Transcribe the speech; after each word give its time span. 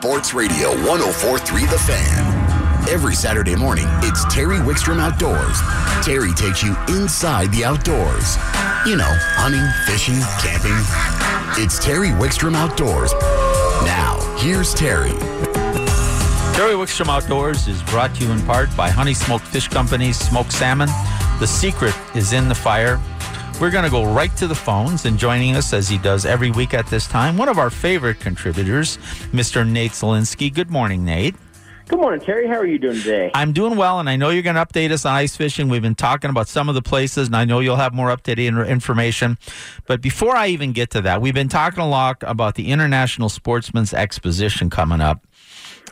Sports 0.00 0.32
Radio 0.32 0.70
1043 0.88 1.66
The 1.66 1.78
Fan. 1.78 2.88
Every 2.88 3.14
Saturday 3.14 3.54
morning, 3.54 3.84
it's 3.98 4.24
Terry 4.34 4.56
Wickstrom 4.56 4.98
Outdoors. 4.98 5.60
Terry 6.02 6.32
takes 6.32 6.62
you 6.62 6.74
inside 6.88 7.52
the 7.52 7.66
outdoors. 7.66 8.36
You 8.86 8.96
know, 8.96 9.12
hunting, 9.36 9.60
fishing, 9.84 10.18
camping. 10.40 10.72
It's 11.62 11.78
Terry 11.78 12.08
Wickstrom 12.08 12.54
Outdoors. 12.54 13.12
Now, 13.84 14.16
here's 14.38 14.72
Terry. 14.72 15.10
Terry 16.56 16.76
Wickstrom 16.76 17.08
Outdoors 17.08 17.68
is 17.68 17.82
brought 17.82 18.14
to 18.14 18.24
you 18.24 18.30
in 18.32 18.40
part 18.46 18.74
by 18.74 18.88
Honey 18.88 19.12
Smoked 19.12 19.44
Fish 19.44 19.68
Company's 19.68 20.18
smoked 20.18 20.52
salmon. 20.52 20.88
The 21.40 21.46
secret 21.46 21.94
is 22.14 22.32
in 22.32 22.48
the 22.48 22.54
fire. 22.54 22.98
We're 23.60 23.70
going 23.70 23.84
to 23.84 23.90
go 23.90 24.10
right 24.10 24.34
to 24.38 24.46
the 24.46 24.54
phones 24.54 25.04
and 25.04 25.18
joining 25.18 25.54
us 25.54 25.74
as 25.74 25.86
he 25.86 25.98
does 25.98 26.24
every 26.24 26.50
week 26.50 26.72
at 26.72 26.86
this 26.86 27.06
time, 27.06 27.36
one 27.36 27.50
of 27.50 27.58
our 27.58 27.68
favorite 27.68 28.18
contributors, 28.18 28.96
Mr. 29.32 29.68
Nate 29.68 29.90
Zelinsky. 29.90 30.52
Good 30.52 30.70
morning, 30.70 31.04
Nate. 31.04 31.34
Good 31.86 31.98
morning, 31.98 32.22
Terry. 32.22 32.48
How 32.48 32.54
are 32.54 32.66
you 32.66 32.78
doing 32.78 32.96
today? 32.96 33.30
I'm 33.34 33.52
doing 33.52 33.76
well, 33.76 34.00
and 34.00 34.08
I 34.08 34.16
know 34.16 34.30
you're 34.30 34.42
going 34.42 34.56
to 34.56 34.64
update 34.64 34.92
us 34.92 35.04
on 35.04 35.14
ice 35.14 35.36
fishing. 35.36 35.68
We've 35.68 35.82
been 35.82 35.94
talking 35.94 36.30
about 36.30 36.48
some 36.48 36.70
of 36.70 36.74
the 36.74 36.80
places, 36.80 37.26
and 37.26 37.36
I 37.36 37.44
know 37.44 37.60
you'll 37.60 37.76
have 37.76 37.92
more 37.92 38.08
updated 38.08 38.66
information. 38.66 39.36
But 39.86 40.00
before 40.00 40.34
I 40.34 40.46
even 40.46 40.72
get 40.72 40.88
to 40.92 41.02
that, 41.02 41.20
we've 41.20 41.34
been 41.34 41.50
talking 41.50 41.80
a 41.80 41.88
lot 41.88 42.16
about 42.22 42.54
the 42.54 42.72
International 42.72 43.28
Sportsman's 43.28 43.92
Exposition 43.92 44.70
coming 44.70 45.02
up. 45.02 45.26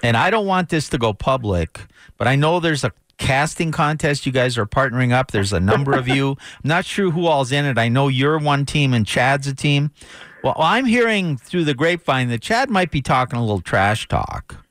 And 0.03 0.17
I 0.17 0.31
don't 0.31 0.47
want 0.47 0.71
this 0.71 0.89
to 0.89 0.97
go 0.97 1.13
public, 1.13 1.81
but 2.17 2.27
I 2.27 2.35
know 2.35 2.61
there's 2.61 2.85
a 2.85 2.93
casting 3.19 3.71
contest 3.71 4.25
you 4.25 4.33
guys 4.33 4.57
are 4.57 4.67
partnering 4.67 5.13
up. 5.13 5.31
There's 5.31 5.53
a 5.53 5.61
number 5.61 5.93
of 5.93 6.09
you. 6.09 6.31
I'm 6.65 6.69
not 6.69 6.85
sure 6.85 7.11
who 7.11 7.27
all's 7.27 7.53
in 7.53 7.65
it. 7.65 7.79
I 7.79 7.89
know 7.89 8.09
you're 8.09 8.39
one 8.39 8.65
team 8.65 8.95
and 8.95 9.07
Chad's 9.07 9.47
a 9.47 9.55
team. 9.55 9.91
Well, 10.43 10.57
I'm 10.57 10.87
hearing 10.87 11.37
through 11.37 11.65
the 11.65 11.75
grapevine 11.75 12.29
that 12.29 12.41
Chad 12.41 12.71
might 12.71 12.91
be 12.91 13.03
talking 13.03 13.39
a 13.39 13.43
little 13.43 13.61
trash 13.61 14.07
talk. 14.09 14.65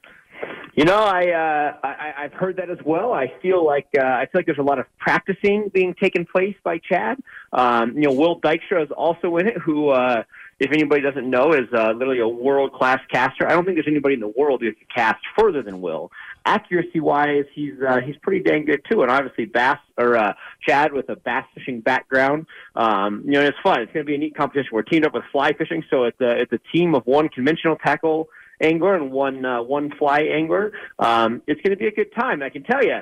You 0.78 0.86
know, 0.86 1.00
I, 1.00 1.32
uh, 1.32 1.74
I 1.84 2.14
I've 2.20 2.34
heard 2.34 2.58
that 2.58 2.70
as 2.70 2.78
well. 2.86 3.12
I 3.12 3.34
feel 3.42 3.66
like 3.66 3.88
uh, 3.98 4.06
I 4.06 4.28
feel 4.32 4.40
like 4.40 4.46
there's 4.46 4.60
a 4.60 4.64
lot 4.64 4.78
of 4.78 4.86
practicing 5.00 5.72
being 5.74 5.96
taken 5.96 6.24
place 6.24 6.56
by 6.64 6.78
Chad. 6.78 7.18
Um, 7.52 7.94
you 7.96 8.04
know, 8.04 8.14
Will 8.14 8.40
Dykstra 8.40 8.84
is 8.84 8.92
also 8.92 9.38
in 9.38 9.48
it, 9.48 9.58
who, 9.58 9.90
uh, 9.90 10.22
if 10.60 10.72
anybody 10.72 11.02
doesn't 11.02 11.28
know, 11.28 11.54
is 11.54 11.68
uh, 11.74 11.94
literally 11.94 12.20
a 12.20 12.28
world 12.28 12.74
class 12.74 13.00
caster. 13.12 13.48
I 13.48 13.54
don't 13.54 13.66
think 13.66 13.78
there's 13.78 13.88
anybody 13.88 14.14
in 14.14 14.20
the 14.20 14.28
world 14.28 14.62
who 14.62 14.72
can 14.72 14.86
cast 14.94 15.24
further 15.36 15.64
than 15.64 15.82
Will. 15.82 16.12
Accuracy 16.48 17.02
wise, 17.02 17.44
he's 17.54 17.74
uh, 17.86 18.00
he's 18.00 18.16
pretty 18.22 18.42
dang 18.42 18.64
good 18.64 18.82
too. 18.90 19.02
And 19.02 19.12
obviously, 19.12 19.44
bass 19.44 19.80
or 19.98 20.16
uh, 20.16 20.34
Chad 20.66 20.94
with 20.94 21.10
a 21.10 21.18
bass 21.18 21.44
fishing 21.54 21.82
background. 21.82 22.46
Um, 22.74 23.24
you 23.26 23.34
know, 23.34 23.42
it's 23.42 23.58
fun. 23.62 23.82
It's 23.82 23.92
going 23.92 24.06
to 24.06 24.10
be 24.10 24.16
a 24.16 24.18
neat 24.18 24.34
competition. 24.34 24.70
We're 24.72 24.84
teamed 24.84 25.06
up 25.06 25.14
with 25.14 25.24
fly 25.30 25.52
fishing, 25.52 25.84
so 25.90 26.06
it's 26.06 26.20
a 26.22 26.42
it's 26.42 26.54
a 26.54 26.60
team 26.74 26.96
of 26.96 27.06
one 27.06 27.28
conventional 27.28 27.76
tackle 27.76 28.30
angler 28.62 28.96
and 28.96 29.12
one 29.12 29.44
uh, 29.44 29.62
one 29.62 29.92
fly 30.00 30.22
angler. 30.22 30.72
Um, 31.00 31.42
it's 31.48 31.60
going 31.60 31.72
to 31.72 31.78
be 31.78 31.88
a 31.88 31.92
good 31.92 32.14
time. 32.16 32.42
I 32.42 32.50
can 32.50 32.64
tell 32.64 32.84
you. 32.84 33.02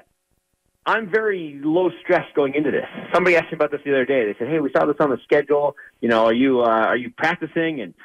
I'm 0.87 1.09
very 1.09 1.59
low 1.63 1.89
stress 2.03 2.25
going 2.35 2.53
into 2.53 2.69
this. 2.69 2.85
Somebody 3.11 3.35
asked 3.35 3.51
me 3.51 3.55
about 3.55 3.71
this 3.71 3.81
the 3.83 3.91
other 3.91 4.05
day. 4.05 4.25
They 4.25 4.35
said, 4.37 4.47
"Hey, 4.47 4.59
we 4.59 4.71
saw 4.71 4.85
this 4.85 4.97
on 4.99 5.09
the 5.09 5.17
schedule. 5.23 5.75
You 5.99 6.09
know, 6.09 6.25
are 6.25 6.33
you 6.33 6.61
uh, 6.61 6.85
are 6.91 6.97
you 6.97 7.09
practicing?" 7.09 7.81
And 7.81 7.95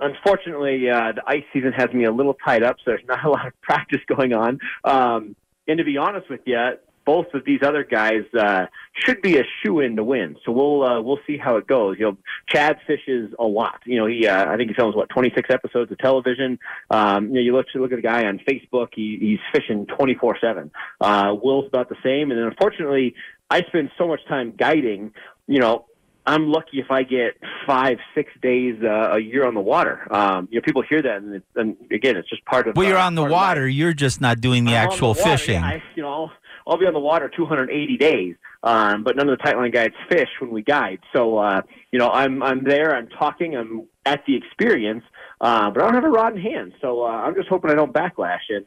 unfortunately, 0.00 0.88
uh, 0.90 1.12
the 1.12 1.22
ice 1.26 1.44
season 1.52 1.72
has 1.72 1.92
me 1.92 2.04
a 2.04 2.12
little 2.12 2.34
tied 2.44 2.62
up, 2.62 2.76
so 2.78 2.92
there's 2.92 3.06
not 3.06 3.24
a 3.24 3.30
lot 3.36 3.46
of 3.46 3.60
practice 3.60 4.00
going 4.06 4.32
on. 4.32 4.58
Um, 4.84 5.36
and 5.68 5.78
to 5.78 5.84
be 5.84 5.96
honest 5.96 6.30
with 6.30 6.40
you, 6.44 6.74
both 7.06 7.32
of 7.34 7.44
these 7.44 7.60
other 7.62 7.84
guys 7.84 8.24
uh, 8.38 8.66
should 8.92 9.22
be 9.22 9.38
a 9.38 9.44
shoe 9.62 9.80
in 9.80 9.96
to 9.96 10.04
win. 10.04 10.36
So 10.44 10.50
we'll 10.50 10.82
uh, 10.82 11.00
we'll 11.00 11.20
see 11.26 11.38
how 11.38 11.56
it 11.56 11.66
goes. 11.66 11.96
You 11.98 12.06
know, 12.06 12.16
Chad 12.48 12.78
fishes 12.86 13.32
a 13.38 13.44
lot. 13.44 13.80
You 13.86 14.00
know, 14.00 14.06
he 14.06 14.26
uh, 14.26 14.52
I 14.52 14.56
think 14.56 14.70
he 14.70 14.74
films 14.74 14.94
what 14.94 15.08
26 15.08 15.48
episodes 15.48 15.90
of 15.90 15.98
television. 15.98 16.58
Um, 16.90 17.28
you 17.28 17.34
know, 17.34 17.40
you 17.40 17.52
look 17.52 17.66
look 17.74 17.92
at 17.92 17.96
the 17.96 18.02
guy 18.02 18.26
on 18.26 18.40
Facebook. 18.40 18.88
He, 18.94 19.16
he's 19.20 19.38
fishing 19.52 19.86
24 19.86 20.38
seven. 20.40 20.70
Uh, 21.00 21.34
Will's 21.40 21.68
about 21.68 21.88
the 21.88 21.96
same. 22.02 22.30
And 22.32 22.40
then 22.40 22.48
unfortunately, 22.48 23.14
I 23.48 23.62
spend 23.62 23.90
so 23.96 24.08
much 24.08 24.20
time 24.28 24.52
guiding. 24.58 25.12
You 25.46 25.60
know, 25.60 25.86
I'm 26.26 26.50
lucky 26.50 26.80
if 26.80 26.90
I 26.90 27.04
get 27.04 27.34
five, 27.66 27.98
six 28.14 28.32
days 28.42 28.76
uh, 28.82 29.12
a 29.12 29.18
year 29.20 29.46
on 29.46 29.54
the 29.54 29.60
water. 29.60 30.06
Um, 30.12 30.48
you 30.50 30.58
know, 30.58 30.64
people 30.64 30.82
hear 30.82 31.00
that, 31.00 31.18
and, 31.18 31.36
it, 31.36 31.44
and 31.54 31.76
again, 31.92 32.16
it's 32.16 32.28
just 32.28 32.44
part 32.44 32.66
of. 32.66 32.76
Well, 32.76 32.86
you're 32.86 32.98
uh, 32.98 33.06
on 33.06 33.14
the 33.14 33.24
water. 33.24 33.68
You're 33.68 33.92
just 33.92 34.20
not 34.20 34.40
doing 34.40 34.64
the 34.64 34.72
I'm 34.72 34.88
actual 34.88 35.14
the 35.14 35.22
fishing. 35.22 35.60
Yeah, 35.60 35.66
I, 35.66 35.82
you 35.94 36.02
know, 36.02 36.08
I'll, 36.08 36.32
I'll 36.66 36.78
be 36.78 36.86
on 36.86 36.94
the 36.94 37.00
water 37.00 37.30
280 37.34 37.96
days, 37.96 38.34
um, 38.64 39.04
but 39.04 39.14
none 39.14 39.28
of 39.28 39.38
the 39.38 39.44
tightline 39.44 39.72
guides 39.72 39.94
fish 40.08 40.28
when 40.40 40.50
we 40.50 40.62
guide. 40.62 40.98
So, 41.14 41.38
uh, 41.38 41.62
you 41.92 41.98
know, 42.00 42.10
I'm 42.10 42.42
I'm 42.42 42.64
there. 42.64 42.96
I'm 42.96 43.08
talking. 43.08 43.56
I'm 43.56 43.86
at 44.04 44.24
the 44.26 44.34
experience, 44.34 45.04
uh, 45.40 45.70
but 45.70 45.82
I 45.82 45.86
don't 45.86 45.94
have 45.94 46.04
a 46.04 46.08
rod 46.08 46.34
in 46.34 46.42
hand. 46.42 46.72
So 46.80 47.04
uh, 47.04 47.08
I'm 47.08 47.36
just 47.36 47.48
hoping 47.48 47.70
I 47.70 47.74
don't 47.74 47.92
backlash 47.92 48.40
and. 48.48 48.66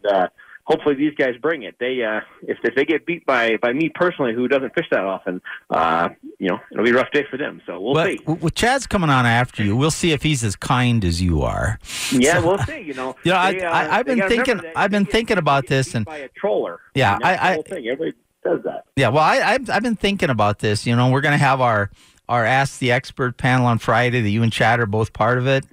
Hopefully 0.70 0.94
these 0.94 1.16
guys 1.16 1.36
bring 1.42 1.64
it. 1.64 1.76
They 1.80 2.04
uh, 2.04 2.22
if 2.44 2.60
if 2.64 2.76
they 2.76 2.86
get 2.86 3.04
beat 3.08 3.26
by 3.26 3.58
by 3.58 3.74
me 3.74 3.90
personally, 3.90 4.36
who 4.36 4.48
doesn't 4.48 4.76
fish 4.76 4.86
that 4.92 5.04
often, 5.04 5.42
uh, 5.72 6.10
you 6.38 6.48
know, 6.48 6.60
it'll 6.72 6.84
be 6.86 6.92
a 6.92 6.94
rough 6.94 7.10
day 7.12 7.26
for 7.30 7.38
them. 7.38 7.60
So 7.66 7.80
we'll 7.80 7.96
but 7.96 8.10
see. 8.12 8.20
with 8.26 8.54
Chad's 8.54 8.86
coming 8.86 9.10
on 9.10 9.26
after 9.26 9.64
you, 9.64 9.76
we'll 9.76 9.90
see 9.90 10.12
if 10.12 10.22
he's 10.22 10.44
as 10.44 10.56
kind 10.56 11.04
as 11.04 11.20
you 11.24 11.42
are. 11.42 11.80
Yeah, 12.12 12.40
So- 12.40 12.48
we'll 12.48 12.58
see. 12.60 12.82
You 12.82 12.94
know, 12.94 13.16
You 13.24 13.32
know, 13.32 13.38
I- 13.38 13.52
They, 13.54 13.64
uh, 13.66 13.72
I- 13.72 13.98
I've 14.00 14.06
been 14.06 14.22
thinking- 14.30 14.62
I've 14.76 14.92
been 14.92 15.06
thinking 15.06 15.40
about 15.40 15.66
this 15.66 15.96
and- 15.96 16.06
by 16.06 16.18
a 16.18 16.28
troller. 16.30 16.80
Yeah, 16.94 17.18
I- 17.24 17.56
the. 17.68 17.76
Everybody 17.78 18.14
does 18.44 18.62
that. 18.64 18.86
Yeah, 18.96 19.10
well, 19.10 19.24
I, 19.24 19.38
I've 19.42 19.70
I've 19.72 19.84
been 19.84 19.96
thinking 19.96 20.30
about 20.30 20.60
this. 20.60 20.86
You 20.86 20.96
know, 20.96 21.10
we're 21.10 21.22
going 21.22 21.34
to 21.38 21.44
have 21.44 21.62
our 21.62 21.90
our 22.28 22.46
Ask 22.46 22.78
the 22.78 22.92
Expert 22.92 23.38
panel 23.38 23.66
on 23.66 23.80
Friday. 23.80 24.22
That 24.22 24.30
you 24.30 24.44
and 24.44 24.54
Chad 24.54 24.80
are 24.80 24.86
both 24.86 25.14
part 25.14 25.40
of 25.40 25.48
it, 25.48 25.66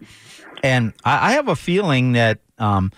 and 0.62 0.94
I, 1.04 1.28
I 1.28 1.32
have 1.32 1.48
a 1.48 1.56
feeling 1.56 2.12
that 2.12 2.38
um, 2.58 2.92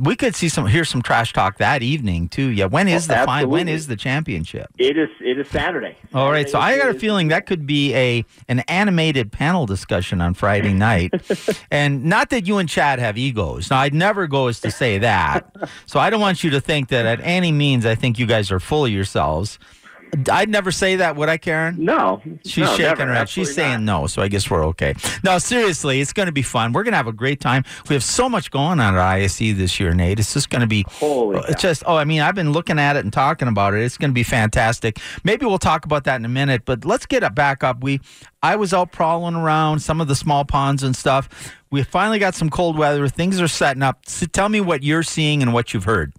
we 0.00 0.16
could 0.16 0.34
see 0.34 0.48
some 0.48 0.66
hear 0.66 0.84
some 0.84 1.00
trash 1.02 1.32
talk 1.32 1.58
that 1.58 1.82
evening 1.82 2.28
too. 2.28 2.48
Yeah, 2.48 2.64
when 2.66 2.88
is 2.88 3.08
Oh, 3.08 3.14
the 3.14 3.24
final? 3.24 3.50
When 3.50 3.68
is 3.68 3.86
the 3.86 3.96
championship? 3.96 4.68
It 4.78 4.96
is. 4.98 5.08
It 5.20 5.38
is 5.38 5.48
Saturday. 5.48 5.96
All 6.12 6.30
right, 6.30 6.48
so 6.48 6.58
I 6.58 6.72
Saturday 6.72 6.86
got 6.92 6.96
a 6.96 6.98
feeling 6.98 7.28
that 7.28 7.46
could 7.46 7.66
be 7.66 7.94
a 7.94 8.24
an 8.48 8.60
animated 8.60 9.30
panel 9.30 9.66
discussion 9.66 10.20
on 10.20 10.34
Friday 10.34 10.72
night, 10.72 11.12
and 11.70 12.04
not 12.04 12.30
that 12.30 12.46
you 12.46 12.58
and 12.58 12.68
Chad 12.68 12.98
have 12.98 13.16
egos. 13.16 13.70
Now, 13.70 13.78
I'd 13.78 13.94
never 13.94 14.26
go 14.26 14.48
as 14.48 14.60
to 14.60 14.70
say 14.70 14.98
that, 14.98 15.54
so 15.86 16.00
I 16.00 16.10
don't 16.10 16.20
want 16.20 16.42
you 16.42 16.50
to 16.50 16.60
think 16.60 16.88
that 16.88 17.06
at 17.06 17.20
any 17.22 17.52
means 17.52 17.86
I 17.86 17.94
think 17.94 18.18
you 18.18 18.26
guys 18.26 18.50
are 18.50 18.60
full 18.60 18.84
of 18.86 18.90
yourselves. 18.90 19.58
I'd 20.30 20.48
never 20.48 20.70
say 20.70 20.96
that, 20.96 21.16
would 21.16 21.28
I, 21.28 21.38
Karen? 21.38 21.76
No, 21.84 22.20
She's 22.44 22.64
no, 22.64 22.70
shaking 22.72 22.84
never, 22.86 23.06
her 23.06 23.14
head. 23.14 23.28
She's 23.28 23.54
saying 23.54 23.84
not. 23.84 24.00
no, 24.00 24.06
so 24.06 24.22
I 24.22 24.28
guess 24.28 24.50
we're 24.50 24.64
okay. 24.66 24.94
No, 25.24 25.38
seriously, 25.38 26.00
it's 26.00 26.12
going 26.12 26.26
to 26.26 26.32
be 26.32 26.42
fun. 26.42 26.72
We're 26.72 26.82
going 26.82 26.92
to 26.92 26.96
have 26.96 27.06
a 27.06 27.12
great 27.12 27.40
time. 27.40 27.64
We 27.88 27.94
have 27.94 28.04
so 28.04 28.28
much 28.28 28.50
going 28.50 28.80
on 28.80 28.94
at 28.94 28.98
ISE 28.98 29.38
this 29.38 29.78
year, 29.78 29.94
Nate. 29.94 30.18
It's 30.18 30.34
just 30.34 30.50
going 30.50 30.62
to 30.62 30.66
be 30.66 30.84
Holy 30.88 31.38
uh, 31.38 31.42
it's 31.48 31.62
just 31.62 31.82
oh, 31.86 31.96
I 31.96 32.04
mean, 32.04 32.20
I've 32.20 32.34
been 32.34 32.52
looking 32.52 32.78
at 32.78 32.96
it 32.96 33.04
and 33.04 33.12
talking 33.12 33.48
about 33.48 33.74
it. 33.74 33.82
It's 33.82 33.96
going 33.96 34.10
to 34.10 34.14
be 34.14 34.22
fantastic. 34.22 34.98
Maybe 35.24 35.46
we'll 35.46 35.58
talk 35.58 35.84
about 35.84 36.04
that 36.04 36.16
in 36.16 36.24
a 36.24 36.28
minute, 36.28 36.62
but 36.64 36.84
let's 36.84 37.06
get 37.06 37.22
it 37.22 37.34
back 37.34 37.62
up. 37.62 37.82
We 37.82 38.00
I 38.42 38.56
was 38.56 38.72
out 38.72 38.92
prowling 38.92 39.34
around 39.34 39.80
some 39.80 40.00
of 40.00 40.08
the 40.08 40.14
small 40.14 40.44
ponds 40.44 40.82
and 40.82 40.96
stuff. 40.96 41.28
We 41.70 41.82
finally 41.84 42.18
got 42.18 42.34
some 42.34 42.50
cold 42.50 42.76
weather. 42.76 43.06
Things 43.08 43.40
are 43.40 43.48
setting 43.48 43.82
up. 43.82 44.06
So 44.06 44.26
tell 44.26 44.48
me 44.48 44.60
what 44.60 44.82
you're 44.82 45.02
seeing 45.02 45.42
and 45.42 45.52
what 45.52 45.72
you've 45.72 45.84
heard. 45.84 46.12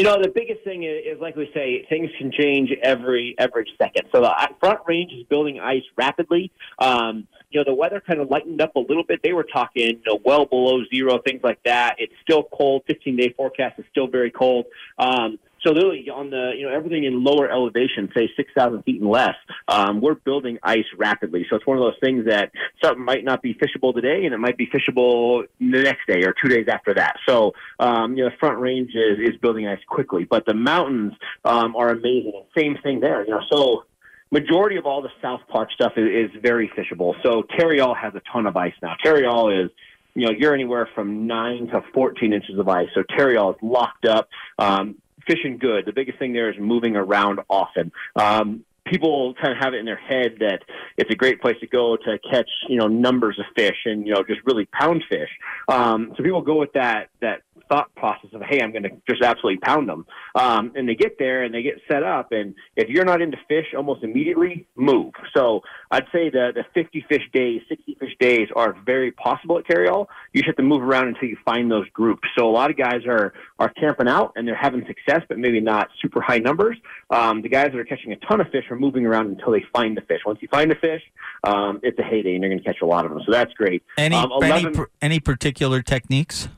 You 0.00 0.06
know, 0.06 0.16
the 0.18 0.30
biggest 0.30 0.64
thing 0.64 0.84
is, 0.84 1.02
is 1.04 1.20
like 1.20 1.36
we 1.36 1.50
say, 1.52 1.84
things 1.90 2.08
can 2.16 2.32
change 2.32 2.70
every 2.82 3.34
every 3.36 3.70
second. 3.76 4.08
So 4.10 4.22
the 4.22 4.32
front 4.58 4.80
range 4.86 5.12
is 5.12 5.24
building 5.24 5.60
ice 5.60 5.82
rapidly. 5.94 6.50
Um, 6.78 7.28
you 7.50 7.60
know, 7.60 7.64
the 7.64 7.74
weather 7.74 8.00
kind 8.00 8.18
of 8.18 8.30
lightened 8.30 8.62
up 8.62 8.76
a 8.76 8.78
little 8.78 9.04
bit. 9.04 9.20
They 9.22 9.34
were 9.34 9.44
talking, 9.44 9.88
you 9.88 10.00
know, 10.06 10.18
well 10.24 10.46
below 10.46 10.82
zero, 10.86 11.18
things 11.18 11.42
like 11.44 11.62
that. 11.64 11.96
It's 11.98 12.14
still 12.22 12.44
cold. 12.44 12.84
15 12.86 13.14
day 13.14 13.34
forecast 13.36 13.78
is 13.78 13.84
still 13.90 14.06
very 14.06 14.30
cold. 14.30 14.64
Um, 14.98 15.38
so 15.62 15.72
literally 15.72 16.08
on 16.10 16.30
the, 16.30 16.52
you 16.56 16.66
know, 16.66 16.74
everything 16.74 17.04
in 17.04 17.22
lower 17.22 17.50
elevation, 17.50 18.08
say 18.16 18.30
6,000 18.36 18.82
feet 18.82 19.00
and 19.00 19.10
less, 19.10 19.34
um, 19.68 20.00
we're 20.00 20.14
building 20.14 20.58
ice 20.62 20.84
rapidly. 20.96 21.46
So 21.48 21.56
it's 21.56 21.66
one 21.66 21.76
of 21.76 21.82
those 21.82 21.98
things 22.02 22.26
that 22.26 22.50
something 22.82 23.04
might 23.04 23.24
not 23.24 23.42
be 23.42 23.54
fishable 23.54 23.94
today 23.94 24.24
and 24.24 24.34
it 24.34 24.38
might 24.38 24.56
be 24.56 24.66
fishable 24.66 25.46
the 25.58 25.82
next 25.82 26.06
day 26.06 26.24
or 26.24 26.34
two 26.42 26.48
days 26.48 26.66
after 26.68 26.94
that. 26.94 27.16
So, 27.28 27.52
um, 27.78 28.16
you 28.16 28.24
know, 28.24 28.30
the 28.30 28.36
front 28.38 28.58
range 28.58 28.90
is, 28.94 29.18
is 29.18 29.36
building 29.40 29.66
ice 29.66 29.80
quickly, 29.86 30.24
but 30.24 30.46
the 30.46 30.54
mountains, 30.54 31.12
um, 31.44 31.76
are 31.76 31.90
amazing. 31.90 32.44
Same 32.56 32.76
thing 32.82 33.00
there, 33.00 33.24
you 33.24 33.30
know, 33.30 33.42
so 33.50 33.84
majority 34.30 34.76
of 34.76 34.86
all 34.86 35.02
the 35.02 35.10
South 35.20 35.40
Park 35.48 35.70
stuff 35.72 35.92
is, 35.96 36.30
is 36.30 36.42
very 36.42 36.68
fishable. 36.68 37.14
So 37.22 37.42
Tarryall 37.58 37.96
has 37.96 38.14
a 38.14 38.22
ton 38.32 38.46
of 38.46 38.56
ice 38.56 38.74
now. 38.82 38.94
Tarryall 39.04 39.64
is, 39.64 39.70
you 40.14 40.26
know, 40.26 40.32
you're 40.32 40.54
anywhere 40.54 40.88
from 40.94 41.26
nine 41.26 41.68
to 41.68 41.82
14 41.94 42.32
inches 42.32 42.58
of 42.58 42.68
ice. 42.68 42.88
So 42.94 43.02
Tarryall 43.02 43.54
is 43.54 43.62
locked 43.62 44.06
up, 44.06 44.28
um, 44.58 44.96
fishing 45.26 45.58
good. 45.58 45.86
The 45.86 45.92
biggest 45.92 46.18
thing 46.18 46.32
there 46.32 46.50
is 46.50 46.58
moving 46.58 46.96
around 46.96 47.40
often. 47.48 47.92
Um, 48.16 48.64
people 48.86 49.34
kind 49.34 49.52
of 49.52 49.58
have 49.62 49.74
it 49.74 49.78
in 49.78 49.86
their 49.86 49.96
head 49.96 50.36
that 50.40 50.62
it's 50.96 51.10
a 51.10 51.14
great 51.14 51.40
place 51.40 51.56
to 51.60 51.66
go 51.66 51.96
to 51.96 52.18
catch, 52.30 52.48
you 52.68 52.76
know, 52.76 52.88
numbers 52.88 53.38
of 53.38 53.44
fish 53.54 53.76
and, 53.84 54.06
you 54.06 54.14
know, 54.14 54.22
just 54.24 54.40
really 54.44 54.66
pound 54.66 55.04
fish. 55.08 55.28
Um, 55.68 56.12
so 56.16 56.22
people 56.22 56.42
go 56.42 56.56
with 56.56 56.72
that, 56.72 57.10
that 57.20 57.42
thought 57.70 57.94
process 57.94 58.30
of, 58.32 58.42
hey, 58.42 58.60
I'm 58.60 58.72
going 58.72 58.82
to 58.82 58.90
just 59.08 59.22
absolutely 59.22 59.58
pound 59.60 59.88
them. 59.88 60.04
Um, 60.34 60.72
and 60.74 60.88
they 60.88 60.94
get 60.94 61.18
there 61.18 61.44
and 61.44 61.54
they 61.54 61.62
get 61.62 61.80
set 61.90 62.02
up. 62.02 62.32
And 62.32 62.54
if 62.76 62.88
you're 62.88 63.04
not 63.04 63.22
into 63.22 63.38
fish, 63.48 63.66
almost 63.76 64.02
immediately 64.02 64.66
move. 64.76 65.14
So 65.34 65.62
I'd 65.90 66.06
say 66.12 66.30
the, 66.30 66.52
the 66.54 66.64
50 66.74 67.06
fish 67.08 67.22
days, 67.32 67.62
60 67.68 67.96
fish 68.00 68.16
days 68.18 68.48
are 68.56 68.74
very 68.84 69.12
possible 69.12 69.58
at 69.58 69.66
Tarryall. 69.66 70.06
You 70.32 70.42
just 70.42 70.46
have 70.46 70.56
to 70.56 70.62
move 70.62 70.82
around 70.82 71.08
until 71.08 71.28
you 71.28 71.36
find 71.44 71.70
those 71.70 71.88
groups. 71.90 72.28
So 72.36 72.48
a 72.48 72.50
lot 72.50 72.70
of 72.70 72.76
guys 72.76 73.06
are, 73.06 73.32
are 73.58 73.70
camping 73.70 74.08
out 74.08 74.32
and 74.36 74.46
they're 74.46 74.54
having 74.54 74.84
success, 74.86 75.22
but 75.28 75.38
maybe 75.38 75.60
not 75.60 75.88
super 76.02 76.20
high 76.20 76.38
numbers. 76.38 76.76
Um, 77.10 77.42
the 77.42 77.48
guys 77.48 77.68
that 77.72 77.78
are 77.78 77.84
catching 77.84 78.12
a 78.12 78.16
ton 78.16 78.40
of 78.40 78.48
fish 78.50 78.64
are 78.70 78.76
moving 78.76 79.06
around 79.06 79.28
until 79.28 79.52
they 79.52 79.64
find 79.72 79.96
the 79.96 80.02
fish. 80.02 80.20
Once 80.26 80.40
you 80.42 80.48
find 80.48 80.70
the 80.70 80.76
fish, 80.76 81.02
um, 81.44 81.80
it's 81.82 81.98
a 81.98 82.02
heyday 82.02 82.34
and 82.34 82.42
you're 82.42 82.50
going 82.50 82.62
to 82.62 82.64
catch 82.64 82.82
a 82.82 82.86
lot 82.86 83.04
of 83.04 83.12
them. 83.12 83.22
So 83.24 83.32
that's 83.32 83.52
great. 83.54 83.82
Any, 83.96 84.16
Um, 84.16 84.30
any, 84.42 84.62
11 84.64 84.86
any 85.00 85.20
particular 85.20 85.82
techniques? 85.82 86.48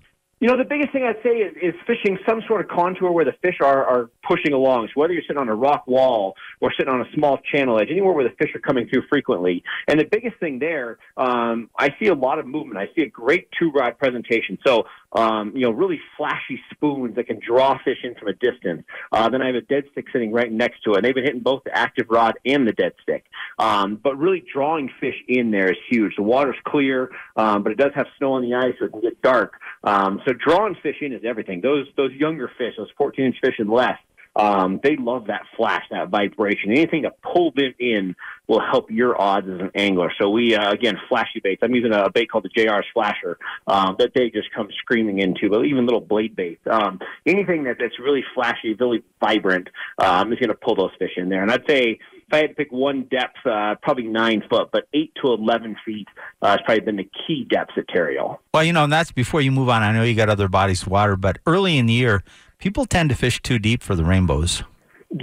You 0.43 0.49
know, 0.49 0.57
the 0.57 0.65
biggest 0.65 0.91
thing 0.91 1.05
I'd 1.05 1.23
say 1.23 1.37
is, 1.37 1.55
is 1.63 1.73
fishing 1.87 2.19
some 2.29 2.43
sort 2.49 2.63
of 2.63 2.69
contour 2.69 3.13
where 3.13 3.25
the 3.25 3.35
fish 3.43 3.59
are, 3.63 3.85
are 3.87 4.11
pushing 4.29 4.53
along. 4.53 4.89
So 4.89 5.01
whether 5.01 5.13
you're 5.13 5.23
sitting 5.23 5.39
on 5.39 5.49
a 5.49 5.55
rock 5.55 5.87
wall 5.87 6.35
or 6.61 6.73
sitting 6.77 6.93
on 6.93 7.01
a 7.01 7.05
small 7.15 7.39
channel 7.55 7.81
edge, 7.81 7.91
anywhere 7.93 8.13
where 8.13 8.29
the 8.29 8.35
fish 8.35 8.53
are 8.53 8.59
coming 8.59 8.89
through 8.89 9.03
frequently. 9.09 9.63
And 9.87 10.01
the 10.01 10.05
biggest 10.05 10.41
thing 10.41 10.59
there, 10.59 10.99
um, 11.17 11.71
I 11.79 11.91
see 12.01 12.09
a 12.09 12.15
lot 12.15 12.41
of 12.41 12.47
movement. 12.49 12.77
I 12.77 12.93
see 12.97 13.03
a 13.03 13.09
great 13.09 13.51
two 13.57 13.71
rod 13.71 13.97
presentation. 14.01 14.59
So, 14.67 14.83
um, 15.13 15.53
you 15.55 15.63
know, 15.63 15.71
really 15.71 16.01
flashy 16.17 16.61
spoons 16.73 17.17
that 17.17 17.27
can 17.27 17.41
draw 17.45 17.79
fish 17.85 17.99
in 18.03 18.15
from 18.15 18.29
a 18.29 18.33
distance. 18.33 18.85
Uh, 19.11 19.29
then 19.29 19.43
I 19.43 19.47
have 19.47 19.57
a 19.57 19.61
dead 19.61 19.85
stick 19.93 20.07
sitting 20.13 20.33
right 20.33 20.51
next 20.51 20.83
to 20.85 20.93
it. 20.93 20.99
And 20.99 21.05
they've 21.05 21.15
been 21.15 21.25
hitting 21.25 21.43
both 21.43 21.65
the 21.65 21.77
active 21.77 22.07
rod 22.09 22.35
and 22.45 22.67
the 22.67 22.73
dead 22.73 22.93
stick. 23.03 23.25
Um, 23.59 24.01
but 24.03 24.17
really 24.17 24.45
drawing 24.53 24.91
fish 25.01 25.17
in 25.29 25.51
there 25.51 25.71
is 25.71 25.79
huge. 25.89 26.17
The 26.17 26.23
water's 26.23 26.57
clear, 26.65 27.11
um, 27.37 27.63
but 27.63 27.73
it 27.73 27.79
does 27.79 27.93
have 27.95 28.07
snow 28.19 28.35
on 28.35 28.43
the 28.43 28.55
ice, 28.55 28.75
so 28.79 28.87
it 28.87 28.93
can 28.93 29.01
get 29.01 29.21
dark. 29.23 29.55
Um, 29.85 30.21
so 30.27 30.33
drawing 30.33 30.77
fish 30.83 30.97
in 31.01 31.13
is 31.13 31.23
everything. 31.25 31.61
Those 31.61 31.87
those 31.97 32.13
younger 32.13 32.51
fish, 32.59 32.75
those 32.77 32.91
14 32.97 33.25
inch 33.25 33.37
fish 33.43 33.55
and 33.59 33.71
less, 33.71 33.99
um, 34.35 34.81
they 34.83 34.97
love 34.97 35.27
that 35.27 35.43
flash, 35.57 35.85
that 35.91 36.09
vibration. 36.09 36.71
Anything 36.71 37.03
to 37.03 37.13
pull 37.23 37.53
them 37.53 37.75
in 37.79 38.17
will 38.47 38.61
help 38.61 38.91
your 38.91 39.21
odds 39.21 39.49
as 39.49 39.61
an 39.61 39.71
angler. 39.75 40.13
So 40.21 40.31
we 40.31 40.55
uh, 40.55 40.73
again 40.73 40.97
flashy 41.09 41.41
baits. 41.41 41.63
I'm 41.63 41.75
using 41.75 41.93
a 41.93 42.11
bait 42.11 42.31
called 42.31 42.45
the 42.45 42.49
JR 42.49 42.83
Splasher 42.91 43.37
um, 43.67 43.97
that 43.99 44.13
they 44.15 44.31
just 44.31 44.53
come 44.53 44.69
screaming 44.79 45.19
into. 45.19 45.51
But 45.51 45.65
even 45.65 45.85
little 45.85 46.01
blade 46.01 46.35
baits, 46.35 46.63
um, 46.71 46.99
anything 47.27 47.65
that, 47.65 47.77
that's 47.79 47.99
really 47.99 48.25
flashy, 48.35 48.75
really 48.75 49.03
vibrant, 49.21 49.69
um, 49.99 50.33
is 50.33 50.39
going 50.39 50.49
to 50.49 50.55
pull 50.55 50.77
those 50.77 50.93
fish 50.99 51.13
in 51.17 51.29
there. 51.29 51.43
And 51.43 51.51
I'd 51.51 51.67
say 51.69 51.99
if 52.33 52.33
I 52.33 52.39
had 52.39 52.49
to 52.49 52.55
pick 52.55 52.73
one 52.73 53.03
depth, 53.11 53.47
uh, 53.47 53.75
probably 53.83 54.05
nine 54.05 54.43
foot, 54.49 54.71
but 54.73 54.89
eight 54.95 55.13
to 55.23 55.33
eleven 55.33 55.77
feet 55.85 56.09
uh, 56.41 56.53
has 56.53 56.61
probably 56.65 56.81
been 56.81 56.97
the 56.97 57.09
key 57.27 57.45
depth 57.45 57.73
at 57.77 57.87
Tarryall. 57.89 58.39
Well, 58.55 58.65
you 58.65 58.73
know, 58.73 58.85
and 58.85 58.93
that's 58.93 59.13
before 59.13 59.43
you 59.43 59.53
move 59.53 59.69
on. 59.69 59.83
I 59.83 59.93
know 59.93 60.03
you 60.03 60.15
got 60.15 60.31
other 60.31 60.49
bodies 60.49 60.83
of 60.83 60.89
water, 60.89 61.17
but 61.17 61.39
early 61.47 61.77
in 61.77 61.87
the 61.87 61.93
year, 61.93 62.25
people 62.63 62.87
tend 62.87 63.11
to 63.11 63.17
fish 63.17 63.43
too 63.43 63.59
deep 63.59 63.83
for 63.83 63.97
the 63.97 64.05
rainbows. 64.05 64.63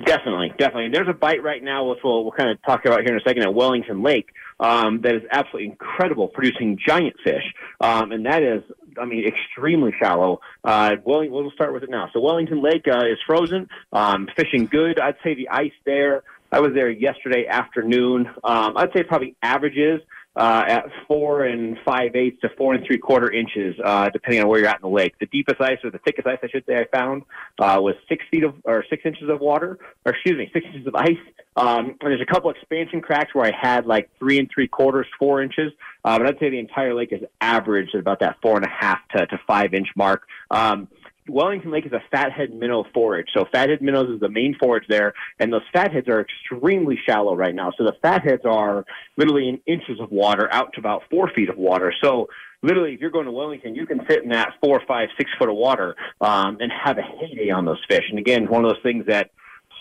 Definitely, 0.05 0.49
definitely. 0.59 0.89
There's 0.89 1.07
a 1.07 1.13
bite 1.13 1.41
right 1.41 1.63
now, 1.63 1.89
which 1.89 1.99
we'll, 2.03 2.23
we'll 2.23 2.33
kind 2.33 2.49
of 2.49 2.61
talk 2.63 2.85
about 2.85 2.99
here 2.99 3.13
in 3.13 3.17
a 3.17 3.23
second 3.23 3.43
at 3.43 3.53
Wellington 3.55 4.03
Lake, 4.03 4.27
um, 4.59 5.01
that 5.01 5.15
is 5.15 5.21
absolutely 5.31 5.71
incredible, 5.71 6.27
producing 6.27 6.77
giant 6.85 7.15
fish, 7.23 7.53
um, 7.79 8.11
and 8.11 8.25
that 8.25 8.43
is, 8.43 8.61
I 9.01 9.05
mean, 9.05 9.25
extremely 9.25 9.93
shallow. 9.97 10.41
Uh, 10.65 10.97
we'll 11.03 11.49
start 11.51 11.73
with 11.73 11.83
it 11.83 11.89
now. 11.89 12.09
So 12.13 12.19
Wellington 12.19 12.61
Lake 12.61 12.85
uh, 12.87 13.05
is 13.05 13.17
frozen, 13.25 13.69
um, 13.93 14.27
fishing 14.35 14.67
good. 14.67 14.99
I'd 14.99 15.15
say 15.23 15.33
the 15.33 15.47
ice 15.49 15.71
there. 15.85 16.23
I 16.51 16.59
was 16.59 16.73
there 16.73 16.89
yesterday 16.89 17.47
afternoon. 17.47 18.27
Um, 18.43 18.75
I'd 18.75 18.91
say 18.93 19.03
probably 19.03 19.35
averages 19.41 20.01
uh, 20.39 20.63
at 20.67 20.85
four 21.05 21.43
and 21.43 21.77
five 21.83 22.15
eighths 22.15 22.39
to 22.39 22.49
four 22.57 22.73
and 22.73 22.85
three 22.85 22.97
quarter 22.97 23.29
inches, 23.29 23.75
uh, 23.83 24.09
depending 24.09 24.41
on 24.41 24.47
where 24.47 24.59
you're 24.59 24.69
at 24.69 24.77
in 24.77 24.89
the 24.89 24.95
lake. 24.95 25.13
The 25.19 25.25
deepest 25.25 25.59
ice, 25.59 25.77
or 25.83 25.91
the 25.91 25.99
thickest 25.99 26.25
ice, 26.25 26.37
I 26.41 26.47
should 26.47 26.65
say, 26.65 26.77
I 26.77 26.85
found 26.85 27.23
uh, 27.59 27.79
was 27.81 27.95
six 28.07 28.23
feet 28.31 28.45
of 28.45 28.55
or 28.63 28.85
six 28.89 29.03
inches 29.05 29.29
of 29.29 29.41
water, 29.41 29.77
or 30.05 30.13
excuse 30.13 30.37
me, 30.37 30.49
six 30.53 30.65
inches 30.65 30.87
of 30.87 30.95
ice. 30.95 31.17
Um, 31.57 31.87
and 31.87 32.09
there's 32.09 32.21
a 32.21 32.31
couple 32.31 32.49
expansion 32.51 33.01
cracks 33.01 33.35
where 33.35 33.45
I 33.45 33.51
had 33.51 33.85
like 33.85 34.09
three 34.17 34.39
and 34.39 34.49
three 34.49 34.69
quarters, 34.69 35.07
four 35.19 35.43
inches. 35.43 35.73
Uh, 36.05 36.17
but 36.17 36.27
I'd 36.27 36.39
say 36.39 36.49
the 36.49 36.59
entire 36.59 36.93
lake 36.93 37.11
is 37.11 37.21
averaged 37.41 37.93
at 37.93 37.99
about 37.99 38.21
that 38.21 38.37
four 38.41 38.55
and 38.55 38.65
a 38.65 38.69
half 38.69 38.99
to, 39.09 39.25
to 39.25 39.37
five 39.45 39.73
inch 39.73 39.89
mark. 39.97 40.23
Um, 40.49 40.87
Wellington 41.31 41.71
Lake 41.71 41.85
is 41.85 41.93
a 41.93 42.01
fathead 42.11 42.53
minnow 42.53 42.85
forage. 42.93 43.27
So 43.33 43.45
fathead 43.51 43.81
minnows 43.81 44.09
is 44.09 44.19
the 44.19 44.29
main 44.29 44.55
forage 44.59 44.85
there, 44.87 45.13
and 45.39 45.51
those 45.51 45.61
fatheads 45.71 46.07
are 46.07 46.21
extremely 46.21 46.97
shallow 47.05 47.35
right 47.35 47.55
now. 47.55 47.71
So 47.77 47.83
the 47.83 47.95
fatheads 48.01 48.43
are 48.45 48.85
literally 49.17 49.49
in 49.49 49.59
inches 49.65 49.99
of 49.99 50.11
water 50.11 50.49
out 50.51 50.73
to 50.73 50.79
about 50.79 51.03
four 51.09 51.29
feet 51.35 51.49
of 51.49 51.57
water. 51.57 51.93
So 52.03 52.27
literally, 52.61 52.93
if 52.93 52.99
you're 52.99 53.11
going 53.11 53.25
to 53.25 53.31
Wellington, 53.31 53.75
you 53.75 53.85
can 53.85 54.01
sit 54.09 54.23
in 54.23 54.29
that 54.29 54.53
four, 54.61 54.81
five, 54.87 55.09
six 55.17 55.29
foot 55.37 55.49
of 55.49 55.55
water 55.55 55.95
um, 56.21 56.57
and 56.59 56.71
have 56.71 56.97
a 56.97 57.01
heyday 57.01 57.49
on 57.49 57.65
those 57.65 57.83
fish. 57.87 58.05
And 58.09 58.19
again, 58.19 58.47
one 58.49 58.65
of 58.65 58.71
those 58.71 58.83
things 58.83 59.05
that 59.07 59.31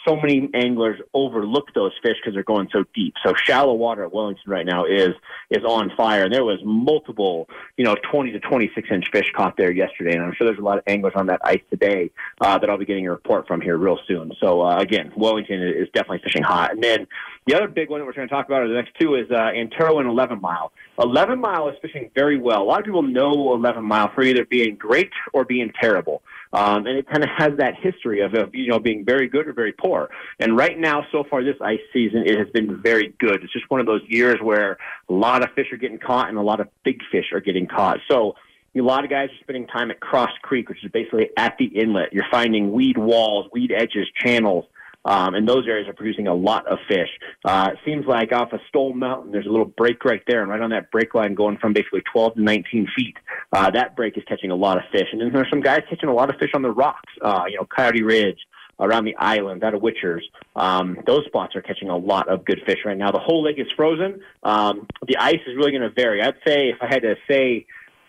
so 0.06 0.16
many 0.16 0.48
anglers 0.54 1.00
overlook 1.14 1.72
those 1.74 1.92
fish 2.02 2.16
because 2.20 2.34
they're 2.34 2.42
going 2.42 2.68
so 2.72 2.84
deep. 2.94 3.14
So 3.24 3.34
shallow 3.34 3.74
water 3.74 4.04
at 4.04 4.12
Wellington 4.12 4.44
right 4.46 4.66
now 4.66 4.84
is 4.84 5.14
is 5.50 5.64
on 5.64 5.90
fire, 5.96 6.24
and 6.24 6.32
there 6.32 6.44
was 6.44 6.58
multiple, 6.64 7.48
you 7.76 7.84
know, 7.84 7.96
20 8.10 8.32
to 8.32 8.40
26 8.40 8.88
inch 8.90 9.10
fish 9.10 9.30
caught 9.34 9.56
there 9.56 9.70
yesterday, 9.70 10.14
and 10.14 10.22
I'm 10.22 10.34
sure 10.34 10.46
there's 10.46 10.58
a 10.58 10.64
lot 10.64 10.78
of 10.78 10.84
anglers 10.86 11.14
on 11.16 11.26
that 11.26 11.40
ice 11.44 11.62
today 11.70 12.10
uh, 12.40 12.58
that 12.58 12.68
I'll 12.68 12.78
be 12.78 12.84
getting 12.84 13.06
a 13.06 13.10
report 13.10 13.46
from 13.46 13.60
here 13.60 13.76
real 13.76 13.98
soon. 14.06 14.32
So 14.40 14.62
uh, 14.62 14.78
again, 14.78 15.12
Wellington 15.16 15.62
is 15.62 15.88
definitely 15.94 16.20
fishing 16.24 16.42
hot, 16.42 16.72
and 16.72 16.82
then 16.82 17.06
the 17.46 17.54
other 17.54 17.68
big 17.68 17.88
one 17.88 18.00
that 18.00 18.06
we're 18.06 18.12
going 18.12 18.28
to 18.28 18.34
talk 18.34 18.46
about 18.46 18.62
are 18.62 18.68
the 18.68 18.74
next 18.74 18.92
two 19.00 19.14
is 19.14 19.30
uh, 19.30 19.36
Antero 19.36 19.98
and 19.98 20.08
11 20.08 20.40
Mile. 20.40 20.72
11 20.98 21.40
Mile 21.40 21.68
is 21.68 21.76
fishing 21.80 22.10
very 22.14 22.38
well. 22.38 22.62
A 22.62 22.64
lot 22.64 22.80
of 22.80 22.84
people 22.84 23.02
know 23.02 23.54
11 23.54 23.84
Mile 23.84 24.10
for 24.14 24.22
either 24.22 24.44
being 24.44 24.76
great 24.76 25.10
or 25.32 25.44
being 25.44 25.72
terrible. 25.80 26.22
Um, 26.52 26.86
and 26.86 26.98
it 26.98 27.06
kind 27.08 27.22
of 27.22 27.30
has 27.36 27.52
that 27.58 27.74
history 27.80 28.20
of, 28.20 28.34
of, 28.34 28.54
you 28.54 28.68
know, 28.68 28.78
being 28.78 29.04
very 29.04 29.28
good 29.28 29.48
or 29.48 29.52
very 29.52 29.72
poor. 29.72 30.08
And 30.38 30.56
right 30.56 30.78
now, 30.78 31.04
so 31.12 31.24
far 31.28 31.44
this 31.44 31.56
ice 31.60 31.80
season, 31.92 32.24
it 32.26 32.38
has 32.38 32.48
been 32.48 32.80
very 32.80 33.14
good. 33.18 33.42
It's 33.42 33.52
just 33.52 33.70
one 33.70 33.80
of 33.80 33.86
those 33.86 34.02
years 34.08 34.36
where 34.42 34.78
a 35.08 35.12
lot 35.12 35.42
of 35.42 35.50
fish 35.54 35.66
are 35.72 35.76
getting 35.76 35.98
caught 35.98 36.28
and 36.28 36.38
a 36.38 36.42
lot 36.42 36.60
of 36.60 36.68
big 36.84 37.00
fish 37.12 37.26
are 37.32 37.40
getting 37.40 37.66
caught. 37.66 37.98
So 38.10 38.34
a 38.76 38.80
lot 38.80 39.04
of 39.04 39.10
guys 39.10 39.28
are 39.30 39.42
spending 39.42 39.66
time 39.66 39.90
at 39.90 40.00
Cross 40.00 40.30
Creek, 40.42 40.68
which 40.68 40.84
is 40.84 40.90
basically 40.90 41.30
at 41.36 41.56
the 41.58 41.66
inlet. 41.66 42.12
You're 42.12 42.26
finding 42.30 42.72
weed 42.72 42.96
walls, 42.96 43.46
weed 43.52 43.72
edges, 43.72 44.06
channels. 44.16 44.64
Um, 45.04 45.34
and 45.34 45.48
those 45.48 45.66
areas 45.66 45.88
are 45.88 45.94
producing 45.94 46.26
a 46.26 46.34
lot 46.34 46.66
of 46.66 46.78
fish. 46.86 47.08
Uh, 47.44 47.70
it 47.72 47.78
seems 47.84 48.04
like 48.06 48.32
off 48.32 48.52
of 48.52 48.60
Stoll 48.68 48.92
Mountain, 48.92 49.32
there's 49.32 49.46
a 49.46 49.50
little 49.50 49.64
break 49.64 50.04
right 50.04 50.22
there, 50.26 50.42
and 50.42 50.50
right 50.50 50.60
on 50.60 50.70
that 50.70 50.90
break 50.90 51.14
line, 51.14 51.34
going 51.34 51.56
from 51.56 51.72
basically 51.72 52.02
12 52.12 52.34
to 52.34 52.42
19 52.42 52.88
feet, 52.94 53.16
uh, 53.52 53.70
that 53.70 53.96
break 53.96 54.16
is 54.16 54.24
catching 54.28 54.50
a 54.50 54.54
lot 54.54 54.76
of 54.76 54.84
fish. 54.92 55.08
And 55.12 55.20
then 55.20 55.32
there's 55.32 55.50
some 55.50 55.60
guys 55.60 55.82
catching 55.88 56.08
a 56.08 56.14
lot 56.14 56.30
of 56.30 56.36
fish 56.36 56.50
on 56.54 56.62
the 56.62 56.70
rocks. 56.70 57.12
Uh, 57.22 57.44
you 57.48 57.56
know, 57.56 57.66
Coyote 57.66 58.02
Ridge, 58.02 58.38
around 58.80 59.04
the 59.04 59.16
island, 59.16 59.64
out 59.64 59.74
of 59.74 59.82
Witchers. 59.82 60.22
Um, 60.54 60.98
those 61.06 61.24
spots 61.26 61.56
are 61.56 61.62
catching 61.62 61.88
a 61.88 61.96
lot 61.96 62.28
of 62.28 62.44
good 62.44 62.60
fish 62.66 62.78
right 62.84 62.96
now. 62.96 63.10
The 63.10 63.18
whole 63.18 63.42
lake 63.42 63.58
is 63.58 63.66
frozen. 63.74 64.20
Um, 64.42 64.86
the 65.06 65.16
ice 65.16 65.40
is 65.46 65.56
really 65.56 65.72
going 65.72 65.82
to 65.82 65.90
vary. 65.90 66.22
I'd 66.22 66.36
say 66.46 66.68
if 66.68 66.76
I 66.80 66.86
had 66.86 67.02
to 67.02 67.16
say 67.28 67.66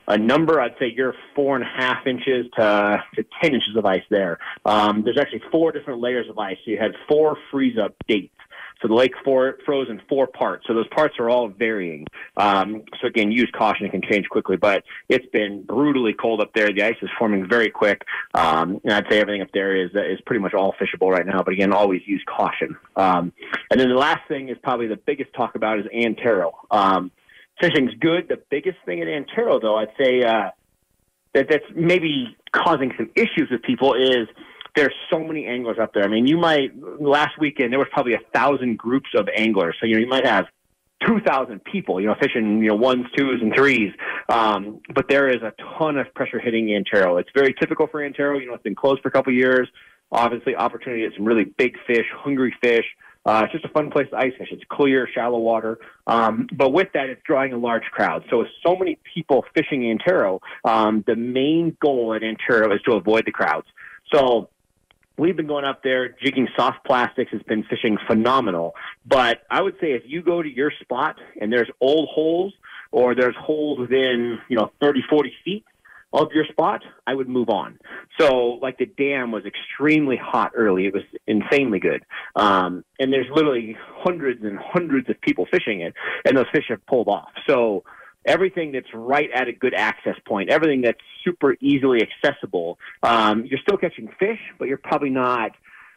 a 0.07 0.17
number, 0.17 0.59
I'd 0.59 0.75
say 0.79 0.91
you're 0.95 1.15
four 1.35 1.55
and 1.55 1.63
a 1.63 1.67
half 1.67 2.05
inches 2.05 2.47
to, 2.57 3.03
to 3.15 3.25
10 3.41 3.53
inches 3.53 3.75
of 3.75 3.85
ice 3.85 4.03
there. 4.09 4.39
Um, 4.65 5.03
there's 5.03 5.17
actually 5.17 5.43
four 5.51 5.71
different 5.71 6.01
layers 6.01 6.29
of 6.29 6.37
ice. 6.37 6.57
So 6.65 6.71
you 6.71 6.77
had 6.77 6.91
four 7.07 7.37
freeze 7.51 7.77
up 7.77 7.93
dates. 8.07 8.33
So 8.81 8.87
the 8.87 8.93
lake 8.93 9.13
for, 9.23 9.57
froze 9.65 9.87
in 9.89 10.01
four 10.07 10.27
parts. 10.27 10.65
So 10.67 10.73
those 10.73 10.87
parts 10.87 11.15
are 11.19 11.29
all 11.29 11.49
varying. 11.49 12.05
Um, 12.37 12.83
so 13.01 13.07
again, 13.07 13.31
use 13.31 13.51
caution. 13.53 13.85
It 13.85 13.91
can 13.91 14.01
change 14.01 14.27
quickly, 14.29 14.55
but 14.55 14.83
it's 15.09 15.25
been 15.27 15.63
brutally 15.63 16.13
cold 16.13 16.39
up 16.39 16.53
there. 16.53 16.71
The 16.71 16.83
ice 16.83 16.95
is 17.01 17.09
forming 17.17 17.47
very 17.47 17.69
quick. 17.69 18.03
Um, 18.33 18.79
and 18.83 18.93
I'd 18.93 19.05
say 19.09 19.19
everything 19.19 19.41
up 19.41 19.49
there 19.53 19.75
is, 19.75 19.91
is 19.91 20.21
pretty 20.25 20.41
much 20.41 20.53
all 20.53 20.73
fishable 20.73 21.11
right 21.11 21.25
now. 21.25 21.43
But 21.43 21.53
again, 21.53 21.73
always 21.73 22.01
use 22.05 22.23
caution. 22.25 22.77
Um, 22.95 23.33
and 23.69 23.79
then 23.79 23.89
the 23.89 23.95
last 23.95 24.27
thing 24.27 24.49
is 24.49 24.57
probably 24.63 24.87
the 24.87 24.97
biggest 24.97 25.33
talk 25.33 25.55
about 25.55 25.79
is 25.79 25.85
Antero. 25.93 26.57
Um, 26.71 27.11
fishing's 27.59 27.93
good. 27.99 28.29
The 28.29 28.41
biggest 28.49 28.77
thing 28.85 29.01
at 29.01 29.07
Antero, 29.07 29.59
though, 29.59 29.75
I'd 29.77 29.91
say 29.99 30.23
uh, 30.23 30.51
that 31.33 31.47
that's 31.49 31.65
maybe 31.75 32.37
causing 32.51 32.93
some 32.97 33.09
issues 33.15 33.49
with 33.51 33.61
people 33.61 33.93
is 33.93 34.27
there's 34.75 34.93
so 35.09 35.19
many 35.19 35.45
anglers 35.45 35.77
up 35.81 35.93
there. 35.93 36.03
I 36.03 36.07
mean, 36.07 36.27
you 36.27 36.37
might 36.37 36.71
last 37.01 37.39
weekend 37.39 37.71
there 37.71 37.79
was 37.79 37.87
probably 37.91 38.13
a 38.13 38.21
thousand 38.33 38.77
groups 38.77 39.09
of 39.15 39.27
anglers, 39.35 39.75
so 39.79 39.85
you 39.85 39.95
know 39.95 40.01
you 40.01 40.07
might 40.07 40.25
have 40.25 40.45
two 41.05 41.19
thousand 41.21 41.63
people, 41.63 41.99
you 41.99 42.07
know, 42.07 42.15
fishing 42.21 42.61
you 42.61 42.69
know 42.69 42.75
ones, 42.75 43.05
twos, 43.15 43.41
and 43.41 43.53
threes. 43.55 43.93
Um, 44.29 44.79
but 44.93 45.07
there 45.09 45.29
is 45.29 45.41
a 45.41 45.53
ton 45.77 45.97
of 45.97 46.13
pressure 46.13 46.39
hitting 46.39 46.73
Antero. 46.73 47.17
It's 47.17 47.29
very 47.33 47.53
typical 47.59 47.87
for 47.87 48.03
Antero. 48.03 48.37
You 48.37 48.47
know, 48.47 48.53
it's 48.53 48.63
been 48.63 48.75
closed 48.75 49.01
for 49.01 49.09
a 49.09 49.11
couple 49.11 49.33
years. 49.33 49.67
Obviously, 50.11 50.55
opportunity 50.55 51.03
to 51.03 51.09
get 51.09 51.17
some 51.17 51.25
really 51.25 51.45
big 51.45 51.75
fish, 51.85 52.05
hungry 52.13 52.55
fish. 52.61 52.85
Uh, 53.25 53.41
it's 53.43 53.53
just 53.53 53.65
a 53.65 53.69
fun 53.69 53.91
place 53.91 54.07
to 54.09 54.17
ice 54.17 54.33
fish. 54.37 54.47
It's 54.51 54.63
clear, 54.69 55.07
shallow 55.13 55.37
water. 55.37 55.77
Um, 56.07 56.47
but 56.53 56.71
with 56.71 56.87
that, 56.93 57.09
it's 57.09 57.21
drawing 57.25 57.53
a 57.53 57.57
large 57.57 57.83
crowd. 57.91 58.23
So 58.29 58.39
with 58.39 58.47
so 58.65 58.75
many 58.75 58.97
people 59.13 59.45
fishing 59.53 59.87
Antero, 59.87 60.41
um, 60.63 61.03
the 61.05 61.15
main 61.15 61.77
goal 61.79 62.13
at 62.15 62.23
Antero 62.23 62.73
is 62.73 62.81
to 62.83 62.93
avoid 62.93 63.25
the 63.25 63.31
crowds. 63.31 63.67
So 64.11 64.49
we've 65.19 65.35
been 65.35 65.47
going 65.47 65.65
up 65.65 65.83
there 65.83 66.09
jigging 66.23 66.47
soft 66.57 66.85
plastics. 66.85 67.31
It's 67.33 67.43
been 67.43 67.63
fishing 67.63 67.97
phenomenal. 68.07 68.73
But 69.05 69.41
I 69.51 69.61
would 69.61 69.75
say 69.81 69.91
if 69.91 70.03
you 70.05 70.21
go 70.21 70.41
to 70.41 70.49
your 70.49 70.71
spot 70.81 71.17
and 71.39 71.51
there's 71.51 71.69
old 71.81 72.09
holes 72.09 72.53
or 72.91 73.13
there's 73.13 73.35
holes 73.37 73.79
within, 73.79 74.39
you 74.47 74.57
know, 74.57 74.71
30, 74.81 75.01
40 75.09 75.33
feet, 75.43 75.65
of 76.11 76.29
your 76.33 76.45
spot, 76.45 76.81
I 77.05 77.13
would 77.13 77.29
move 77.29 77.49
on. 77.49 77.77
So, 78.19 78.57
like 78.61 78.77
the 78.77 78.87
dam 78.87 79.31
was 79.31 79.43
extremely 79.45 80.17
hot 80.17 80.53
early. 80.55 80.87
It 80.87 80.93
was 80.93 81.03
insanely 81.27 81.79
good. 81.79 82.03
Um, 82.35 82.83
and 82.99 83.13
there's 83.13 83.27
literally 83.31 83.77
hundreds 83.79 84.43
and 84.43 84.57
hundreds 84.57 85.07
of 85.09 85.21
people 85.21 85.45
fishing 85.51 85.81
it, 85.81 85.93
and 86.25 86.35
those 86.35 86.47
fish 86.51 86.65
have 86.69 86.83
pulled 86.87 87.07
off. 87.07 87.29
So, 87.47 87.83
everything 88.25 88.71
that's 88.71 88.93
right 88.93 89.29
at 89.33 89.47
a 89.47 89.53
good 89.53 89.73
access 89.73 90.15
point, 90.27 90.49
everything 90.49 90.81
that's 90.81 90.99
super 91.23 91.55
easily 91.61 92.01
accessible, 92.01 92.77
um, 93.03 93.45
you're 93.45 93.59
still 93.59 93.77
catching 93.77 94.09
fish, 94.19 94.39
but 94.57 94.67
you're 94.67 94.77
probably 94.77 95.09
not 95.09 95.51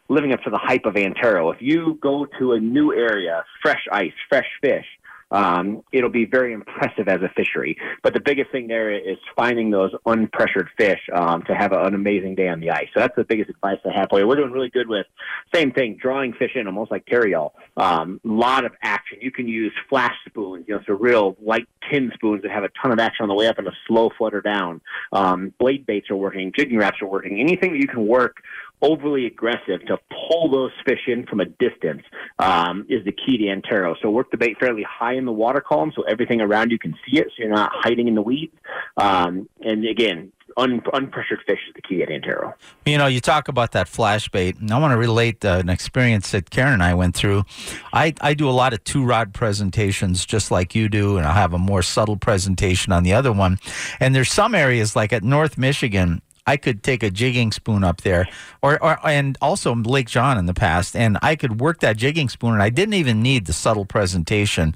living 0.09 0.33
up 0.33 0.41
to 0.43 0.49
the 0.49 0.57
hype 0.57 0.85
of 0.85 0.97
Antero. 0.97 1.51
If 1.51 1.61
you 1.61 1.97
go 2.01 2.25
to 2.39 2.53
a 2.53 2.59
new 2.59 2.93
area, 2.93 3.43
fresh 3.61 3.85
ice, 3.91 4.13
fresh 4.29 4.47
fish, 4.61 4.85
um, 5.33 5.83
it'll 5.91 6.11
be 6.11 6.25
very 6.25 6.53
impressive 6.53 7.07
as 7.07 7.21
a 7.21 7.29
fishery. 7.35 7.75
But 8.03 8.13
the 8.13 8.19
biggest 8.19 8.51
thing 8.51 8.67
there 8.67 8.91
is 8.91 9.17
finding 9.35 9.71
those 9.71 9.91
unpressured 10.05 10.67
fish 10.77 10.99
um, 11.11 11.41
to 11.43 11.55
have 11.55 11.73
an 11.73 11.95
amazing 11.95 12.35
day 12.35 12.47
on 12.47 12.59
the 12.59 12.69
ice. 12.69 12.87
So 12.93 12.99
that's 12.99 13.15
the 13.15 13.23
biggest 13.23 13.49
advice 13.49 13.79
I 13.83 13.97
have 13.97 14.09
for 14.09 14.19
you. 14.19 14.27
We're 14.27 14.35
doing 14.35 14.51
really 14.51 14.69
good 14.69 14.87
with 14.87 15.07
same 15.53 15.71
thing, 15.71 15.97
drawing 15.99 16.33
fish 16.33 16.51
in, 16.55 16.67
almost 16.67 16.91
like 16.91 17.05
Tarryall. 17.07 17.51
A 17.77 17.83
um, 17.83 18.21
lot 18.23 18.63
of 18.63 18.73
action. 18.83 19.17
You 19.21 19.31
can 19.31 19.47
use 19.47 19.73
flash 19.89 20.13
spoons, 20.27 20.65
you 20.67 20.75
know, 20.75 20.81
so 20.85 20.93
real 20.93 21.35
light 21.41 21.67
tin 21.89 22.11
spoons 22.13 22.43
that 22.43 22.51
have 22.51 22.63
a 22.63 22.69
ton 22.81 22.91
of 22.91 22.99
action 22.99 23.23
on 23.23 23.29
the 23.29 23.35
way 23.35 23.47
up 23.47 23.57
and 23.57 23.67
a 23.67 23.73
slow 23.87 24.11
flutter 24.15 24.41
down. 24.41 24.81
Um, 25.11 25.51
blade 25.59 25.87
baits 25.87 26.11
are 26.11 26.15
working, 26.15 26.51
jigging 26.55 26.77
Raps 26.77 27.01
are 27.01 27.07
working. 27.07 27.39
Anything 27.39 27.73
that 27.73 27.79
you 27.79 27.87
can 27.87 28.05
work 28.05 28.37
overly 28.83 29.25
aggressive 29.25 29.85
to 29.87 29.97
pull 30.27 30.51
those 30.51 30.71
fish 30.85 31.07
in 31.07 31.25
from 31.25 31.39
a 31.39 31.45
distance 31.45 32.03
um, 32.39 32.85
is 32.89 33.03
the 33.05 33.11
key 33.11 33.37
to 33.37 33.49
Antero. 33.49 33.95
So 34.01 34.11
work 34.11 34.29
the 34.29 34.37
bait 34.37 34.59
fairly 34.59 34.83
high 34.83 35.13
in 35.13 35.25
the 35.25 35.31
water 35.31 35.61
column 35.61 35.91
so 35.95 36.03
everything 36.03 36.41
around 36.41 36.71
you 36.71 36.77
can 36.77 36.93
see 37.05 37.17
it, 37.17 37.27
so 37.27 37.43
you're 37.43 37.49
not 37.49 37.71
hiding 37.73 38.07
in 38.07 38.15
the 38.15 38.21
weeds. 38.21 38.53
Um, 38.97 39.47
and 39.61 39.85
again, 39.85 40.31
un- 40.57 40.81
unpressured 40.81 41.43
fish 41.47 41.59
is 41.67 41.73
the 41.75 41.81
key 41.81 42.03
at 42.03 42.11
Antero. 42.11 42.53
You 42.85 42.97
know, 42.97 43.07
you 43.07 43.21
talk 43.21 43.47
about 43.47 43.71
that 43.71 43.87
flash 43.87 44.27
bait, 44.29 44.57
and 44.59 44.71
I 44.71 44.79
want 44.79 44.91
to 44.91 44.97
relate 44.97 45.43
uh, 45.45 45.59
an 45.59 45.69
experience 45.69 46.31
that 46.31 46.49
Karen 46.49 46.73
and 46.73 46.83
I 46.83 46.93
went 46.93 47.15
through. 47.15 47.45
I, 47.93 48.13
I 48.21 48.33
do 48.33 48.49
a 48.49 48.51
lot 48.51 48.73
of 48.73 48.83
two 48.83 49.05
rod 49.05 49.33
presentations 49.33 50.25
just 50.25 50.51
like 50.51 50.75
you 50.75 50.89
do, 50.89 51.17
and 51.17 51.25
I'll 51.25 51.33
have 51.33 51.53
a 51.53 51.59
more 51.59 51.81
subtle 51.81 52.17
presentation 52.17 52.91
on 52.91 53.03
the 53.03 53.13
other 53.13 53.31
one. 53.31 53.59
And 53.99 54.13
there's 54.13 54.31
some 54.31 54.53
areas 54.53 54.95
like 54.95 55.13
at 55.13 55.23
North 55.23 55.57
Michigan, 55.57 56.21
I 56.45 56.57
could 56.57 56.83
take 56.83 57.03
a 57.03 57.09
jigging 57.09 57.51
spoon 57.51 57.83
up 57.83 58.01
there, 58.01 58.27
or, 58.61 58.81
or 58.83 58.99
and 59.07 59.37
also 59.41 59.73
Lake 59.73 60.07
John 60.07 60.37
in 60.37 60.45
the 60.45 60.53
past, 60.53 60.95
and 60.95 61.17
I 61.21 61.35
could 61.35 61.61
work 61.61 61.79
that 61.79 61.97
jigging 61.97 62.29
spoon, 62.29 62.53
and 62.53 62.61
I 62.61 62.69
didn't 62.69 62.95
even 62.95 63.21
need 63.21 63.45
the 63.45 63.53
subtle 63.53 63.85
presentation. 63.85 64.75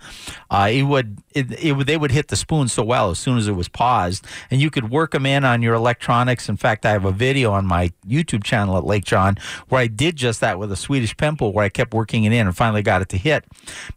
Uh, 0.50 0.70
it 0.72 0.84
would 0.84 1.22
it, 1.34 1.52
it 1.62 1.74
would 1.74 1.88
they 1.88 1.98
would 1.98 2.12
hit 2.12 2.30
the 2.30 2.36
spoon 2.36 2.70
so 2.70 2.84
well 2.84 3.10
as 3.10 3.20
soon 3.20 3.38
as 3.38 3.48
it 3.48 3.54
was 3.54 3.68
paused, 3.68 4.26
and 4.50 4.62
you 4.62 4.70
could 4.70 4.90
work 4.90 5.12
them 5.12 5.26
in 5.26 5.44
on 5.44 5.62
your 5.62 5.74
electronics. 5.74 6.48
In 6.48 6.58
fact, 6.58 6.86
I 6.86 6.92
have 6.92 7.06
a 7.06 7.12
video 7.12 7.52
on 7.52 7.66
my 7.66 7.92
YouTube 8.08 8.44
channel 8.44 8.78
at 8.78 8.86
Lake 8.86 9.04
John 9.04 9.36
where 9.68 9.82
I 9.82 9.88
did 9.88 10.16
just 10.16 10.40
that 10.42 10.60
with 10.60 10.72
a 10.72 10.78
Swedish 10.78 11.16
pimple, 11.18 11.52
where 11.52 11.66
I 11.66 11.70
kept 11.70 11.94
working 11.94 12.24
it 12.24 12.32
in 12.32 12.48
and 12.48 12.56
finally 12.56 12.82
got 12.82 13.02
it 13.02 13.10
to 13.10 13.18
hit. 13.18 13.44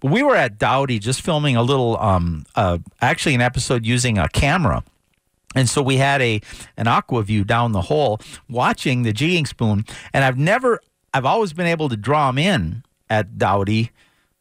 But 0.00 0.10
we 0.10 0.22
were 0.22 0.36
at 0.36 0.58
Dowdy 0.58 0.98
just 0.98 1.22
filming 1.22 1.56
a 1.56 1.62
little, 1.62 1.98
um, 1.98 2.46
uh, 2.56 2.78
actually 3.00 3.34
an 3.34 3.40
episode 3.40 3.86
using 3.86 4.18
a 4.18 4.28
camera 4.28 4.82
and 5.54 5.69
so 5.69 5.83
we 5.83 5.97
had 5.97 6.23
a 6.23 6.40
an 6.76 6.87
Aqua-Vu 6.87 7.45
down 7.45 7.73
the 7.73 7.83
hole 7.83 8.21
watching 8.49 9.02
the 9.02 9.12
jigging 9.12 9.47
spoon. 9.47 9.85
And 10.12 10.25
I've 10.25 10.38
never, 10.38 10.80
I've 11.12 11.25
always 11.25 11.52
been 11.52 11.66
able 11.66 11.88
to 11.88 11.97
draw 11.97 12.28
them 12.28 12.38
in 12.38 12.85
at 13.09 13.37
Dowdy, 13.37 13.90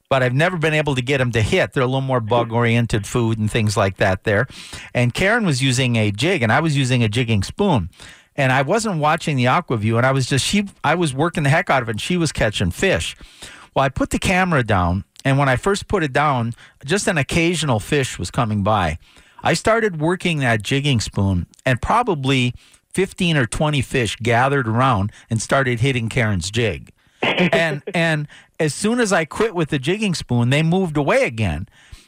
but 0.07 0.21
I've 0.21 0.35
never 0.35 0.57
been 0.57 0.75
able 0.75 0.93
to 0.95 1.01
get 1.01 1.17
them 1.17 1.31
to 1.31 1.41
hit. 1.41 1.73
They're 1.73 1.83
a 1.83 1.87
little 1.87 2.01
more 2.01 2.19
bug 2.19 2.51
oriented 2.51 3.07
food 3.07 3.39
and 3.39 3.49
things 3.49 3.75
like 3.75 3.97
that 3.97 4.23
there. 4.23 4.47
And 4.93 5.13
Karen 5.13 5.45
was 5.45 5.63
using 5.63 5.95
a 5.95 6.11
jig 6.11 6.43
and 6.43 6.51
I 6.51 6.59
was 6.59 6.77
using 6.77 7.03
a 7.03 7.09
jigging 7.09 7.43
spoon. 7.43 7.89
And 8.35 8.51
I 8.51 8.61
wasn't 8.61 8.99
watching 8.99 9.35
the 9.35 9.47
Aqua-Vu 9.47 9.97
and 9.97 10.05
I 10.05 10.11
was 10.11 10.27
just, 10.27 10.45
she, 10.45 10.67
I 10.83 10.95
was 10.95 11.13
working 11.13 11.43
the 11.43 11.49
heck 11.49 11.69
out 11.69 11.81
of 11.81 11.89
it 11.89 11.93
and 11.93 12.01
she 12.01 12.17
was 12.17 12.31
catching 12.31 12.71
fish. 12.71 13.15
Well, 13.75 13.83
I 13.83 13.89
put 13.89 14.11
the 14.11 14.19
camera 14.19 14.63
down 14.63 15.05
and 15.25 15.37
when 15.37 15.49
I 15.49 15.55
first 15.55 15.87
put 15.87 16.03
it 16.03 16.13
down, 16.13 16.53
just 16.85 17.07
an 17.07 17.17
occasional 17.17 17.79
fish 17.79 18.17
was 18.19 18.31
coming 18.31 18.63
by. 18.63 18.99
I 19.43 19.53
started 19.53 19.99
working 19.99 20.39
that 20.39 20.61
jigging 20.61 20.99
spoon, 20.99 21.47
and 21.65 21.81
probably 21.81 22.53
15 22.93 23.37
or 23.37 23.45
20 23.45 23.81
fish 23.81 24.15
gathered 24.17 24.67
around 24.67 25.11
and 25.29 25.41
started 25.41 25.79
hitting 25.79 26.09
Karen's 26.09 26.51
jig. 26.51 26.91
and 27.21 27.83
and 27.93 28.27
as 28.59 28.73
soon 28.73 28.99
as 28.99 29.13
I 29.13 29.25
quit 29.25 29.55
with 29.55 29.69
the 29.69 29.79
jigging 29.79 30.13
spoon, 30.13 30.49
they 30.49 30.63
moved 30.63 30.97
away 30.97 31.23
again. 31.23 31.67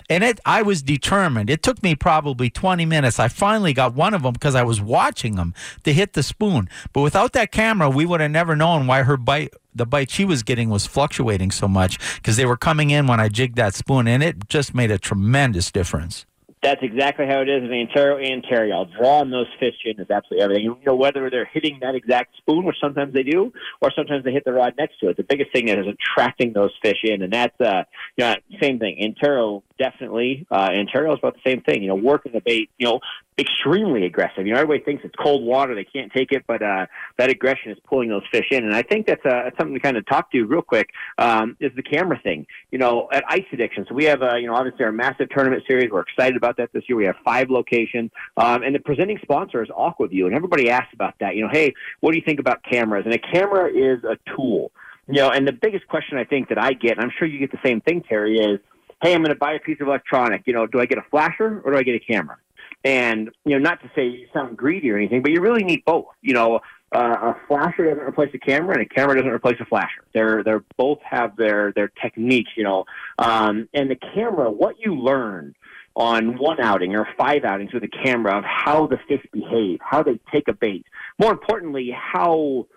And 0.10 0.26
it, 0.26 0.42
I 0.46 0.62
was 0.62 0.82
determined. 0.82 1.50
It 1.50 1.64
took 1.64 1.82
me 1.82 1.96
probably 1.96 2.50
20 2.50 2.86
minutes. 2.86 3.18
I 3.18 3.30
finally 3.30 3.72
got 3.72 3.94
one 3.94 4.14
of 4.14 4.24
them 4.24 4.34
because 4.34 4.56
I 4.56 4.64
was 4.64 4.82
watching 4.82 5.38
them 5.38 5.54
to 5.86 5.94
hit 5.94 6.14
the 6.14 6.24
spoon. 6.24 6.68
But 6.92 7.02
without 7.02 7.32
that 7.32 7.54
camera, 7.54 7.90
we 7.90 8.06
would 8.06 8.20
have 8.20 8.32
never 8.32 8.54
known 8.54 8.88
why 8.88 9.04
her 9.04 9.16
bite, 9.16 9.54
the 9.74 9.86
bite 9.86 10.12
she 10.12 10.26
was 10.26 10.44
getting, 10.44 10.70
was 10.70 10.86
fluctuating 10.86 11.52
so 11.52 11.70
much 11.70 11.98
because 12.16 12.36
they 12.36 12.46
were 12.46 12.58
coming 12.58 12.90
in 12.90 13.08
when 13.08 13.22
I 13.22 13.30
jigged 13.30 13.56
that 13.56 13.74
spoon, 13.74 14.06
and 14.06 14.22
it 14.22 14.50
just 14.50 14.76
made 14.76 14.92
a 14.92 14.98
tremendous 14.98 15.72
difference. 15.72 16.26
That's 16.64 16.82
exactly 16.84 17.26
how 17.26 17.42
it 17.42 17.50
is 17.50 17.64
in 17.64 17.74
Antero 17.74 18.18
and 18.18 18.44
Tarryall. 18.44 18.96
Drawing 18.96 19.32
those 19.32 19.48
fish 19.60 19.74
in 19.84 20.00
is 20.00 20.12
absolutely 20.12 20.44
everything. 20.44 20.64
You 20.66 20.78
know, 20.86 20.96
whether 20.96 21.28
they're 21.32 21.50
hitting 21.52 21.80
that 21.82 21.96
exact 21.96 22.38
spoon, 22.38 22.66
which 22.66 22.76
sometimes 22.80 23.14
they 23.14 23.24
do, 23.24 23.52
or 23.82 23.92
sometimes 23.96 24.24
they 24.24 24.32
hit 24.32 24.46
the 24.46 24.54
rod 24.54 24.76
next 24.78 25.00
to 25.00 25.10
it. 25.10 25.18
The 25.18 25.24
biggest 25.24 25.52
thing 25.52 25.70
is 25.70 25.88
attracting 25.88 26.54
those 26.54 26.72
fish 26.84 27.00
in, 27.04 27.24
and 27.24 27.34
that's 27.34 27.60
uh, 27.60 27.84
you 28.16 28.26
know, 28.26 28.36
same 28.62 28.78
thing. 28.78 29.00
Antero 29.02 29.64
definitely, 29.80 30.46
uh, 30.52 30.70
Antero 30.72 31.14
is 31.14 31.20
about 31.20 31.34
the 31.34 31.50
same 31.50 31.62
thing. 31.62 31.82
You 31.82 31.90
know, 31.90 31.96
working 31.96 32.32
the 32.34 32.42
bait, 32.42 32.70
you 32.78 32.86
know, 32.86 33.00
extremely 33.38 34.06
aggressive. 34.06 34.46
You 34.46 34.54
know, 34.54 34.60
everybody 34.60 34.84
thinks 34.84 35.04
it's 35.06 35.16
cold 35.16 35.44
water; 35.44 35.74
they 35.74 35.84
can't 35.84 36.12
take 36.12 36.32
it, 36.32 36.44
but 36.48 36.62
uh, 36.62 36.86
that 37.18 37.30
aggression 37.30 37.72
is 37.72 37.78
pulling 37.86 38.10
those 38.10 38.24
fish 38.32 38.48
in. 38.52 38.64
And 38.64 38.76
I 38.76 38.84
think 38.84 39.08
that's, 39.08 39.26
uh, 39.26 39.50
something 39.58 39.74
to 39.74 39.80
kind 39.80 39.98
of 39.98 40.06
talk 40.06 40.32
to 40.32 40.44
real 40.44 40.62
quick. 40.62 40.90
Um, 41.18 41.58
is 41.60 41.72
the 41.76 41.84
camera 41.84 42.20
thing? 42.22 42.46
You 42.72 42.80
know, 42.80 43.08
at 43.12 43.24
Ice 43.28 43.46
Addiction, 43.52 43.86
so 43.88 43.96
we 43.96 44.06
have, 44.06 44.22
uh, 44.22 44.36
you 44.36 44.48
know, 44.48 44.56
obviously 44.56 44.86
our 44.86 44.92
massive 44.92 45.30
tournament 45.30 45.64
series. 45.68 45.90
We're 45.92 46.02
excited 46.02 46.36
about 46.36 46.58
that 46.58 46.72
this 46.74 46.84
year. 46.88 46.98
We 46.98 47.06
have 47.06 47.16
five 47.24 47.50
locations, 47.50 48.12
um, 48.38 48.64
and 48.64 48.76
the 48.76 48.80
presenting 48.80 49.20
sponsor 49.22 49.64
is 49.64 49.70
Aqua-Vu, 49.76 50.26
and 50.26 50.36
everybody 50.36 50.70
asks 50.70 50.94
about 50.94 51.16
that. 51.20 51.36
You 51.36 51.44
know, 51.44 51.50
hey, 51.52 51.74
what 52.02 52.12
do 52.12 52.18
you 52.18 52.24
think 52.26 52.40
about 52.40 52.64
cameras? 52.64 53.06
And 53.06 53.14
a 53.14 53.20
camera 53.20 53.70
is 53.70 54.04
a 54.04 54.18
tool. 54.36 54.72
You 55.08 55.16
know, 55.16 55.30
and 55.30 55.48
the 55.48 55.52
biggest 55.52 55.88
question 55.88 56.18
I 56.18 56.24
think 56.26 56.50
that 56.50 56.58
I 56.58 56.74
get, 56.74 56.92
and 56.92 57.02
I'm 57.02 57.12
sure 57.18 57.28
you 57.28 57.40
get 57.40 57.52
the 57.52 57.60
same 57.66 57.82
thing, 57.82 58.04
Terry, 58.08 58.38
is, 58.38 58.60
hey, 59.02 59.14
I'm 59.14 59.24
going 59.24 59.34
to 59.34 59.40
buy 59.40 59.54
a 59.54 59.60
piece 59.60 59.82
of 59.82 59.88
electronic. 59.88 60.44
You 60.46 60.54
know, 60.54 60.68
do 60.68 60.80
I 60.80 60.86
get 60.86 61.00
a 61.00 61.06
flasher 61.10 61.60
or 61.66 61.72
do 61.72 61.78
I 61.78 61.84
get 61.84 61.96
a 61.96 62.00
camera? 62.00 62.38
And 62.84 63.30
you 63.46 63.52
know, 63.52 63.60
not 63.60 63.82
to 63.82 63.92
say 63.96 64.08
you 64.08 64.28
sound 64.34 64.58
greedy 64.58 64.90
or 64.90 64.98
anything, 64.98 65.22
but 65.22 65.32
you 65.32 65.42
really 65.42 65.64
need 65.64 65.86
both. 65.86 66.08
You 66.22 66.34
know, 66.34 66.62
uh, 66.94 67.34
a 67.34 67.38
flasher 67.48 67.90
doesn't 67.90 68.08
replace 68.08 68.34
a 68.34 68.40
camera, 68.40 68.74
and 68.74 68.82
a 68.82 68.90
camera 68.90 69.16
doesn't 69.16 69.32
replace 69.32 69.58
a 69.60 69.66
flasher. 69.66 70.04
They're 70.14 70.44
they're 70.44 70.64
both 70.78 71.00
have 71.04 71.36
their 71.36 71.72
their 71.74 71.90
techniques. 72.02 72.52
You 72.56 72.64
know, 72.64 72.86
um, 73.20 73.70
and 73.74 73.90
the 73.90 73.96
camera, 73.96 74.50
what 74.52 74.76
you 74.80 74.96
learn 74.96 75.56
on 75.96 76.38
one 76.38 76.60
outing 76.60 76.96
or 76.96 77.08
five 77.18 77.44
outings 77.44 77.74
with 77.74 77.84
a 77.84 78.04
camera 78.04 78.38
of 78.38 78.44
how 78.46 78.88
the 78.88 78.98
fish 79.08 79.26
behave, 79.32 79.80
how 79.82 80.02
they 80.02 80.20
take 80.32 80.48
a 80.48 80.54
bait. 80.54 80.86
More 81.20 81.32
importantly, 81.32 81.92
how 81.96 82.68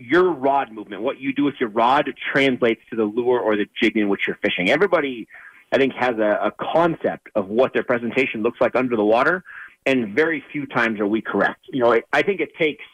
your 0.00 0.32
rod 0.32 0.72
movement, 0.72 1.02
what 1.02 1.18
you 1.18 1.32
do 1.32 1.44
with 1.44 1.56
your 1.58 1.68
rod, 1.68 2.12
translates 2.32 2.80
to 2.90 2.96
the 2.96 3.04
lure 3.04 3.40
or 3.40 3.56
the 3.56 3.66
jig 3.80 3.96
in 3.96 4.08
which 4.08 4.22
you're 4.26 4.38
fishing. 4.42 4.70
Everybody 4.70 5.26
I 5.72 5.78
think, 5.78 5.92
has 5.94 6.16
a, 6.18 6.38
a 6.42 6.52
concept 6.72 7.28
of 7.34 7.48
what 7.48 7.72
their 7.72 7.84
presentation 7.84 8.42
looks 8.42 8.60
like 8.60 8.74
under 8.76 8.96
the 8.96 9.04
water, 9.04 9.44
and 9.86 10.14
very 10.14 10.42
few 10.52 10.66
times 10.66 11.00
are 11.00 11.06
we 11.06 11.20
correct. 11.20 11.60
You 11.72 11.80
know, 11.80 11.92
I, 11.92 12.02
I 12.12 12.22
think 12.22 12.40
it 12.40 12.50
takes 12.58 12.84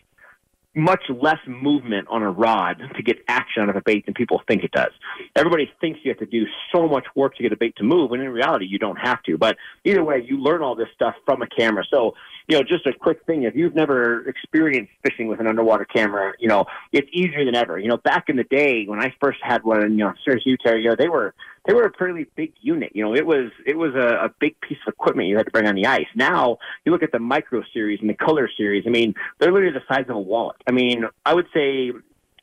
much 0.75 1.03
less 1.09 1.39
movement 1.49 2.07
on 2.09 2.23
a 2.23 2.31
rod 2.31 2.81
to 2.95 3.03
get 3.03 3.19
action 3.27 3.63
out 3.63 3.69
of 3.69 3.75
a 3.75 3.81
bait 3.85 4.07
than 4.07 4.15
people 4.15 4.41
think 4.47 4.63
it 4.63 4.71
does. 4.71 4.93
Everybody 5.35 5.69
thinks 5.81 5.99
you 6.05 6.11
have 6.13 6.19
to 6.19 6.27
do 6.27 6.47
so 6.73 6.87
much 6.87 7.05
work 7.17 7.35
to 7.37 7.43
get 7.43 7.53
a 7.53 7.57
bait 7.57 7.75
to 7.77 7.83
move, 7.83 8.11
when 8.11 8.21
in 8.21 8.29
reality, 8.29 8.67
you 8.67 8.79
don't 8.79 8.97
have 8.97 9.21
to. 9.25 9.37
But 9.37 9.57
either 9.85 10.05
way, 10.05 10.25
you 10.25 10.39
learn 10.41 10.63
all 10.63 10.77
this 10.77 10.87
stuff 10.95 11.17
from 11.27 11.43
a 11.43 11.49
camera. 11.49 11.85
So, 11.91 12.15
you 12.47 12.57
know, 12.57 12.63
just 12.63 12.87
a 12.87 12.93
quick 12.93 13.25
thing 13.27 13.43
if 13.43 13.57
you've 13.57 13.75
never 13.75 14.29
experienced 14.29 14.93
fishing 15.03 15.27
with 15.27 15.41
an 15.41 15.49
underwater 15.49 15.85
camera, 15.85 16.35
you 16.39 16.49
know, 16.49 16.67
it's 16.93 17.09
easier 17.13 17.45
than 17.45 17.57
ever. 17.57 17.77
You 17.79 17.89
know, 17.89 17.97
back 17.97 18.29
in 18.29 18.37
the 18.37 18.45
day 18.45 18.85
when 18.87 19.01
I 19.01 19.13
first 19.21 19.41
had 19.43 19.65
one, 19.65 19.99
you 19.99 20.05
know, 20.05 20.15
Terry, 20.25 20.83
you 20.83 20.89
know, 20.89 20.97
they 20.97 21.09
were 21.09 21.35
they 21.67 21.75
were 21.75 21.85
a 21.85 21.93
fairly 21.93 22.27
big 22.37 22.53
unit. 22.61 22.93
You 22.95 23.05
know, 23.05 23.15
it 23.15 23.27
was 23.27 23.51
it 23.67 23.77
was 23.77 23.95
a, 23.95 24.25
a 24.25 24.35
big 24.41 24.61
piece 24.61 24.79
of 24.87 24.93
equipment 24.93 25.29
you 25.29 25.37
had 25.37 25.47
to 25.47 25.53
bring 25.53 25.67
on 25.67 25.75
the 25.75 25.87
ice. 25.87 26.07
Now 26.15 26.59
you 26.85 26.93
look 26.93 27.03
at 27.03 27.13
the 27.13 27.19
micro 27.19 27.63
series 27.73 28.01
and 28.01 28.09
the 28.09 28.15
color 28.15 28.49
series. 28.57 28.85
I 28.87 28.91
mean, 28.91 29.15
they're 29.39 29.53
literally 29.53 29.75
the 29.75 29.95
size 29.95 30.07
of 30.09 30.17
a 30.17 30.21
wallet. 30.21 30.57
I 30.67 30.73
mean, 30.73 31.05
I 31.25 31.35
would 31.35 31.47
say 31.53 31.93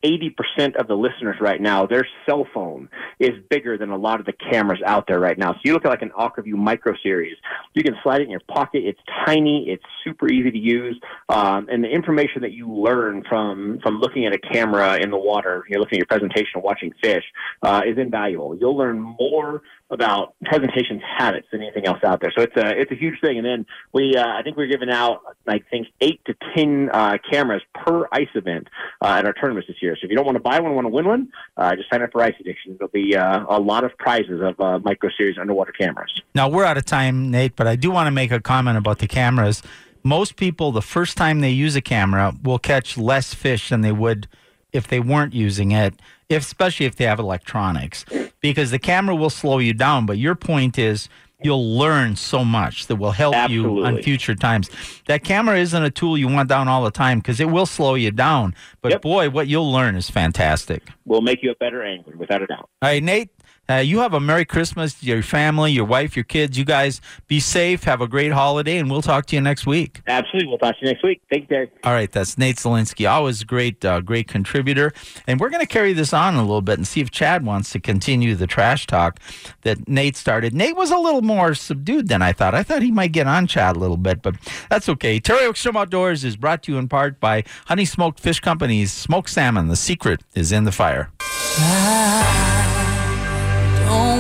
80% 0.04 0.75
of 0.75 0.88
the 0.88 0.96
listeners 0.96 1.38
right 1.42 1.62
now, 1.62 1.86
their 1.86 2.08
cell 2.27 2.48
phone 2.54 2.89
is 3.20 3.32
bigger 3.50 3.77
than 3.77 3.89
a 3.89 3.98
lot 3.98 4.20
of 4.20 4.25
the 4.25 4.34
cameras 4.51 4.80
out 4.86 5.06
there 5.08 5.20
right 5.20 5.38
now. 5.38 5.54
So 5.54 5.60
you 5.63 5.74
look 5.74 5.86
at 5.86 5.89
like 5.89 6.01
an 6.01 6.12
Aqua-Vu 6.16 6.56
Micro 6.56 6.94
Series, 7.04 7.36
you 7.74 7.84
can 7.84 7.96
slide 8.04 8.22
it 8.22 8.25
in 8.25 8.30
your 8.30 8.42
pocket. 8.48 8.84
It's 8.86 9.00
tiny, 9.25 9.70
it's 9.70 9.84
super 10.04 10.27
easy 10.27 10.51
to 10.51 10.58
use, 10.58 11.00
um, 11.30 11.68
and 11.70 11.84
the 11.84 11.89
information 11.89 12.42
that 12.42 12.51
you 12.51 12.72
learn 12.72 13.24
from 13.27 13.80
from 13.82 14.00
looking 14.00 14.25
at 14.25 14.34
a 14.34 14.39
camera 14.39 14.98
in 15.01 15.10
the 15.12 15.18
water, 15.18 15.63
you're 15.70 15.80
looking 15.80 16.00
at 16.00 16.10
your 16.10 16.20
presentation 16.20 16.62
watching 16.62 16.94
fish, 17.01 17.24
uh, 17.63 17.82
is 17.86 17.98
invaluable. 17.98 18.56
You'll 18.58 18.77
learn 18.77 19.00
more 19.00 19.62
about 19.89 20.36
presentations 20.44 21.01
habits 21.17 21.48
than 21.51 21.62
anything 21.62 21.86
else 21.86 22.00
out 22.03 22.20
there. 22.22 22.32
So 22.36 22.44
it's 22.44 22.56
a 22.58 22.79
it's 22.79 22.91
a 22.91 22.96
huge 22.96 23.20
thing. 23.22 23.38
And 23.38 23.46
then 23.46 23.65
we 23.94 24.15
uh, 24.15 24.27
I 24.27 24.41
think 24.44 24.58
we're 24.58 24.67
giving 24.67 24.89
out 24.89 25.22
I 25.48 25.60
think 25.72 25.88
eight 26.01 26.20
to 26.25 26.36
ten 26.56 26.89
uh, 26.91 27.17
cameras 27.29 27.62
per 27.74 28.08
ice 28.12 28.27
event 28.36 28.67
uh, 29.01 29.08
at 29.08 29.25
our 29.25 29.34
tournaments 29.34 29.67
this 29.67 29.77
year. 29.82 29.96
So 29.96 30.06
if 30.06 30.10
you 30.10 30.17
don't 30.17 30.25
want 30.25 30.36
to 30.36 30.41
buy 30.44 30.60
one, 30.60 30.75
want 30.75 30.86
to 30.86 30.89
win 30.89 31.06
one, 31.06 31.32
uh, 31.56 31.75
just 31.75 31.89
sign 31.89 32.01
up 32.01 32.12
for 32.12 32.22
Ice 32.22 32.36
Addiction. 32.39 32.75
There'll 32.77 32.91
be 32.91 33.15
uh, 33.15 33.46
a 33.50 33.60
lot 33.60 33.84
of 33.84 33.98
prizes 33.98 34.41
of 34.41 34.60
uh, 34.60 34.79
micro 34.79 35.10
series 35.17 35.38
underwater 35.38 35.72
cameras. 35.72 36.22
Now 36.36 36.50
we're 36.50 36.65
out 36.65 36.77
of 36.77 36.86
time, 36.86 37.32
Nate, 37.32 37.56
but 37.56 37.67
I 37.67 37.75
do 37.75 37.91
want 37.91 38.08
to 38.08 38.12
make 38.12 38.32
a 38.32 38.41
comment 38.41 38.77
about 38.77 39.00
the 39.00 39.08
cameras. 39.08 39.63
Most 40.03 40.36
people, 40.36 40.72
the 40.72 40.82
first 40.82 41.17
time 41.17 41.41
they 41.41 41.51
use 41.51 41.75
a 41.75 41.82
camera, 41.82 42.34
will 42.44 42.60
catch 42.60 42.98
less 42.98 43.34
fish 43.34 43.70
than 43.70 43.82
they 43.82 43.91
would 43.91 44.27
if 44.74 44.88
they 44.88 45.00
weren't 45.00 45.34
using 45.34 45.72
it, 45.72 45.94
if, 46.30 46.44
especially 46.44 46.86
if 46.86 46.96
they 46.96 47.06
have 47.06 47.20
electronics, 47.20 48.06
because 48.42 48.72
the 48.72 48.80
camera 48.80 49.16
will 49.16 49.30
slow 49.30 49.60
you 49.60 49.74
down. 49.74 50.06
But 50.06 50.18
your 50.18 50.36
point 50.36 50.78
is 50.78 51.10
you'll 51.44 51.78
learn 51.78 52.16
so 52.16 52.44
much 52.44 52.88
that 52.88 52.96
will 52.96 53.12
help 53.12 53.36
Absolutely. 53.36 53.82
you 53.82 53.86
on 53.86 54.02
future 54.02 54.34
times. 54.36 54.70
That 55.08 55.24
camera 55.24 55.58
isn't 55.60 55.84
a 55.84 55.92
tool 55.92 56.18
you 56.18 56.28
want 56.28 56.50
down 56.50 56.68
all 56.68 56.84
the 56.84 56.92
time 56.92 57.20
because 57.20 57.40
it 57.40 57.50
will 57.50 57.68
slow 57.68 57.94
you 57.96 58.12
down. 58.12 58.56
But 58.82 58.94
Yep. 58.94 59.02
boy, 59.04 59.30
what 59.30 59.48
you'll 59.48 59.72
learn 59.72 59.96
is 59.96 60.10
fantastic. 60.10 60.84
We'll 61.06 61.22
make 61.22 61.44
you 61.44 61.52
a 61.52 61.56
better 61.56 61.84
angler, 61.84 62.16
without 62.18 62.42
a 62.42 62.48
doubt. 62.48 62.70
All 62.82 62.90
right, 62.90 63.04
Nate, 63.04 63.30
uh, 63.70 63.76
you 63.76 64.00
have 64.00 64.14
a 64.14 64.20
Merry 64.20 64.46
Christmas 64.46 64.94
to 65.00 65.06
your 65.06 65.22
family, 65.22 65.72
your 65.72 65.86
wife, 65.86 66.16
your 66.16 66.24
kids. 66.24 66.58
You 66.58 66.66
guys 66.66 67.02
be 67.28 67.40
safe, 67.40 67.84
have 67.84 68.02
a 68.02 68.08
great 68.08 68.32
holiday, 68.32 68.78
and 68.78 68.90
we'll 68.90 69.02
talk 69.02 69.26
to 69.28 69.36
you 69.36 69.42
next 69.42 69.66
week. 69.66 70.02
Absolutely. 70.08 70.48
We'll 70.48 70.58
talk 70.58 70.78
to 70.80 70.86
you 70.86 70.92
next 70.92 71.04
week. 71.04 71.22
Thank 71.30 71.44
you, 71.44 71.48
Derek. 71.48 71.72
All 71.84 71.94
right, 71.94 72.12
that's 72.12 72.38
Nate 72.38 72.58
Zelinsky, 72.58 73.10
always 73.10 73.42
a 73.42 73.46
great, 73.46 73.84
uh, 73.84 74.02
great 74.02 74.28
contributor. 74.28 74.94
And 75.28 75.40
we're 75.40 75.50
going 75.50 75.62
to 75.62 75.68
carry 75.68 75.94
this 75.94 76.14
on 76.14 76.36
a 76.36 76.42
little 76.42 76.62
bit 76.62 76.78
and 76.78 76.88
see 76.88 77.02
if 77.02 77.12
Chad 77.12 77.46
wants 77.46 77.72
to 77.72 77.80
continue 77.80 78.36
the 78.36 78.48
trash 78.48 78.88
talk 78.88 79.20
that 79.62 79.88
Nate 79.88 80.16
started. 80.16 80.54
Nate 80.54 80.76
was 80.76 80.92
a 80.92 80.98
little 80.98 81.22
more 81.22 81.54
subdued 81.54 82.08
than 82.08 82.22
I 82.22 82.34
thought. 82.34 82.56
I 82.56 82.64
thought 82.64 82.82
he 82.82 82.92
might 82.92 83.12
get 83.12 83.28
on 83.28 83.48
Chad 83.48 83.76
a 83.76 83.80
little 83.80 83.98
bit, 83.98 84.22
but 84.22 84.36
that's 84.70 84.88
okay. 84.90 85.20
Terry 85.20 85.52
Wickstrom 85.52 85.76
Outdoors 85.76 86.24
is 86.24 86.38
brought 86.38 86.64
to 86.64 86.72
you 86.72 86.78
in 86.78 86.88
part 86.88 87.20
by 87.20 87.44
Honey 87.66 87.86
Smoked 87.86 88.20
Fish 88.20 88.40
Company's 88.40 88.92
Smoked 88.92 89.30
Salmon. 89.30 89.68
The 89.68 89.76
secret 89.76 90.22
is 90.36 90.52
in 90.52 90.64
the 90.64 90.72
fire. 90.72 91.12
Don't 91.58 92.37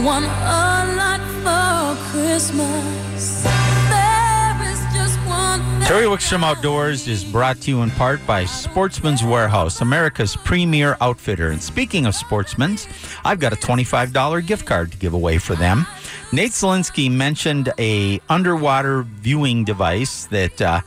want 0.03 0.25
a 0.25 0.95
lot 0.95 1.21
for 1.43 2.11
Christmas. 2.11 3.43
There 3.43 4.71
is 4.71 4.79
just 4.93 5.17
one 5.25 5.59
thing 5.59 5.87
Terry 5.87 6.05
Wickstrom 6.05 6.43
Outdoors 6.43 7.07
is 7.07 7.23
brought 7.23 7.59
to 7.61 7.71
you 7.71 7.81
in 7.81 7.89
part 7.91 8.25
by 8.27 8.45
Sportsman's 8.45 9.23
Warehouse, 9.23 9.81
America's 9.81 10.35
premier 10.35 10.97
outfitter. 11.01 11.49
And 11.49 11.61
speaking 11.61 12.05
of 12.05 12.15
Sportsman's, 12.15 12.87
I've 13.25 13.39
got 13.39 13.53
a 13.53 13.55
$25 13.55 14.45
gift 14.45 14.65
card 14.65 14.91
to 14.91 14.97
give 14.97 15.13
away 15.13 15.37
for 15.37 15.55
them. 15.55 15.87
Nate 16.31 16.51
Zelinsky 16.51 17.09
mentioned 17.09 17.71
a 17.79 18.19
underwater 18.29 19.03
viewing 19.03 19.63
device 19.63 20.25
that 20.25 20.61
uh, 20.61 20.81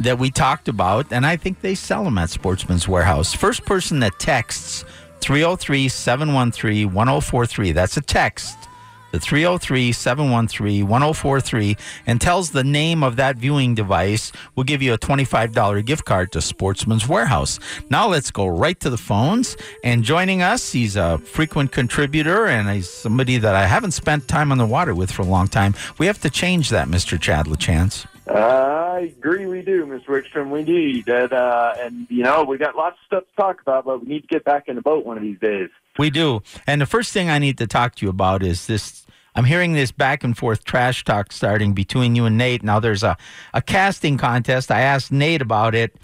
that 0.00 0.18
we 0.18 0.30
talked 0.30 0.68
about, 0.68 1.12
and 1.12 1.26
I 1.26 1.36
think 1.36 1.60
they 1.60 1.74
sell 1.74 2.04
them 2.04 2.18
at 2.18 2.30
Sportsman's 2.30 2.86
Warehouse. 2.86 3.34
First 3.34 3.64
person 3.64 3.98
that 4.00 4.18
texts 4.20 4.84
303 5.28 5.88
713 5.88 6.90
1043, 6.90 7.72
that's 7.72 7.98
a 7.98 8.00
text 8.00 8.68
the 9.10 9.20
303 9.20 9.92
713 9.92 10.86
1043 10.86 11.76
and 12.06 12.20
tells 12.20 12.50
the 12.50 12.64
name 12.64 13.02
of 13.02 13.16
that 13.16 13.36
viewing 13.36 13.74
device, 13.74 14.32
We'll 14.54 14.64
give 14.64 14.82
you 14.82 14.92
a 14.92 14.98
$25 14.98 15.84
gift 15.84 16.04
card 16.04 16.32
to 16.32 16.40
Sportsman's 16.40 17.08
Warehouse. 17.08 17.58
Now 17.90 18.08
let's 18.08 18.30
go 18.30 18.46
right 18.46 18.78
to 18.80 18.90
the 18.90 18.98
phones. 18.98 19.56
And 19.84 20.02
joining 20.02 20.42
us, 20.42 20.72
he's 20.72 20.96
a 20.96 21.18
frequent 21.18 21.72
contributor 21.72 22.46
and 22.46 22.68
he's 22.68 22.90
somebody 22.90 23.38
that 23.38 23.54
I 23.54 23.66
haven't 23.66 23.92
spent 23.92 24.28
time 24.28 24.52
on 24.52 24.58
the 24.58 24.66
water 24.66 24.94
with 24.94 25.10
for 25.10 25.22
a 25.22 25.26
long 25.26 25.48
time. 25.48 25.74
We 25.98 26.06
have 26.06 26.20
to 26.22 26.30
change 26.30 26.70
that, 26.70 26.88
Mr. 26.88 27.20
Chad 27.20 27.46
LaChance. 27.46 28.06
I 28.28 29.12
agree, 29.16 29.46
we 29.46 29.62
do, 29.62 29.86
Mr. 29.86 30.06
Wickstrom. 30.06 30.50
We 30.50 30.62
need 30.62 31.06
that, 31.06 31.32
uh, 31.32 31.74
and 31.78 32.06
you 32.10 32.22
know, 32.22 32.44
we 32.44 32.58
got 32.58 32.76
lots 32.76 32.96
of 33.00 33.06
stuff 33.06 33.24
to 33.24 33.36
talk 33.36 33.60
about, 33.62 33.84
but 33.84 34.02
we 34.02 34.08
need 34.08 34.20
to 34.22 34.26
get 34.26 34.44
back 34.44 34.68
in 34.68 34.76
the 34.76 34.82
boat 34.82 35.06
one 35.06 35.16
of 35.16 35.22
these 35.22 35.38
days. 35.38 35.70
We 35.98 36.10
do. 36.10 36.42
And 36.66 36.80
the 36.80 36.86
first 36.86 37.12
thing 37.12 37.30
I 37.30 37.38
need 37.38 37.58
to 37.58 37.66
talk 37.66 37.94
to 37.96 38.06
you 38.06 38.10
about 38.10 38.42
is 38.42 38.66
this. 38.66 39.06
I'm 39.34 39.44
hearing 39.44 39.72
this 39.72 39.92
back 39.92 40.24
and 40.24 40.36
forth 40.36 40.64
trash 40.64 41.04
talk 41.04 41.32
starting 41.32 41.72
between 41.72 42.16
you 42.16 42.24
and 42.24 42.36
Nate. 42.36 42.62
Now 42.62 42.80
there's 42.80 43.04
a, 43.04 43.16
a 43.54 43.62
casting 43.62 44.18
contest. 44.18 44.70
I 44.70 44.80
asked 44.80 45.12
Nate 45.12 45.42
about 45.42 45.74
it 45.74 45.96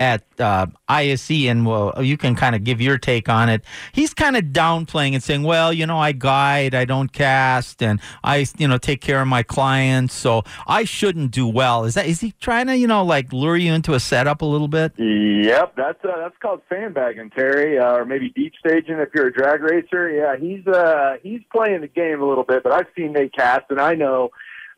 at 0.00 0.24
uh, 0.40 0.66
ISE, 0.88 1.30
and 1.30 1.66
well, 1.66 2.02
you 2.02 2.16
can 2.16 2.34
kind 2.34 2.56
of 2.56 2.64
give 2.64 2.80
your 2.80 2.96
take 2.96 3.28
on 3.28 3.50
it. 3.50 3.62
He's 3.92 4.14
kind 4.14 4.34
of 4.34 4.44
downplaying 4.46 5.12
and 5.12 5.22
saying, 5.22 5.42
"Well, 5.42 5.72
you 5.72 5.86
know, 5.86 5.98
I 5.98 6.12
guide, 6.12 6.74
I 6.74 6.86
don't 6.86 7.12
cast, 7.12 7.82
and 7.82 8.00
I, 8.24 8.46
you 8.56 8.66
know, 8.66 8.78
take 8.78 9.02
care 9.02 9.20
of 9.20 9.28
my 9.28 9.42
clients, 9.42 10.14
so 10.14 10.42
I 10.66 10.84
shouldn't 10.84 11.30
do 11.30 11.46
well." 11.46 11.84
Is 11.84 11.94
that 11.94 12.06
is 12.06 12.20
he 12.20 12.32
trying 12.40 12.66
to, 12.68 12.76
you 12.76 12.86
know, 12.86 13.04
like 13.04 13.32
lure 13.32 13.56
you 13.56 13.72
into 13.74 13.92
a 13.92 14.00
setup 14.00 14.40
a 14.40 14.46
little 14.46 14.68
bit? 14.68 14.92
Yep, 14.96 15.74
that's 15.76 16.02
uh, 16.04 16.16
that's 16.16 16.36
called 16.40 16.62
sandbagging, 16.70 17.30
Terry, 17.30 17.78
uh, 17.78 17.92
or 17.92 18.06
maybe 18.06 18.30
deep 18.30 18.54
staging 18.58 18.96
if 18.98 19.10
you're 19.14 19.26
a 19.26 19.32
drag 19.32 19.60
racer. 19.60 20.10
Yeah, 20.10 20.36
he's 20.36 20.66
uh, 20.66 21.16
he's 21.22 21.42
playing 21.52 21.82
the 21.82 21.88
game 21.88 22.22
a 22.22 22.26
little 22.26 22.44
bit, 22.44 22.62
but 22.62 22.72
I've 22.72 22.86
seen 22.96 23.12
Nate 23.12 23.34
cast, 23.34 23.70
and 23.70 23.80
I 23.80 23.94
know. 23.94 24.30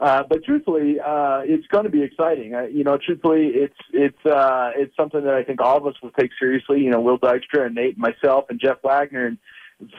Uh, 0.03 0.25
but 0.29 0.43
truthfully, 0.43 0.97
uh, 0.99 1.43
it's 1.45 1.67
going 1.69 1.85
to 1.85 1.91
be 1.91 2.03
exciting. 2.03 2.57
Uh, 2.57 2.63
you 2.63 2.83
know, 2.83 2.99
truthfully, 2.99 3.53
it's 3.55 3.79
it's 3.93 4.27
uh, 4.27 4.73
it's 4.75 4.95
something 4.97 5.23
that 5.23 5.35
I 5.35 5.45
think 5.45 5.61
all 5.61 5.77
of 5.77 5.87
us 5.87 5.95
will 6.03 6.11
take 6.11 6.33
seriously. 6.41 6.81
You 6.81 6.91
know, 6.91 7.01
Will 7.01 7.21
Dykstra 7.21 7.67
and 7.67 7.77
Nate, 7.77 7.95
and 7.95 7.99
myself, 7.99 8.47
and 8.51 8.59
Jeff 8.59 8.79
Wagner. 8.83 9.27
And 9.27 9.39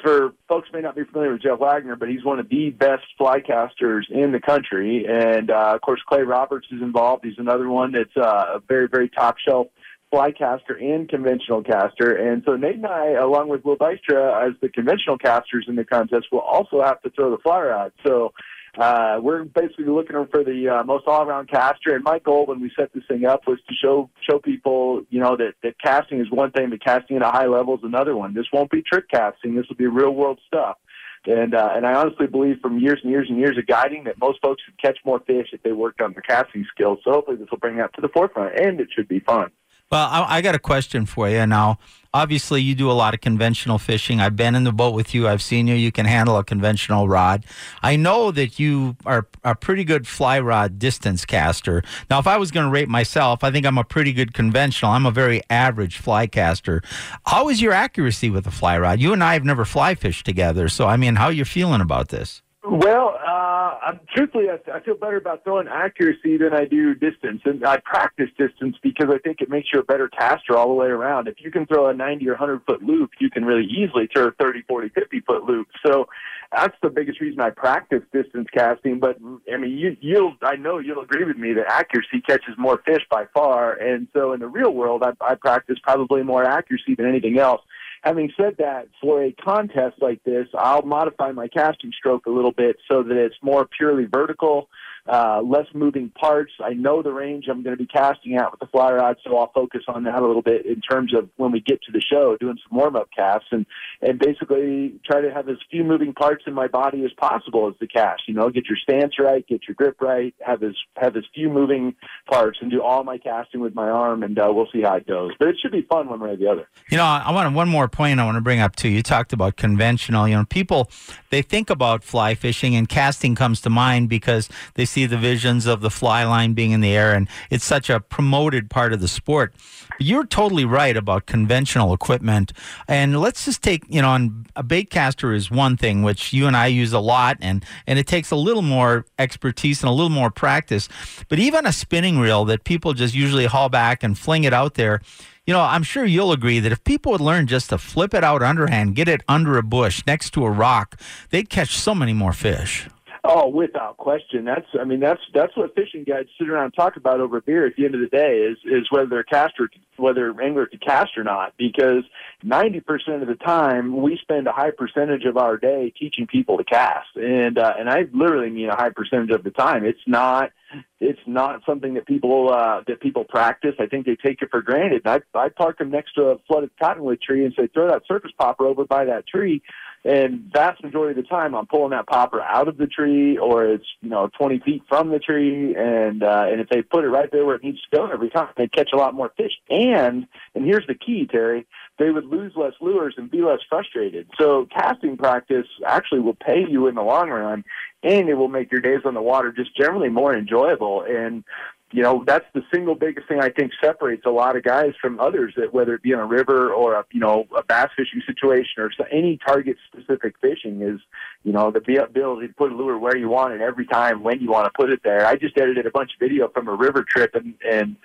for 0.03 0.33
folks 0.49 0.67
may 0.73 0.81
not 0.81 0.97
be 0.97 1.05
familiar 1.05 1.31
with 1.31 1.43
Jeff 1.43 1.57
Wagner, 1.57 1.95
but 1.95 2.09
he's 2.09 2.25
one 2.25 2.37
of 2.37 2.49
the 2.49 2.71
best 2.71 3.05
fly 3.17 3.39
casters 3.39 4.05
in 4.09 4.33
the 4.33 4.41
country. 4.41 5.05
And 5.07 5.49
uh, 5.49 5.71
of 5.73 5.79
course, 5.79 6.01
Clay 6.05 6.23
Roberts 6.23 6.67
is 6.69 6.81
involved. 6.81 7.23
He's 7.23 7.37
another 7.37 7.69
one 7.69 7.93
that's 7.93 8.17
uh, 8.17 8.57
a 8.57 8.59
very 8.59 8.89
very 8.89 9.07
top 9.07 9.37
shelf 9.37 9.67
fly 10.11 10.31
caster 10.31 10.73
and 10.73 11.07
conventional 11.07 11.63
caster. 11.63 12.13
And 12.13 12.43
so 12.45 12.57
Nate 12.57 12.75
and 12.75 12.87
I, 12.87 13.11
along 13.11 13.47
with 13.47 13.63
Will 13.63 13.77
Dykstra, 13.77 14.49
as 14.49 14.53
the 14.59 14.67
conventional 14.67 15.17
casters 15.17 15.63
in 15.69 15.77
the 15.77 15.85
contest, 15.85 16.25
will 16.29 16.41
also 16.41 16.81
have 16.83 17.01
to 17.03 17.09
throw 17.09 17.31
the 17.31 17.37
fly 17.37 17.61
rod. 17.61 17.93
So 18.05 18.33
uh, 18.77 19.19
we're 19.21 19.43
basically 19.43 19.85
looking 19.85 20.15
for 20.31 20.43
the 20.43 20.69
uh, 20.69 20.83
most 20.83 21.05
all-around 21.07 21.49
caster. 21.49 21.95
And 21.95 22.03
my 22.03 22.19
goal 22.19 22.45
when 22.45 22.59
we 22.59 22.71
set 22.77 22.91
this 22.93 23.03
thing 23.07 23.25
up 23.25 23.41
was 23.47 23.59
to 23.67 23.73
show 23.75 24.09
show 24.27 24.39
people, 24.39 25.03
you 25.09 25.19
know, 25.19 25.37
that, 25.37 25.53
that 25.63 25.75
casting 25.79 26.19
is 26.19 26.31
one 26.31 26.51
thing, 26.51 26.69
but 26.69 26.83
casting 26.83 27.17
at 27.17 27.21
a 27.21 27.29
high 27.29 27.45
level 27.45 27.75
is 27.75 27.83
another 27.83 28.15
one. 28.15 28.33
This 28.33 28.47
won't 28.51 28.71
be 28.71 28.81
trick 28.81 29.09
casting. 29.09 29.55
This 29.55 29.67
will 29.69 29.75
be 29.75 29.87
real 29.87 30.11
world 30.11 30.39
stuff. 30.47 30.77
And 31.25 31.55
uh, 31.55 31.69
and 31.73 31.85
I 31.85 31.93
honestly 31.93 32.27
believe 32.27 32.59
from 32.61 32.79
years 32.79 32.99
and 33.01 33.11
years 33.11 33.27
and 33.29 33.37
years 33.37 33.57
of 33.57 33.65
guiding 33.65 34.03
that 34.05 34.19
most 34.19 34.41
folks 34.41 34.61
would 34.67 34.81
catch 34.81 34.97
more 35.05 35.19
fish 35.19 35.47
if 35.53 35.63
they 35.63 35.71
worked 35.71 36.01
on 36.01 36.13
their 36.13 36.21
casting 36.21 36.65
skills. 36.73 36.99
So 37.03 37.11
hopefully 37.11 37.37
this 37.37 37.47
will 37.49 37.59
bring 37.59 37.77
that 37.77 37.93
to 37.93 38.01
the 38.01 38.09
forefront, 38.09 38.59
and 38.59 38.81
it 38.81 38.89
should 38.93 39.07
be 39.07 39.19
fun. 39.21 39.51
Well, 39.89 40.05
I, 40.05 40.37
I 40.37 40.41
got 40.41 40.55
a 40.55 40.59
question 40.59 41.05
for 41.05 41.29
you 41.29 41.45
now. 41.45 41.77
Obviously, 42.15 42.61
you 42.61 42.75
do 42.75 42.91
a 42.91 42.93
lot 42.93 43.15
of 43.15 43.21
conventional 43.21 43.79
fishing. 43.79 44.21
I've 44.21 44.35
been 44.35 44.53
in 44.53 44.65
the 44.65 44.71
boat 44.71 44.93
with 44.93 45.15
you. 45.15 45.27
I've 45.27 45.41
seen 45.41 45.65
you. 45.65 45.73
You 45.73 45.91
can 45.91 46.05
handle 46.05 46.37
a 46.37 46.43
conventional 46.43 47.07
rod. 47.07 47.43
I 47.81 47.95
know 47.95 48.29
that 48.29 48.59
you 48.59 48.95
are 49.03 49.27
a 49.43 49.55
pretty 49.55 49.83
good 49.83 50.07
fly 50.07 50.39
rod 50.39 50.77
distance 50.77 51.25
caster. 51.25 51.81
Now, 52.11 52.19
if 52.19 52.27
I 52.27 52.37
was 52.37 52.51
going 52.51 52.67
to 52.67 52.71
rate 52.71 52.87
myself, 52.87 53.43
I 53.43 53.49
think 53.49 53.65
I'm 53.65 53.79
a 53.79 53.83
pretty 53.83 54.13
good 54.13 54.35
conventional. 54.35 54.91
I'm 54.91 55.07
a 55.07 55.11
very 55.11 55.41
average 55.49 55.97
fly 55.97 56.27
caster. 56.27 56.83
How 57.25 57.49
is 57.49 57.63
your 57.63 57.73
accuracy 57.73 58.29
with 58.29 58.43
the 58.43 58.51
fly 58.51 58.77
rod? 58.77 58.99
You 58.99 59.11
and 59.11 59.23
I 59.23 59.33
have 59.33 59.43
never 59.43 59.65
fly 59.65 59.95
fished 59.95 60.23
together, 60.23 60.69
so 60.69 60.85
I 60.85 60.97
mean, 60.97 61.15
how 61.15 61.25
are 61.25 61.33
you 61.33 61.45
feeling 61.45 61.81
about 61.81 62.09
this? 62.09 62.42
Well, 62.65 63.19
uh, 63.21 63.77
I'm, 63.87 63.99
truthfully, 64.15 64.45
I, 64.49 64.57
I 64.71 64.79
feel 64.79 64.95
better 64.95 65.17
about 65.17 65.43
throwing 65.43 65.67
accuracy 65.67 66.37
than 66.37 66.53
I 66.53 66.63
do 66.63 66.95
distance, 66.95 67.41
and 67.43 67.65
I 67.65 67.77
practice 67.83 68.29
distance 68.37 68.77
because 68.81 69.09
I 69.13 69.17
think 69.17 69.41
it 69.41 69.49
makes 69.49 69.67
you 69.73 69.81
a 69.81 69.83
better 69.83 70.07
caster 70.07 70.55
all 70.55 70.69
the 70.69 70.73
way 70.73 70.87
around. 70.87 71.27
If 71.27 71.35
you 71.39 71.51
can 71.51 71.65
throw 71.65 71.89
a 71.89 71.93
90 71.93 72.25
or 72.29 72.33
100 72.33 72.61
foot 72.65 72.81
loop, 72.81 73.11
you 73.19 73.29
can 73.29 73.43
really 73.43 73.65
easily 73.65 74.07
throw 74.13 74.27
a 74.27 74.31
30, 74.31 74.61
40, 74.61 74.89
50 74.89 75.19
foot 75.21 75.43
loop. 75.43 75.67
So 75.85 76.07
that's 76.53 76.75
the 76.81 76.89
biggest 76.89 77.19
reason 77.19 77.41
I 77.41 77.49
practice 77.49 78.01
distance 78.13 78.47
casting. 78.53 78.97
But 78.97 79.17
I 79.53 79.57
mean, 79.57 79.77
you, 79.77 79.97
you'll, 79.99 80.35
I 80.41 80.55
know 80.55 80.77
you'll 80.77 81.03
agree 81.03 81.25
with 81.25 81.37
me 81.37 81.51
that 81.53 81.65
accuracy 81.67 82.21
catches 82.25 82.55
more 82.57 82.81
fish 82.85 83.01
by 83.11 83.25
far, 83.33 83.73
and 83.73 84.07
so 84.13 84.31
in 84.31 84.39
the 84.39 84.47
real 84.47 84.73
world, 84.73 85.03
I, 85.03 85.11
I 85.19 85.35
practice 85.35 85.79
probably 85.83 86.23
more 86.23 86.45
accuracy 86.45 86.95
than 86.95 87.07
anything 87.07 87.39
else. 87.39 87.61
Having 88.03 88.33
said 88.35 88.55
that, 88.59 88.89
for 89.01 89.23
a 89.23 89.31
contest 89.31 90.01
like 90.01 90.21
this, 90.25 90.47
I'll 90.53 90.81
modify 90.81 91.31
my 91.31 91.47
casting 91.47 91.93
stroke 91.97 92.25
a 92.25 92.29
little 92.29 92.51
bit 92.51 92.75
so 92.91 93.01
that 93.01 93.15
it's 93.15 93.35
more 93.41 93.65
purely 93.65 94.03
vertical, 94.03 94.69
uh, 95.07 95.41
less 95.41 95.67
moving 95.73 96.09
parts. 96.09 96.53
I 96.63 96.73
know 96.73 97.01
the 97.01 97.11
range 97.11 97.45
I'm 97.49 97.61
going 97.61 97.75
to 97.75 97.81
be 97.81 97.87
casting 97.87 98.35
at 98.35 98.51
with 98.51 98.59
the 98.59 98.67
fly 98.67 98.91
rod, 98.91 99.17
so 99.23 99.37
I'll 99.37 99.51
focus 99.51 99.81
on 99.87 100.03
that 100.03 100.15
a 100.15 100.25
little 100.25 100.41
bit 100.41 100.65
in 100.65 100.79
terms 100.81 101.13
of 101.13 101.29
when 101.35 101.51
we 101.51 101.59
get 101.59 101.81
to 101.83 101.91
the 101.91 102.01
show, 102.01 102.37
doing 102.39 102.57
some 102.67 102.77
warm 102.77 102.95
up 102.95 103.09
casts 103.15 103.47
and 103.51 103.65
and 104.01 104.19
basically 104.19 104.93
try 105.05 105.21
to 105.21 105.33
have 105.33 105.49
as 105.49 105.57
few 105.69 105.83
moving 105.83 106.13
parts 106.13 106.43
in 106.47 106.53
my 106.53 106.67
body 106.67 107.03
as 107.03 107.11
possible 107.13 107.67
as 107.67 107.73
the 107.79 107.87
cast. 107.87 108.23
You 108.27 108.33
know, 108.33 108.49
get 108.49 108.65
your 108.67 108.77
stance 108.77 109.15
right, 109.19 109.45
get 109.47 109.61
your 109.67 109.75
grip 109.75 110.01
right, 110.01 110.33
have 110.45 110.63
as 110.63 110.75
have 110.95 111.17
as 111.17 111.23
few 111.33 111.49
moving 111.49 111.95
parts, 112.29 112.59
and 112.61 112.71
do 112.71 112.81
all 112.81 113.03
my 113.03 113.17
casting 113.17 113.59
with 113.59 113.75
my 113.75 113.89
arm, 113.89 114.23
and 114.23 114.39
uh, 114.39 114.49
we'll 114.53 114.69
see 114.71 114.81
how 114.81 114.95
it 114.95 115.07
goes. 115.07 115.31
But 115.37 115.49
it 115.49 115.57
should 115.61 115.71
be 115.71 115.81
fun 115.81 116.07
one 116.07 116.21
way 116.21 116.31
or 116.31 116.37
the 116.37 116.47
other. 116.47 116.67
You 116.89 116.97
know, 116.97 117.05
I 117.05 117.31
want 117.31 117.53
one 117.53 117.67
more 117.67 117.89
point 117.89 118.19
I 118.19 118.25
want 118.25 118.35
to 118.35 118.41
bring 118.41 118.59
up 118.59 118.75
too. 118.75 118.89
You 118.89 119.03
talked 119.03 119.33
about 119.33 119.57
conventional. 119.57 120.29
You 120.29 120.35
know, 120.35 120.45
people 120.45 120.89
they 121.29 121.41
think 121.41 121.69
about 121.69 122.03
fly 122.03 122.35
fishing 122.35 122.75
and 122.75 122.87
casting 122.87 123.35
comes 123.35 123.59
to 123.61 123.69
mind 123.69 124.07
because 124.07 124.47
they 124.75 124.85
see 124.93 125.05
the 125.05 125.17
visions 125.17 125.65
of 125.65 125.81
the 125.81 125.89
fly 125.89 126.23
line 126.23 126.53
being 126.53 126.71
in 126.71 126.81
the 126.81 126.95
air, 126.95 127.13
and 127.13 127.27
it's 127.49 127.65
such 127.65 127.89
a 127.89 127.99
promoted 127.99 128.69
part 128.69 128.93
of 128.93 129.01
the 129.01 129.07
sport. 129.07 129.53
But 129.89 130.07
you're 130.07 130.25
totally 130.25 130.65
right 130.65 130.95
about 130.95 131.25
conventional 131.25 131.93
equipment. 131.93 132.53
And 132.87 133.19
let's 133.19 133.45
just 133.45 133.61
take, 133.61 133.83
you 133.89 134.01
know, 134.01 134.29
a 134.55 134.63
bait 134.63 134.89
caster 134.89 135.33
is 135.33 135.51
one 135.51 135.77
thing, 135.77 136.03
which 136.03 136.33
you 136.33 136.47
and 136.47 136.55
I 136.55 136.67
use 136.67 136.93
a 136.93 136.99
lot, 136.99 137.37
and, 137.41 137.65
and 137.87 137.99
it 137.99 138.07
takes 138.07 138.31
a 138.31 138.35
little 138.35 138.61
more 138.61 139.05
expertise 139.17 139.81
and 139.81 139.89
a 139.89 139.93
little 139.93 140.09
more 140.09 140.29
practice. 140.29 140.87
But 141.27 141.39
even 141.39 141.65
a 141.65 141.73
spinning 141.73 142.19
reel 142.19 142.45
that 142.45 142.63
people 142.63 142.93
just 142.93 143.13
usually 143.13 143.45
haul 143.45 143.69
back 143.69 144.03
and 144.03 144.17
fling 144.17 144.43
it 144.43 144.53
out 144.53 144.75
there, 144.75 145.01
you 145.45 145.53
know, 145.53 145.61
I'm 145.61 145.83
sure 145.83 146.05
you'll 146.05 146.31
agree 146.31 146.59
that 146.59 146.71
if 146.71 146.83
people 146.83 147.11
would 147.11 147.21
learn 147.21 147.47
just 147.47 147.69
to 147.69 147.77
flip 147.77 148.13
it 148.13 148.23
out 148.23 148.41
underhand, 148.41 148.95
get 148.95 149.09
it 149.09 149.21
under 149.27 149.57
a 149.57 149.63
bush 149.63 150.01
next 150.07 150.31
to 150.35 150.45
a 150.45 150.49
rock, 150.49 150.97
they'd 151.31 151.49
catch 151.49 151.75
so 151.77 151.93
many 151.93 152.13
more 152.13 152.31
fish. 152.33 152.87
Oh, 153.25 153.47
without 153.47 153.95
question. 153.95 154.43
That's 154.43 154.65
I 154.77 154.83
mean 154.83 154.99
that's 154.99 155.21
that's 155.33 155.55
what 155.55 155.73
fishing 155.75 156.03
guides 156.03 156.27
sit 156.37 156.49
around 156.49 156.65
and 156.65 156.73
talk 156.73 156.97
about 156.97 157.21
over 157.21 157.39
beer 157.39 157.65
at 157.65 157.77
the 157.77 157.85
end 157.85 157.95
of 157.95 158.01
the 158.01 158.07
day 158.07 158.39
is 158.39 158.57
is 158.65 158.91
whether 158.91 159.17
a 159.17 159.23
caster 159.23 159.69
whether 159.95 160.29
angler 160.41 160.65
can 160.65 160.79
cast 160.79 161.17
or 161.17 161.23
not 161.23 161.53
because 161.57 162.03
ninety 162.43 162.81
percent 162.81 163.21
of 163.21 163.29
the 163.29 163.35
time 163.35 164.01
we 164.01 164.19
spend 164.21 164.47
a 164.47 164.51
high 164.51 164.71
percentage 164.71 165.23
of 165.23 165.37
our 165.37 165.55
day 165.55 165.93
teaching 165.97 166.27
people 166.27 166.57
to 166.57 166.65
cast 166.65 167.15
and 167.15 167.57
uh, 167.57 167.73
and 167.79 167.89
I 167.89 168.07
literally 168.11 168.49
mean 168.49 168.67
a 168.67 168.75
high 168.75 168.89
percentage 168.89 169.29
of 169.29 169.45
the 169.45 169.51
time. 169.51 169.85
It's 169.85 170.05
not 170.05 170.51
it's 170.99 171.21
not 171.25 171.61
something 171.65 171.93
that 171.93 172.05
people 172.05 172.53
uh, 172.53 172.81
that 172.87 172.99
people 172.99 173.23
practice. 173.23 173.75
I 173.79 173.85
think 173.85 174.05
they 174.05 174.17
take 174.17 174.41
it 174.41 174.49
for 174.51 174.61
granted. 174.61 175.03
I 175.05 175.21
I 175.33 175.47
park 175.47 175.77
them 175.77 175.91
next 175.91 176.15
to 176.15 176.23
a 176.23 176.39
flooded 176.39 176.71
cottonwood 176.77 177.21
tree 177.21 177.45
and 177.45 177.53
say 177.57 177.67
throw 177.67 177.87
that 177.87 178.03
surface 178.05 178.31
popper 178.37 178.65
over 178.65 178.83
by 178.83 179.05
that 179.05 179.27
tree 179.27 179.61
and 180.05 180.51
vast 180.51 180.83
majority 180.83 181.17
of 181.17 181.25
the 181.25 181.29
time, 181.29 181.55
I'm 181.55 181.65
pulling 181.65 181.91
that 181.91 182.07
popper 182.07 182.41
out 182.41 182.67
of 182.67 182.77
the 182.77 182.87
tree, 182.87 183.37
or 183.37 183.65
it's 183.65 183.85
you 184.01 184.09
know 184.09 184.29
20 184.37 184.59
feet 184.59 184.83
from 184.89 185.09
the 185.09 185.19
tree, 185.19 185.75
and 185.75 186.23
uh, 186.23 186.45
and 186.47 186.59
if 186.59 186.67
they 186.69 186.81
put 186.81 187.05
it 187.05 187.09
right 187.09 187.29
there 187.31 187.45
where 187.45 187.55
it 187.55 187.63
needs 187.63 187.81
to 187.81 187.97
go 187.97 188.07
every 188.07 188.29
time, 188.29 188.49
they 188.57 188.67
catch 188.67 188.89
a 188.93 188.97
lot 188.97 189.13
more 189.13 189.31
fish. 189.37 189.53
And 189.69 190.27
and 190.55 190.65
here's 190.65 190.85
the 190.87 190.95
key, 190.95 191.25
Terry, 191.25 191.65
they 191.99 192.09
would 192.09 192.25
lose 192.25 192.53
less 192.55 192.73
lures 192.81 193.15
and 193.17 193.31
be 193.31 193.41
less 193.41 193.59
frustrated. 193.69 194.27
So 194.37 194.67
casting 194.75 195.15
practice 195.15 195.67
actually 195.85 196.19
will 196.19 196.35
pay 196.35 196.65
you 196.67 196.87
in 196.87 196.95
the 196.95 197.01
long 197.01 197.29
run, 197.29 197.63
and 198.03 198.27
it 198.27 198.33
will 198.33 198.49
make 198.49 198.71
your 198.71 198.81
days 198.81 199.01
on 199.05 199.13
the 199.13 199.21
water 199.21 199.53
just 199.53 199.75
generally 199.77 200.09
more 200.09 200.35
enjoyable. 200.35 201.05
And 201.07 201.45
you 201.93 202.01
know, 202.01 202.23
that's 202.25 202.45
the 202.55 202.63
single 202.73 202.95
biggest 202.95 203.27
thing 203.27 203.39
I 203.39 203.49
think 203.49 203.71
separates 203.81 204.25
a 204.25 204.31
lot 204.31 204.57
of 204.57 204.63
guys 204.63 204.93
from 204.99 205.19
others 205.19 205.53
that 205.57 205.75
whether 205.75 205.93
it 205.93 206.01
be 206.01 206.11
on 206.15 206.21
a 206.21 206.25
river 206.25 206.73
or 206.73 206.95
a, 206.95 207.05
you 207.11 207.19
know, 207.19 207.45
a 207.55 207.63
bass 207.63 207.89
fishing 207.95 208.19
situation 208.25 208.73
or 208.79 208.89
any 209.11 209.37
target 209.45 209.77
specific 209.91 210.33
fishing 210.41 210.81
is, 210.81 210.99
you 211.43 211.53
know, 211.53 211.69
the 211.69 212.03
ability 212.03 212.47
to 212.47 212.53
put 212.55 212.71
a 212.71 212.75
lure 212.75 212.97
where 212.97 213.15
you 213.15 213.29
want 213.29 213.53
it 213.53 213.61
every 213.61 213.85
time 213.85 214.23
when 214.23 214.41
you 214.41 214.49
want 214.49 214.65
to 214.65 214.71
put 214.75 214.89
it 214.89 215.01
there. 215.03 215.23
I 215.23 215.35
just 215.35 215.55
edited 215.55 215.85
a 215.85 215.91
bunch 215.91 216.13
of 216.15 216.19
video 216.19 216.47
from 216.49 216.67
a 216.67 216.73
river 216.73 217.05
trip 217.07 217.35
and, 217.35 217.53
and 217.63 217.95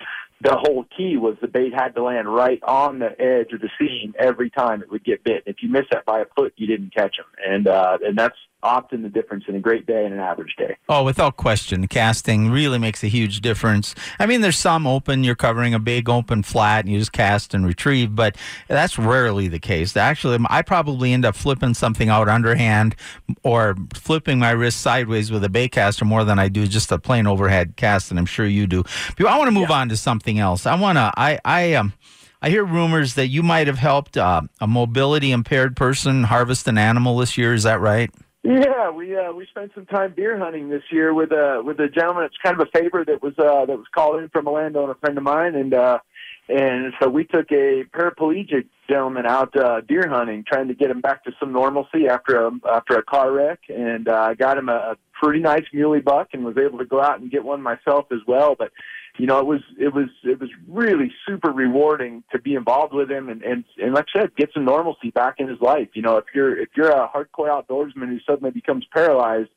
the 0.41 0.55
whole 0.55 0.85
key 0.95 1.17
was 1.17 1.35
the 1.41 1.47
bait 1.47 1.73
had 1.73 1.89
to 1.95 2.03
land 2.03 2.33
right 2.33 2.61
on 2.63 2.99
the 2.99 3.19
edge 3.21 3.51
of 3.53 3.61
the 3.61 3.69
seam 3.77 4.13
every 4.17 4.49
time 4.49 4.81
it 4.81 4.89
would 4.89 5.03
get 5.03 5.23
bit. 5.23 5.43
If 5.45 5.57
you 5.61 5.69
miss 5.69 5.85
that 5.91 6.05
by 6.05 6.19
a 6.21 6.25
foot, 6.35 6.53
you 6.55 6.67
didn't 6.67 6.93
catch 6.93 7.17
them. 7.17 7.25
And, 7.45 7.67
uh, 7.67 7.97
and 8.01 8.17
that's, 8.17 8.37
often 8.61 9.01
the 9.03 9.09
difference 9.09 9.45
in 9.47 9.55
a 9.55 9.59
great 9.59 9.85
day 9.85 10.03
and 10.05 10.13
an 10.13 10.19
average 10.19 10.55
day. 10.57 10.75
Oh, 10.89 11.03
without 11.03 11.37
question, 11.37 11.87
casting 11.87 12.51
really 12.51 12.77
makes 12.77 13.03
a 13.03 13.07
huge 13.07 13.41
difference. 13.41 13.95
I 14.19 14.25
mean, 14.25 14.41
there's 14.41 14.57
some 14.57 14.85
open, 14.85 15.23
you're 15.23 15.35
covering 15.35 15.73
a 15.73 15.79
big 15.79 16.09
open 16.09 16.43
flat 16.43 16.83
and 16.83 16.93
you 16.93 16.99
just 16.99 17.11
cast 17.11 17.53
and 17.53 17.65
retrieve, 17.65 18.15
but 18.15 18.35
that's 18.67 18.97
rarely 18.97 19.47
the 19.47 19.59
case. 19.59 19.95
Actually, 19.95 20.45
I 20.49 20.61
probably 20.61 21.13
end 21.13 21.25
up 21.25 21.35
flipping 21.35 21.73
something 21.73 22.09
out 22.09 22.27
underhand 22.27 22.95
or 23.43 23.75
flipping 23.93 24.39
my 24.39 24.51
wrist 24.51 24.81
sideways 24.81 25.31
with 25.31 25.43
a 25.43 25.49
bait 25.49 25.69
caster 25.69 26.03
more 26.03 26.25
than 26.25 26.37
I 26.37 26.49
do 26.49 26.67
just 26.67 26.91
a 26.91 26.99
plain 26.99 27.27
overhead 27.27 27.75
cast, 27.77 28.11
and 28.11 28.19
I'm 28.19 28.25
sure 28.25 28.45
you 28.45 28.67
do. 28.67 28.83
But 29.17 29.27
I 29.27 29.37
want 29.37 29.47
to 29.47 29.51
move 29.51 29.69
yeah. 29.69 29.77
on 29.77 29.89
to 29.89 29.97
something 29.97 30.28
else. 30.37 30.67
I 30.67 30.75
want 30.79 30.97
to, 30.97 31.11
I, 31.17 31.39
I, 31.43 31.73
um, 31.73 31.93
I 32.41 32.49
hear 32.49 32.63
rumors 32.63 33.15
that 33.15 33.27
you 33.27 33.41
might 33.41 33.67
have 33.67 33.79
helped 33.79 34.17
uh, 34.17 34.41
a 34.61 34.67
mobility 34.67 35.31
impaired 35.31 35.75
person 35.75 36.25
harvest 36.25 36.67
an 36.67 36.77
animal 36.77 37.17
this 37.17 37.37
year. 37.37 37.53
Is 37.53 37.63
that 37.63 37.81
right? 37.81 38.11
Yeah, 38.41 38.89
we 38.89 39.17
uh, 39.17 39.33
we 39.33 39.45
spent 39.47 39.71
some 39.75 39.85
time 39.85 40.13
deer 40.15 40.37
hunting 40.37 40.69
this 40.69 40.83
year 40.91 41.13
with 41.13 41.31
a 41.33 41.61
with 41.63 41.77
a 41.81 41.89
gentleman. 41.89 42.23
It's 42.23 42.37
kind 42.41 42.59
of 42.59 42.65
a 42.65 42.79
favor 42.79 43.03
that 43.03 43.21
was 43.21 43.33
uh, 43.37 43.65
that 43.65 43.77
was 43.77 43.87
called 43.93 44.21
in 44.21 44.29
from 44.29 44.47
a 44.47 44.51
landowner 44.51 44.95
friend 44.95 45.17
of 45.17 45.25
mine, 45.25 45.55
and 45.55 45.73
uh, 45.73 45.99
and 46.47 46.93
so 47.01 47.09
we 47.09 47.25
took 47.25 47.51
a 47.51 47.83
paraplegic 47.93 48.67
gentleman 48.89 49.25
out 49.25 49.53
uh, 49.57 49.81
deer 49.81 50.07
hunting, 50.07 50.45
trying 50.47 50.69
to 50.69 50.73
get 50.73 50.89
him 50.89 51.01
back 51.01 51.25
to 51.25 51.31
some 51.37 51.51
normalcy 51.51 52.07
after 52.07 52.45
a 52.45 52.51
after 52.71 52.95
a 52.95 53.03
car 53.03 53.29
wreck, 53.33 53.59
and 53.67 54.07
uh, 54.07 54.27
I 54.29 54.35
got 54.35 54.57
him 54.57 54.69
a, 54.69 54.71
a 54.93 54.95
pretty 55.21 55.41
nice 55.41 55.65
muley 55.73 55.99
buck, 55.99 56.29
and 56.31 56.45
was 56.45 56.57
able 56.57 56.79
to 56.79 56.85
go 56.85 57.01
out 57.01 57.19
and 57.19 57.29
get 57.29 57.43
one 57.43 57.61
myself 57.61 58.05
as 58.13 58.19
well. 58.25 58.55
But 58.57 58.71
you 59.19 59.25
know, 59.25 59.37
it 59.37 59.45
was 59.45 59.59
it 59.77 59.93
was 59.93 60.07
it 60.23 60.39
was 60.39 60.49
really 60.69 61.11
super 61.27 61.51
rewarding 61.51 62.23
to 62.31 62.39
be 62.39 62.55
involved 62.55 62.93
with 62.93 63.11
him 63.11 63.27
and 63.27 63.43
and 63.43 63.65
and 63.77 63.93
like 63.93 64.05
I 64.15 64.21
said, 64.21 64.35
get 64.37 64.51
some 64.53 64.63
normalcy 64.63 65.11
back 65.11 65.35
in 65.39 65.49
his 65.49 65.59
life. 65.59 65.89
You 65.93 66.01
know, 66.01 66.15
if 66.15 66.23
you're 66.33 66.57
if 66.57 66.69
you're 66.75 66.89
a 66.89 67.09
hardcore 67.09 67.49
outdoorsman 67.49 68.07
who 68.07 68.19
suddenly 68.25 68.51
becomes 68.51 68.85
paralyzed, 68.93 69.49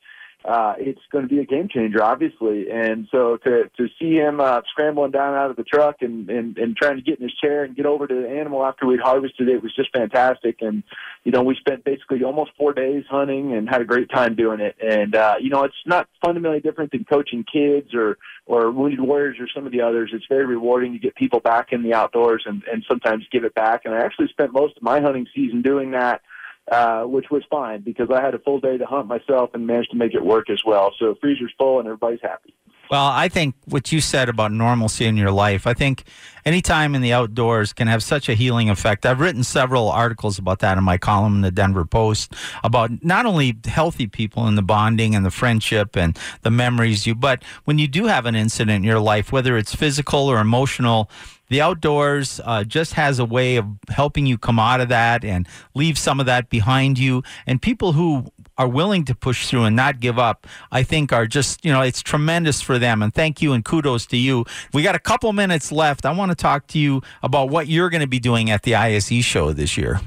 uh, 0.44 0.74
it's 0.78 1.00
going 1.12 1.22
to 1.22 1.28
be 1.28 1.40
a 1.40 1.44
game 1.44 1.68
changer, 1.68 2.02
obviously. 2.02 2.70
And 2.70 3.06
so 3.10 3.36
to 3.38 3.70
to 3.76 3.88
see 3.98 4.14
him 4.14 4.40
uh, 4.40 4.62
scrambling 4.70 5.12
down 5.12 5.34
out 5.34 5.50
of 5.50 5.56
the 5.56 5.62
truck 5.62 5.96
and, 6.00 6.28
and 6.28 6.58
and 6.58 6.76
trying 6.76 6.96
to 6.96 7.02
get 7.02 7.18
in 7.18 7.24
his 7.24 7.34
chair 7.34 7.62
and 7.62 7.76
get 7.76 7.86
over 7.86 8.06
to 8.06 8.14
the 8.14 8.28
animal 8.28 8.64
after 8.64 8.86
we'd 8.86 9.00
harvested 9.00 9.48
it 9.48 9.62
was 9.62 9.74
just 9.74 9.92
fantastic. 9.92 10.56
And 10.60 10.82
you 11.24 11.30
know, 11.30 11.42
we 11.42 11.54
spent 11.54 11.84
basically 11.84 12.24
almost 12.24 12.50
four 12.58 12.72
days 12.72 13.04
hunting 13.08 13.52
and 13.52 13.68
had 13.68 13.80
a 13.80 13.84
great 13.84 14.10
time 14.10 14.34
doing 14.34 14.60
it. 14.60 14.76
And 14.80 15.14
uh, 15.14 15.36
you 15.40 15.50
know, 15.50 15.62
it's 15.62 15.74
not 15.86 16.08
fundamentally 16.24 16.60
different 16.60 16.90
than 16.90 17.04
coaching 17.04 17.44
kids 17.50 17.94
or 17.94 18.18
or 18.46 18.72
Wounded 18.72 19.00
Warriors 19.00 19.36
or 19.38 19.46
some 19.54 19.66
of 19.66 19.72
the 19.72 19.82
others. 19.82 20.10
It's 20.12 20.26
very 20.28 20.46
rewarding 20.46 20.92
to 20.92 20.98
get 20.98 21.14
people 21.14 21.38
back 21.38 21.68
in 21.72 21.82
the 21.82 21.94
outdoors 21.94 22.42
and 22.46 22.62
and 22.72 22.84
sometimes 22.88 23.24
give 23.30 23.44
it 23.44 23.54
back. 23.54 23.82
And 23.84 23.94
I 23.94 23.98
actually 23.98 24.28
spent 24.28 24.52
most 24.52 24.76
of 24.76 24.82
my 24.82 25.00
hunting 25.00 25.26
season 25.34 25.62
doing 25.62 25.92
that 25.92 26.22
uh, 26.70 27.02
which 27.02 27.30
was 27.30 27.42
fine 27.50 27.80
because 27.80 28.08
I 28.10 28.22
had 28.22 28.34
a 28.34 28.38
full 28.38 28.60
day 28.60 28.78
to 28.78 28.86
hunt 28.86 29.08
myself 29.08 29.50
and 29.54 29.66
managed 29.66 29.90
to 29.90 29.96
make 29.96 30.14
it 30.14 30.24
work 30.24 30.48
as 30.50 30.62
well. 30.64 30.92
So 30.98 31.16
freezer's 31.20 31.52
full 31.58 31.78
and 31.78 31.88
everybody's 31.88 32.20
happy. 32.22 32.54
Well, 32.90 33.06
I 33.06 33.30
think 33.30 33.54
what 33.64 33.90
you 33.90 34.02
said 34.02 34.28
about 34.28 34.52
normalcy 34.52 35.06
in 35.06 35.16
your 35.16 35.30
life, 35.30 35.66
I 35.66 35.72
think 35.72 36.04
any 36.44 36.60
time 36.60 36.94
in 36.94 37.00
the 37.00 37.14
outdoors 37.14 37.72
can 37.72 37.88
have 37.88 38.02
such 38.02 38.28
a 38.28 38.34
healing 38.34 38.68
effect. 38.68 39.06
I've 39.06 39.18
written 39.18 39.44
several 39.44 39.90
articles 39.90 40.38
about 40.38 40.58
that 40.58 40.76
in 40.76 40.84
my 40.84 40.98
column 40.98 41.36
in 41.36 41.40
the 41.40 41.50
Denver 41.50 41.86
Post 41.86 42.34
about 42.62 43.02
not 43.02 43.24
only 43.24 43.56
healthy 43.64 44.06
people 44.06 44.46
and 44.46 44.58
the 44.58 44.62
bonding 44.62 45.14
and 45.14 45.24
the 45.24 45.30
friendship 45.30 45.96
and 45.96 46.18
the 46.42 46.50
memories 46.50 47.06
you, 47.06 47.14
but 47.14 47.42
when 47.64 47.78
you 47.78 47.88
do 47.88 48.08
have 48.08 48.26
an 48.26 48.34
incident 48.34 48.76
in 48.76 48.84
your 48.84 49.00
life, 49.00 49.32
whether 49.32 49.56
it's 49.56 49.74
physical 49.74 50.28
or 50.28 50.38
emotional, 50.38 51.08
the 51.52 51.60
outdoors 51.60 52.40
uh, 52.46 52.64
just 52.64 52.94
has 52.94 53.18
a 53.18 53.26
way 53.26 53.56
of 53.56 53.66
helping 53.88 54.24
you 54.24 54.38
come 54.38 54.58
out 54.58 54.80
of 54.80 54.88
that 54.88 55.22
and 55.22 55.46
leave 55.74 55.98
some 55.98 56.18
of 56.18 56.24
that 56.24 56.48
behind 56.48 56.98
you. 56.98 57.22
And 57.46 57.60
people 57.60 57.92
who 57.92 58.24
are 58.56 58.66
willing 58.66 59.04
to 59.04 59.14
push 59.14 59.48
through 59.48 59.64
and 59.64 59.76
not 59.76 60.00
give 60.00 60.18
up, 60.18 60.46
I 60.70 60.82
think 60.82 61.12
are 61.12 61.26
just, 61.26 61.62
you 61.62 61.70
know, 61.70 61.82
it's 61.82 62.00
tremendous 62.00 62.62
for 62.62 62.78
them. 62.78 63.02
And 63.02 63.12
thank 63.12 63.42
you 63.42 63.52
and 63.52 63.62
kudos 63.62 64.06
to 64.06 64.16
you. 64.16 64.46
We 64.72 64.82
got 64.82 64.94
a 64.94 64.98
couple 64.98 65.30
minutes 65.34 65.70
left. 65.70 66.06
I 66.06 66.12
want 66.12 66.30
to 66.30 66.34
talk 66.34 66.68
to 66.68 66.78
you 66.78 67.02
about 67.22 67.50
what 67.50 67.66
you're 67.66 67.90
going 67.90 68.00
to 68.00 68.06
be 68.06 68.18
doing 68.18 68.50
at 68.50 68.62
the 68.62 68.74
ISE 68.74 69.22
show 69.22 69.52
this 69.52 69.76
year. 69.76 70.00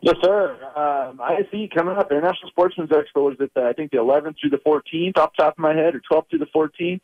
Yes, 0.00 0.16
sir. 0.22 0.56
Um, 0.76 1.20
ISE 1.20 1.68
coming 1.74 1.96
up, 1.96 2.10
International 2.10 2.48
Sportsman's 2.48 2.90
Expo 2.90 3.32
is 3.32 3.40
at 3.40 3.52
the, 3.54 3.64
I 3.64 3.74
think 3.74 3.90
the 3.90 3.98
11th 3.98 4.36
through 4.40 4.50
the 4.50 4.58
14th, 4.58 5.18
off 5.18 5.32
the 5.36 5.42
top 5.42 5.54
of 5.54 5.58
my 5.58 5.74
head, 5.74 5.94
or 5.94 6.00
12th 6.10 6.30
through 6.30 6.38
the 6.38 6.46
14th. 6.46 7.00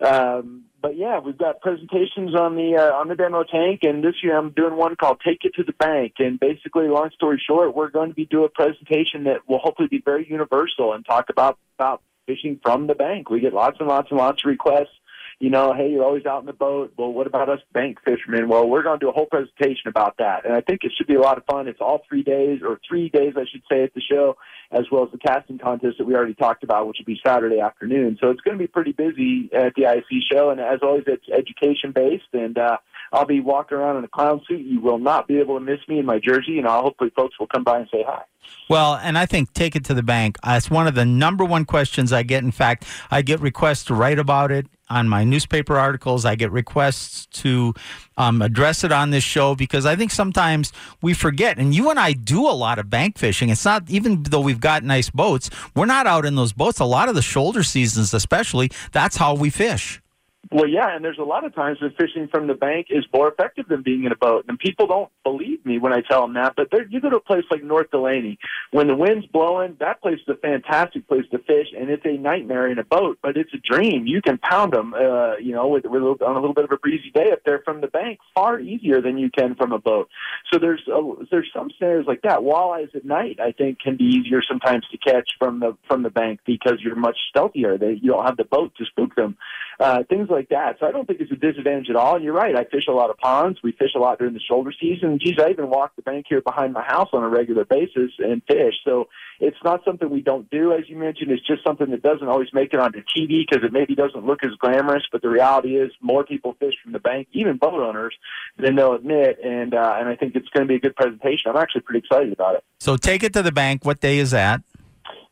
Um, 0.00 0.64
but 0.80 0.96
yeah, 0.96 1.20
we've 1.20 1.38
got 1.38 1.60
presentations 1.60 2.34
on 2.34 2.56
the 2.56 2.76
uh, 2.76 2.96
on 2.96 3.08
the 3.08 3.14
demo 3.14 3.44
tank, 3.44 3.80
and 3.82 4.02
this 4.02 4.14
year 4.22 4.36
I'm 4.36 4.50
doing 4.50 4.76
one 4.76 4.96
called 4.96 5.20
"Take 5.24 5.44
It 5.44 5.54
to 5.54 5.64
the 5.64 5.72
Bank." 5.72 6.14
And 6.18 6.40
basically, 6.40 6.88
long 6.88 7.10
story 7.14 7.40
short, 7.46 7.74
we're 7.74 7.90
going 7.90 8.08
to 8.08 8.14
be 8.14 8.26
doing 8.26 8.46
a 8.46 8.48
presentation 8.48 9.24
that 9.24 9.48
will 9.48 9.58
hopefully 9.58 9.88
be 9.88 10.02
very 10.04 10.28
universal 10.28 10.92
and 10.92 11.04
talk 11.04 11.30
about 11.30 11.58
about 11.78 12.02
fishing 12.26 12.58
from 12.62 12.86
the 12.86 12.94
bank. 12.94 13.30
We 13.30 13.40
get 13.40 13.52
lots 13.52 13.76
and 13.78 13.88
lots 13.88 14.10
and 14.10 14.18
lots 14.18 14.42
of 14.44 14.48
requests 14.48 14.98
you 15.42 15.50
know, 15.50 15.74
hey, 15.74 15.90
you're 15.90 16.04
always 16.04 16.24
out 16.24 16.38
in 16.38 16.46
the 16.46 16.52
boat. 16.52 16.92
Well, 16.96 17.12
what 17.12 17.26
about 17.26 17.48
us 17.48 17.58
bank 17.74 17.98
fishermen? 18.04 18.48
Well, 18.48 18.68
we're 18.68 18.84
going 18.84 19.00
to 19.00 19.04
do 19.04 19.08
a 19.08 19.12
whole 19.12 19.26
presentation 19.26 19.88
about 19.88 20.14
that. 20.18 20.44
And 20.44 20.54
I 20.54 20.60
think 20.60 20.84
it 20.84 20.92
should 20.96 21.08
be 21.08 21.16
a 21.16 21.20
lot 21.20 21.36
of 21.36 21.44
fun. 21.46 21.66
It's 21.66 21.80
all 21.80 22.02
three 22.08 22.22
days, 22.22 22.60
or 22.64 22.78
three 22.88 23.08
days, 23.08 23.32
I 23.36 23.42
should 23.50 23.62
say, 23.68 23.82
at 23.82 23.92
the 23.92 24.00
show, 24.00 24.36
as 24.70 24.82
well 24.92 25.02
as 25.02 25.10
the 25.10 25.18
casting 25.18 25.58
contest 25.58 25.98
that 25.98 26.04
we 26.04 26.14
already 26.14 26.34
talked 26.34 26.62
about, 26.62 26.86
which 26.86 26.98
will 27.00 27.12
be 27.12 27.18
Saturday 27.26 27.58
afternoon. 27.58 28.18
So 28.20 28.30
it's 28.30 28.40
going 28.42 28.56
to 28.56 28.62
be 28.62 28.68
pretty 28.68 28.92
busy 28.92 29.50
at 29.52 29.74
the 29.74 29.90
IC 29.90 30.22
show. 30.32 30.50
And 30.50 30.60
as 30.60 30.78
always, 30.80 31.02
it's 31.08 31.28
education 31.28 31.90
based. 31.90 32.32
And, 32.32 32.56
uh, 32.56 32.76
I'll 33.12 33.26
be 33.26 33.40
walking 33.40 33.76
around 33.76 33.98
in 33.98 34.04
a 34.04 34.08
clown 34.08 34.40
suit. 34.48 34.60
You 34.64 34.80
will 34.80 34.98
not 34.98 35.28
be 35.28 35.38
able 35.38 35.58
to 35.58 35.60
miss 35.64 35.80
me 35.86 35.98
in 35.98 36.06
my 36.06 36.18
jersey, 36.18 36.58
and 36.58 36.66
I'll 36.66 36.82
hopefully 36.82 37.10
folks 37.14 37.38
will 37.38 37.46
come 37.46 37.62
by 37.62 37.80
and 37.80 37.88
say 37.92 38.04
hi. 38.06 38.22
Well, 38.70 38.98
and 39.02 39.18
I 39.18 39.26
think 39.26 39.52
take 39.52 39.76
it 39.76 39.84
to 39.86 39.94
the 39.94 40.02
bank. 40.02 40.38
That's 40.42 40.70
one 40.70 40.86
of 40.86 40.94
the 40.94 41.04
number 41.04 41.44
one 41.44 41.64
questions 41.64 42.12
I 42.12 42.22
get. 42.22 42.42
In 42.42 42.52
fact, 42.52 42.86
I 43.10 43.22
get 43.22 43.40
requests 43.40 43.84
to 43.84 43.94
write 43.94 44.18
about 44.18 44.50
it 44.50 44.66
on 44.92 45.08
my 45.08 45.24
newspaper 45.24 45.78
articles. 45.78 46.24
I 46.24 46.34
get 46.34 46.52
requests 46.52 47.26
to 47.42 47.74
um, 48.16 48.42
address 48.42 48.84
it 48.84 48.92
on 48.92 49.10
this 49.10 49.24
show 49.24 49.54
because 49.54 49.86
I 49.86 49.96
think 49.96 50.10
sometimes 50.10 50.72
we 51.00 51.14
forget. 51.14 51.58
And 51.58 51.74
you 51.74 51.88
and 51.90 51.98
I 51.98 52.12
do 52.12 52.46
a 52.46 52.52
lot 52.52 52.78
of 52.78 52.90
bank 52.90 53.16
fishing. 53.16 53.48
It's 53.48 53.64
not 53.64 53.88
even 53.88 54.22
though 54.24 54.40
we've 54.40 54.60
got 54.60 54.84
nice 54.84 55.10
boats, 55.10 55.48
we're 55.74 55.86
not 55.86 56.06
out 56.06 56.26
in 56.26 56.34
those 56.34 56.52
boats. 56.52 56.80
A 56.80 56.84
lot 56.84 57.08
of 57.08 57.14
the 57.14 57.22
shoulder 57.22 57.62
seasons, 57.62 58.12
especially, 58.12 58.70
that's 58.92 59.16
how 59.16 59.34
we 59.34 59.48
fish. 59.48 60.01
Well, 60.50 60.68
yeah, 60.68 60.94
and 60.94 61.04
there's 61.04 61.18
a 61.18 61.24
lot 61.24 61.44
of 61.44 61.54
times 61.54 61.78
when 61.80 61.92
fishing 61.92 62.28
from 62.28 62.46
the 62.46 62.54
bank 62.54 62.88
is 62.90 63.04
more 63.14 63.28
effective 63.28 63.68
than 63.68 63.82
being 63.82 64.04
in 64.04 64.12
a 64.12 64.16
boat, 64.16 64.44
and 64.48 64.58
people 64.58 64.86
don't 64.86 65.10
believe 65.22 65.64
me 65.64 65.78
when 65.78 65.92
I 65.92 66.00
tell 66.00 66.22
them 66.22 66.34
that. 66.34 66.54
But 66.56 66.68
you 66.90 67.00
go 67.00 67.10
to 67.10 67.16
a 67.16 67.20
place 67.20 67.44
like 67.50 67.62
North 67.62 67.90
Delaney, 67.90 68.38
when 68.72 68.88
the 68.88 68.96
wind's 68.96 69.26
blowing, 69.26 69.76
that 69.78 70.02
place 70.02 70.18
is 70.18 70.28
a 70.28 70.36
fantastic 70.36 71.06
place 71.06 71.24
to 71.30 71.38
fish, 71.38 71.68
and 71.78 71.90
it's 71.90 72.04
a 72.04 72.18
nightmare 72.18 72.66
in 72.66 72.78
a 72.78 72.84
boat, 72.84 73.18
but 73.22 73.36
it's 73.36 73.52
a 73.54 73.58
dream. 73.58 74.06
You 74.06 74.20
can 74.20 74.36
pound 74.38 74.72
them, 74.72 74.94
uh, 74.94 75.36
you 75.36 75.52
know, 75.52 75.68
with, 75.68 75.84
with 75.86 76.02
on 76.02 76.36
a 76.36 76.40
little 76.40 76.54
bit 76.54 76.64
of 76.64 76.72
a 76.72 76.76
breezy 76.76 77.10
day 77.14 77.30
up 77.32 77.40
there 77.46 77.62
from 77.64 77.80
the 77.80 77.86
bank, 77.86 78.18
far 78.34 78.58
easier 78.58 79.00
than 79.00 79.18
you 79.18 79.30
can 79.30 79.54
from 79.54 79.72
a 79.72 79.78
boat. 79.78 80.08
So 80.52 80.58
there's 80.58 80.82
a, 80.88 81.24
there's 81.30 81.50
some 81.54 81.70
scenarios 81.78 82.06
like 82.06 82.22
that. 82.22 82.40
Walleyes 82.40 82.94
at 82.96 83.04
night, 83.04 83.38
I 83.40 83.52
think, 83.52 83.78
can 83.78 83.96
be 83.96 84.04
easier 84.04 84.42
sometimes 84.42 84.86
to 84.90 84.98
catch 84.98 85.30
from 85.38 85.60
the 85.60 85.76
from 85.86 86.02
the 86.02 86.10
bank 86.10 86.40
because 86.44 86.78
you're 86.80 86.96
much 86.96 87.16
stealthier. 87.30 87.78
They 87.78 87.92
you 88.02 88.10
don't 88.10 88.26
have 88.26 88.36
the 88.36 88.44
boat 88.44 88.72
to 88.76 88.84
spook 88.84 89.14
them. 89.14 89.36
Uh, 89.78 90.02
things 90.08 90.28
like 90.32 90.48
that. 90.48 90.76
So 90.80 90.86
I 90.86 90.90
don't 90.90 91.06
think 91.06 91.20
it's 91.20 91.30
a 91.30 91.36
disadvantage 91.36 91.90
at 91.90 91.96
all. 91.96 92.16
And 92.16 92.24
you're 92.24 92.34
right. 92.34 92.56
I 92.56 92.64
fish 92.64 92.86
a 92.88 92.92
lot 92.92 93.10
of 93.10 93.18
ponds. 93.18 93.60
We 93.62 93.72
fish 93.72 93.90
a 93.94 93.98
lot 93.98 94.18
during 94.18 94.34
the 94.34 94.40
shoulder 94.40 94.72
season. 94.78 95.18
Geez, 95.20 95.38
I 95.38 95.50
even 95.50 95.70
walk 95.70 95.94
the 95.94 96.02
bank 96.02 96.26
here 96.28 96.40
behind 96.40 96.72
my 96.72 96.82
house 96.82 97.10
on 97.12 97.22
a 97.22 97.28
regular 97.28 97.64
basis 97.64 98.10
and 98.18 98.42
fish. 98.48 98.74
So 98.84 99.08
it's 99.38 99.56
not 99.64 99.84
something 99.84 100.10
we 100.10 100.22
don't 100.22 100.48
do, 100.50 100.72
as 100.72 100.88
you 100.88 100.96
mentioned. 100.96 101.30
It's 101.30 101.46
just 101.46 101.62
something 101.64 101.90
that 101.90 102.02
doesn't 102.02 102.26
always 102.26 102.48
make 102.52 102.72
it 102.72 102.80
onto 102.80 103.00
TV 103.00 103.44
because 103.48 103.64
it 103.64 103.72
maybe 103.72 103.94
doesn't 103.94 104.24
look 104.24 104.42
as 104.42 104.50
glamorous. 104.58 105.04
But 105.12 105.22
the 105.22 105.28
reality 105.28 105.76
is, 105.76 105.92
more 106.00 106.24
people 106.24 106.56
fish 106.58 106.74
from 106.82 106.92
the 106.92 107.00
bank, 107.00 107.28
even 107.32 107.58
boat 107.58 107.80
owners, 107.80 108.14
than 108.56 108.76
they'll 108.76 108.94
admit. 108.94 109.38
And 109.44 109.74
uh, 109.74 109.96
and 109.98 110.08
I 110.08 110.16
think 110.16 110.34
it's 110.34 110.48
going 110.48 110.66
to 110.66 110.68
be 110.68 110.76
a 110.76 110.80
good 110.80 110.96
presentation. 110.96 111.50
I'm 111.50 111.56
actually 111.56 111.82
pretty 111.82 112.00
excited 112.00 112.32
about 112.32 112.56
it. 112.56 112.64
So 112.80 112.96
take 112.96 113.22
it 113.22 113.32
to 113.34 113.42
the 113.42 113.52
bank. 113.52 113.84
What 113.84 114.00
day 114.00 114.18
is 114.18 114.30
that? 114.32 114.62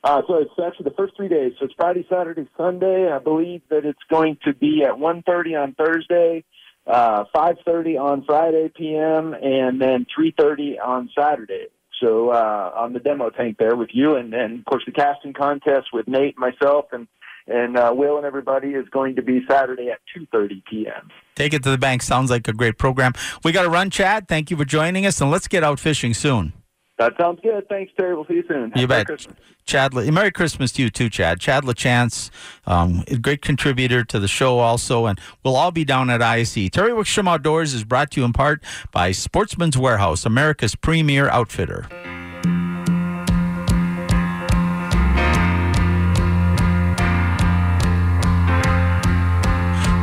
Uh, 0.03 0.23
so 0.27 0.39
it's 0.39 0.51
actually 0.65 0.85
the 0.85 0.97
first 0.97 1.15
three 1.17 1.29
days. 1.29 1.53
So 1.59 1.67
it's 1.67 1.75
Friday, 1.75 2.07
Saturday, 2.09 2.49
Sunday. 2.57 3.11
I 3.13 3.19
believe 3.19 3.63
that 3.69 3.85
it's 3.85 4.03
going 4.11 4.39
to 4.45 4.55
be 4.55 4.83
at 4.85 4.95
1.30 4.95 5.63
on 5.63 5.75
Thursday, 5.75 6.45
uh, 6.87 7.25
5.30 7.35 8.01
on 8.01 8.25
Friday 8.25 8.71
p.m., 8.75 9.35
and 9.35 9.81
then 9.81 10.07
3.30 10.19 10.77
on 10.83 11.11
Saturday. 11.19 11.67
So 12.03 12.31
uh, 12.31 12.73
on 12.75 12.95
the 12.95 12.99
demo 12.99 13.29
tank 13.31 13.57
there 13.59 13.77
with 13.77 13.91
you, 13.93 14.17
and 14.17 14.33
then 14.33 14.61
of 14.61 14.65
course 14.65 14.83
the 14.87 14.93
casting 14.93 15.35
contest 15.35 15.89
with 15.93 16.09
Nate, 16.09 16.39
myself, 16.39 16.87
and 16.93 17.07
and 17.47 17.77
uh, 17.77 17.93
Will 17.95 18.17
and 18.17 18.25
everybody 18.25 18.69
is 18.69 18.89
going 18.91 19.17
to 19.17 19.23
be 19.23 19.41
Saturday 19.49 19.91
at 19.91 19.99
2:30 20.17 20.63
p.m. 20.71 21.11
Take 21.35 21.53
it 21.53 21.63
to 21.65 21.71
the 21.71 21.79
bank. 21.79 22.03
Sounds 22.03 22.31
like 22.31 22.49
a 22.49 22.53
great 22.53 22.79
program. 22.79 23.13
We 23.45 23.53
got 23.53 23.65
to 23.65 23.71
run, 23.71 23.91
Chad. 23.91 24.29
Thank 24.29 24.51
you 24.51 24.57
for 24.57 24.65
joining 24.65 25.05
us, 25.05 25.21
and 25.21 25.31
let's 25.31 25.49
get 25.49 25.63
out 25.63 25.79
fishing 25.79 26.15
soon. 26.15 26.55
That 27.01 27.15
sounds 27.19 27.41
good. 27.43 27.67
Thanks, 27.71 27.91
Terry. 27.97 28.15
We'll 28.15 28.27
see 28.27 28.35
you 28.35 28.45
soon. 28.47 28.73
You 28.77 28.87
Merry 28.87 28.87
bet. 28.87 29.07
Christmas. 29.07 29.37
Chad, 29.65 29.95
Merry 29.95 30.31
Christmas 30.31 30.71
to 30.73 30.83
you 30.83 30.91
too, 30.91 31.09
Chad. 31.09 31.41
Chad 31.41 31.65
LaChance, 31.65 32.29
um, 32.67 33.05
a 33.09 33.17
great 33.17 33.41
contributor 33.41 34.05
to 34.05 34.19
the 34.19 34.29
show 34.29 34.59
also, 34.59 35.07
and 35.07 35.19
we'll 35.43 35.57
all 35.57 35.71
be 35.71 35.83
down 35.83 36.11
at 36.11 36.21
ISE. 36.21 36.69
Terry 36.71 36.91
Wickstrom 36.91 37.27
Outdoors 37.27 37.73
is 37.73 37.85
brought 37.85 38.11
to 38.11 38.21
you 38.21 38.27
in 38.27 38.35
part 38.35 38.63
by 38.93 39.13
Sportsman's 39.13 39.79
Warehouse, 39.79 40.27
America's 40.27 40.75
premier 40.75 41.31
outfitter. 41.31 41.87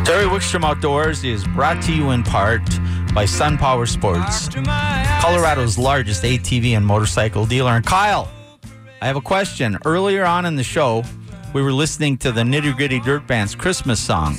Terry 0.03 0.25
Wickstrom 0.25 0.63
Outdoors 0.63 1.23
is 1.23 1.45
brought 1.45 1.79
to 1.83 1.93
you 1.93 2.09
in 2.09 2.23
part 2.23 2.63
by 3.17 3.25
Sun 3.25 3.57
Power 3.57 3.87
Sports, 3.87 4.47
Colorado's 5.21 5.75
largest 5.75 6.21
ATV 6.21 6.77
and 6.77 6.85
motorcycle 6.85 7.47
dealer. 7.47 7.71
And 7.71 7.83
Kyle, 7.83 8.29
I 9.01 9.07
have 9.07 9.15
a 9.15 9.21
question. 9.21 9.75
Earlier 9.85 10.23
on 10.23 10.45
in 10.45 10.55
the 10.55 10.63
show, 10.63 11.03
we 11.51 11.63
were 11.63 11.73
listening 11.73 12.17
to 12.19 12.31
the 12.31 12.43
Nitty 12.43 12.77
Gritty 12.77 12.99
Dirt 12.99 13.25
Band's 13.25 13.55
Christmas 13.55 13.99
song. 13.99 14.37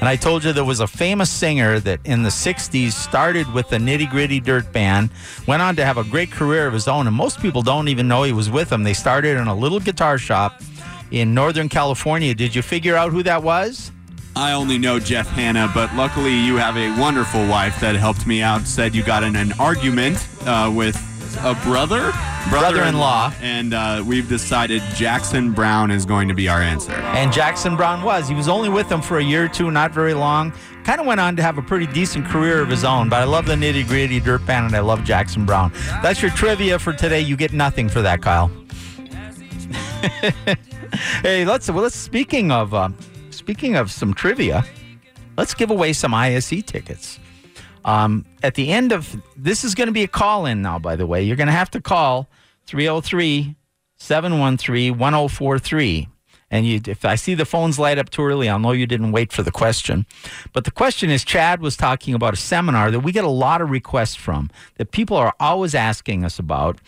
And 0.00 0.08
I 0.08 0.16
told 0.16 0.42
you 0.42 0.54
there 0.54 0.64
was 0.64 0.80
a 0.80 0.86
famous 0.86 1.28
singer 1.28 1.78
that 1.80 2.00
in 2.06 2.22
the 2.22 2.30
60s 2.30 2.92
started 2.92 3.52
with 3.52 3.68
the 3.68 3.76
Nitty 3.76 4.08
Gritty 4.08 4.40
Dirt 4.40 4.72
Band, 4.72 5.10
went 5.46 5.60
on 5.60 5.76
to 5.76 5.84
have 5.84 5.98
a 5.98 6.04
great 6.04 6.30
career 6.30 6.66
of 6.66 6.72
his 6.72 6.88
own. 6.88 7.06
And 7.06 7.14
most 7.14 7.42
people 7.42 7.60
don't 7.60 7.88
even 7.88 8.08
know 8.08 8.22
he 8.22 8.32
was 8.32 8.48
with 8.48 8.70
them. 8.70 8.84
They 8.84 8.94
started 8.94 9.36
in 9.36 9.48
a 9.48 9.54
little 9.54 9.80
guitar 9.80 10.16
shop 10.16 10.62
in 11.10 11.34
Northern 11.34 11.68
California. 11.68 12.34
Did 12.34 12.54
you 12.54 12.62
figure 12.62 12.96
out 12.96 13.12
who 13.12 13.22
that 13.24 13.42
was? 13.42 13.92
I 14.36 14.52
only 14.52 14.78
know 14.78 14.98
Jeff 14.98 15.28
Hanna, 15.28 15.70
but 15.72 15.94
luckily 15.94 16.34
you 16.34 16.56
have 16.56 16.76
a 16.76 16.90
wonderful 17.00 17.46
wife 17.46 17.78
that 17.80 17.94
helped 17.94 18.26
me 18.26 18.42
out. 18.42 18.66
Said 18.66 18.94
you 18.94 19.04
got 19.04 19.22
in 19.22 19.36
an 19.36 19.52
argument 19.60 20.26
uh, 20.42 20.72
with 20.74 20.96
a 21.44 21.54
brother, 21.62 22.12
Brother-in-law. 22.50 23.32
and 23.40 23.74
uh, 23.74 24.02
we've 24.06 24.28
decided 24.28 24.82
Jackson 24.94 25.52
Browne 25.52 25.90
is 25.90 26.04
going 26.04 26.28
to 26.28 26.34
be 26.34 26.48
our 26.48 26.60
answer. 26.60 26.92
And 26.92 27.32
Jackson 27.32 27.76
Browne 27.76 28.02
was. 28.02 28.28
He 28.28 28.34
was 28.34 28.48
only 28.48 28.68
with 28.68 28.88
them 28.88 29.02
for 29.02 29.18
a 29.18 29.24
year 29.24 29.44
or 29.44 29.48
two, 29.48 29.70
not 29.70 29.92
very 29.92 30.14
long. 30.14 30.52
Kind 30.84 31.00
of 31.00 31.06
went 31.06 31.20
on 31.20 31.36
to 31.36 31.42
have 31.42 31.56
a 31.58 31.62
pretty 31.62 31.86
decent 31.86 32.26
career 32.26 32.60
of 32.60 32.68
his 32.68 32.84
own, 32.84 33.08
but 33.08 33.20
I 33.22 33.24
love 33.24 33.46
the 33.46 33.54
nitty 33.54 33.86
gritty 33.86 34.20
dirt 34.20 34.44
band 34.46 34.66
and 34.66 34.76
I 34.76 34.80
love 34.80 35.04
Jackson 35.04 35.46
Browne. 35.46 35.72
That's 36.02 36.20
your 36.20 36.30
trivia 36.32 36.78
for 36.78 36.92
today. 36.92 37.20
You 37.20 37.36
get 37.36 37.52
nothing 37.52 37.88
for 37.88 38.02
that, 38.02 38.20
Kyle. 38.20 38.50
hey, 41.22 41.44
let's, 41.44 41.70
well, 41.70 41.84
let's, 41.84 41.96
speaking 41.96 42.50
of, 42.50 42.74
uh, 42.74 42.90
speaking 43.34 43.76
of 43.76 43.90
some 43.90 44.14
trivia, 44.14 44.64
let's 45.36 45.54
give 45.54 45.70
away 45.70 45.92
some 45.92 46.14
ISE 46.14 46.62
tickets. 46.62 47.18
Um, 47.84 48.24
at 48.42 48.54
the 48.54 48.70
end 48.70 48.92
of 48.92 49.20
this 49.36 49.64
is 49.64 49.74
going 49.74 49.88
to 49.88 49.92
be 49.92 50.04
a 50.04 50.08
call 50.08 50.46
in 50.46 50.62
now, 50.62 50.78
by 50.78 50.96
the 50.96 51.06
way. 51.06 51.22
You're 51.22 51.36
going 51.36 51.48
to 51.48 51.52
have 51.52 51.70
to 51.72 51.80
call 51.80 52.28
303 52.66 53.56
713 53.98 54.98
1043. 54.98 56.08
And 56.50 56.66
you, 56.66 56.80
if 56.86 57.04
I 57.04 57.16
see 57.16 57.34
the 57.34 57.44
phones 57.44 57.78
light 57.78 57.98
up 57.98 58.10
too 58.10 58.22
early, 58.22 58.48
I'll 58.48 58.58
know 58.58 58.72
you 58.72 58.86
didn't 58.86 59.12
wait 59.12 59.32
for 59.32 59.42
the 59.42 59.50
question. 59.50 60.06
But 60.52 60.64
the 60.64 60.70
question 60.70 61.10
is 61.10 61.24
Chad 61.24 61.60
was 61.60 61.76
talking 61.76 62.14
about 62.14 62.34
a 62.34 62.36
seminar 62.36 62.90
that 62.90 63.00
we 63.00 63.12
get 63.12 63.24
a 63.24 63.28
lot 63.28 63.60
of 63.60 63.70
requests 63.70 64.14
from, 64.14 64.50
that 64.76 64.92
people 64.92 65.16
are 65.16 65.34
always 65.40 65.74
asking 65.74 66.24
us 66.24 66.38
about. 66.38 66.80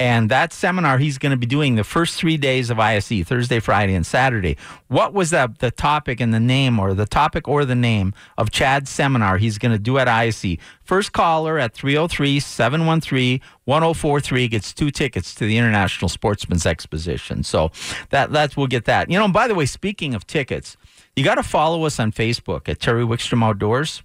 And 0.00 0.30
that 0.30 0.52
seminar 0.52 0.98
he's 0.98 1.18
going 1.18 1.32
to 1.32 1.36
be 1.36 1.46
doing 1.46 1.74
the 1.74 1.82
first 1.82 2.14
three 2.14 2.36
days 2.36 2.70
of 2.70 2.78
ISE, 2.78 3.24
Thursday, 3.24 3.58
Friday, 3.58 3.94
and 3.94 4.06
Saturday. 4.06 4.56
What 4.86 5.12
was 5.12 5.30
the, 5.30 5.52
the 5.58 5.72
topic 5.72 6.20
and 6.20 6.32
the 6.32 6.38
name, 6.38 6.78
or 6.78 6.94
the 6.94 7.04
topic 7.04 7.48
or 7.48 7.64
the 7.64 7.74
name 7.74 8.14
of 8.36 8.52
Chad's 8.52 8.90
seminar 8.90 9.38
he's 9.38 9.58
going 9.58 9.72
to 9.72 9.78
do 9.78 9.98
at 9.98 10.06
ISE? 10.06 10.56
First 10.84 11.12
caller 11.12 11.58
at 11.58 11.74
303 11.74 12.38
713 12.38 13.40
1043 13.64 14.48
gets 14.48 14.72
two 14.72 14.92
tickets 14.92 15.34
to 15.34 15.46
the 15.46 15.58
International 15.58 16.08
Sportsman's 16.08 16.64
Exposition. 16.64 17.42
So 17.42 17.72
that 18.10 18.30
that's 18.30 18.56
we'll 18.56 18.68
get 18.68 18.84
that. 18.84 19.10
You 19.10 19.18
know, 19.18 19.26
by 19.28 19.48
the 19.48 19.54
way, 19.56 19.66
speaking 19.66 20.14
of 20.14 20.28
tickets, 20.28 20.76
you 21.16 21.24
got 21.24 21.34
to 21.34 21.42
follow 21.42 21.84
us 21.84 21.98
on 21.98 22.12
Facebook 22.12 22.68
at 22.68 22.78
Terry 22.78 23.02
Wickstrom 23.02 23.42
Outdoors. 23.42 24.04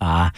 Uh, 0.00 0.30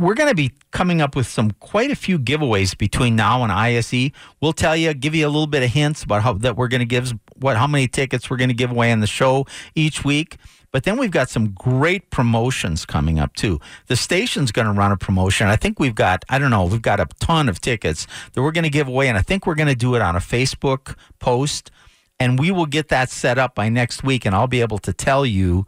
we're 0.00 0.14
going 0.14 0.30
to 0.30 0.34
be 0.34 0.52
coming 0.70 1.02
up 1.02 1.14
with 1.14 1.26
some 1.26 1.50
quite 1.60 1.90
a 1.90 1.94
few 1.94 2.18
giveaways 2.18 2.76
between 2.76 3.16
now 3.16 3.42
and 3.42 3.52
ISE. 3.52 4.10
We'll 4.40 4.54
tell 4.54 4.74
you, 4.74 4.94
give 4.94 5.14
you 5.14 5.26
a 5.26 5.28
little 5.28 5.46
bit 5.46 5.62
of 5.62 5.70
hints 5.70 6.02
about 6.02 6.22
how 6.22 6.32
that 6.34 6.56
we're 6.56 6.68
going 6.68 6.80
to 6.80 6.86
give 6.86 7.12
what 7.36 7.56
how 7.58 7.66
many 7.66 7.86
tickets 7.86 8.30
we're 8.30 8.38
going 8.38 8.48
to 8.48 8.54
give 8.54 8.70
away 8.70 8.92
on 8.92 9.00
the 9.00 9.06
show 9.06 9.46
each 9.74 10.02
week. 10.02 10.38
But 10.72 10.84
then 10.84 10.96
we've 10.96 11.10
got 11.10 11.28
some 11.28 11.50
great 11.50 12.10
promotions 12.10 12.86
coming 12.86 13.18
up 13.18 13.34
too. 13.34 13.60
The 13.88 13.96
station's 13.96 14.52
going 14.52 14.66
to 14.66 14.72
run 14.72 14.92
a 14.92 14.96
promotion. 14.96 15.48
I 15.48 15.56
think 15.56 15.78
we've 15.78 15.94
got 15.94 16.24
I 16.30 16.38
don't 16.38 16.50
know, 16.50 16.64
we've 16.64 16.80
got 16.80 16.98
a 16.98 17.06
ton 17.20 17.48
of 17.50 17.60
tickets 17.60 18.06
that 18.32 18.42
we're 18.42 18.52
going 18.52 18.64
to 18.64 18.70
give 18.70 18.88
away 18.88 19.08
and 19.08 19.18
I 19.18 19.22
think 19.22 19.46
we're 19.46 19.54
going 19.54 19.68
to 19.68 19.74
do 19.74 19.94
it 19.96 20.02
on 20.02 20.16
a 20.16 20.20
Facebook 20.20 20.96
post 21.18 21.70
and 22.18 22.38
we 22.38 22.50
will 22.50 22.66
get 22.66 22.88
that 22.88 23.10
set 23.10 23.38
up 23.38 23.54
by 23.54 23.68
next 23.68 24.02
week 24.02 24.24
and 24.24 24.34
I'll 24.34 24.46
be 24.46 24.60
able 24.62 24.78
to 24.78 24.92
tell 24.94 25.26
you 25.26 25.66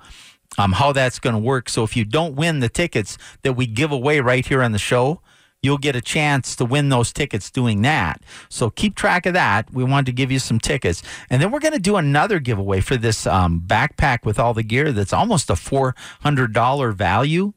um, 0.58 0.72
how 0.72 0.92
that's 0.92 1.18
going 1.18 1.34
to 1.34 1.40
work. 1.40 1.68
So 1.68 1.82
if 1.84 1.96
you 1.96 2.04
don't 2.04 2.34
win 2.34 2.60
the 2.60 2.68
tickets 2.68 3.18
that 3.42 3.54
we 3.54 3.66
give 3.66 3.92
away 3.92 4.20
right 4.20 4.44
here 4.44 4.62
on 4.62 4.72
the 4.72 4.78
show, 4.78 5.20
you'll 5.62 5.78
get 5.78 5.94
a 5.94 6.00
chance 6.00 6.56
to 6.56 6.64
win 6.64 6.88
those 6.88 7.12
tickets 7.12 7.50
doing 7.50 7.82
that. 7.82 8.20
So 8.48 8.68
keep 8.68 8.96
track 8.96 9.26
of 9.26 9.34
that. 9.34 9.72
We 9.72 9.84
wanted 9.84 10.06
to 10.06 10.12
give 10.12 10.32
you 10.32 10.38
some 10.38 10.58
tickets. 10.58 11.02
And 11.30 11.40
then 11.40 11.50
we're 11.50 11.60
going 11.60 11.72
to 11.72 11.78
do 11.78 11.96
another 11.96 12.40
giveaway 12.40 12.80
for 12.80 12.96
this 12.96 13.26
um, 13.26 13.62
backpack 13.64 14.24
with 14.24 14.38
all 14.38 14.54
the 14.54 14.64
gear 14.64 14.92
that's 14.92 15.12
almost 15.12 15.50
a 15.50 15.54
$400 15.54 16.94
value. 16.94 17.52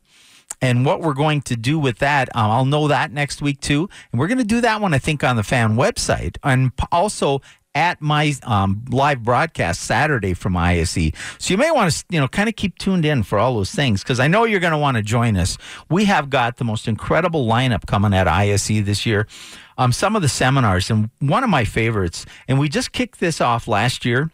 And 0.62 0.86
what 0.86 1.02
we're 1.02 1.14
going 1.14 1.42
to 1.42 1.56
do 1.56 1.78
with 1.80 1.98
that, 2.00 2.34
um, 2.36 2.50
I'll 2.50 2.66
know 2.66 2.88
that 2.88 3.12
next 3.12 3.42
week 3.42 3.60
too. 3.60 3.90
And 4.12 4.20
we're 4.20 4.28
going 4.28 4.38
to 4.38 4.44
do 4.44 4.62
that 4.62 4.80
one, 4.80 4.94
I 4.94 5.00
think, 5.00 5.24
on 5.24 5.36
the 5.36 5.44
fan 5.44 5.76
website 5.76 6.38
and 6.44 6.72
also 6.92 7.42
at 7.76 8.02
my 8.02 8.34
um, 8.44 8.84
live 8.90 9.22
broadcast 9.22 9.82
Saturday 9.82 10.34
from 10.34 10.56
ISE. 10.56 11.12
So 11.38 11.54
you 11.54 11.58
may 11.58 11.70
want 11.70 11.92
to, 11.92 12.06
you 12.10 12.20
know, 12.20 12.28
kind 12.28 12.48
of 12.48 12.56
keep 12.56 12.78
tuned 12.78 13.06
in 13.06 13.22
for 13.22 13.38
all 13.38 13.56
those 13.56 13.72
things 13.72 14.02
because 14.02 14.20
I 14.20 14.28
know 14.28 14.46
you're 14.46 14.62
going 14.62 14.72
to 14.72 14.78
want 14.78 14.96
to 14.96 15.04
join 15.04 15.36
us. 15.36 15.58
We 15.90 16.06
have 16.06 16.30
got 16.30 16.58
the 16.58 16.64
most 16.64 16.88
incredible 16.88 17.46
lineup 17.46 17.86
coming 17.86 18.14
at 18.14 18.28
ISE 18.28 18.68
this 18.68 19.06
year. 19.06 19.28
Um, 19.78 19.92
some 19.92 20.16
of 20.16 20.22
the 20.22 20.30
seminars 20.30 20.90
and 20.90 21.10
one 21.20 21.44
of 21.44 21.50
my 21.50 21.66
favorites, 21.66 22.26
and 22.48 22.58
we 22.58 22.70
just 22.70 22.94
kicked 22.94 23.20
this 23.20 23.42
off 23.42 23.68
last 23.68 24.06
year, 24.06 24.32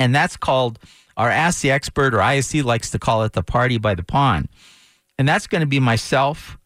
and 0.00 0.12
that's 0.12 0.36
called 0.36 0.80
our 1.16 1.30
Ask 1.30 1.62
the 1.62 1.70
Expert, 1.70 2.14
or 2.14 2.20
ISE 2.20 2.56
likes 2.56 2.90
to 2.90 2.98
call 2.98 3.22
it 3.22 3.32
the 3.32 3.42
Party 3.42 3.78
by 3.78 3.94
the 3.94 4.02
Pond. 4.02 4.48
And 5.16 5.28
that's 5.28 5.46
going 5.46 5.60
to 5.60 5.66
be 5.66 5.80
myself 5.80 6.58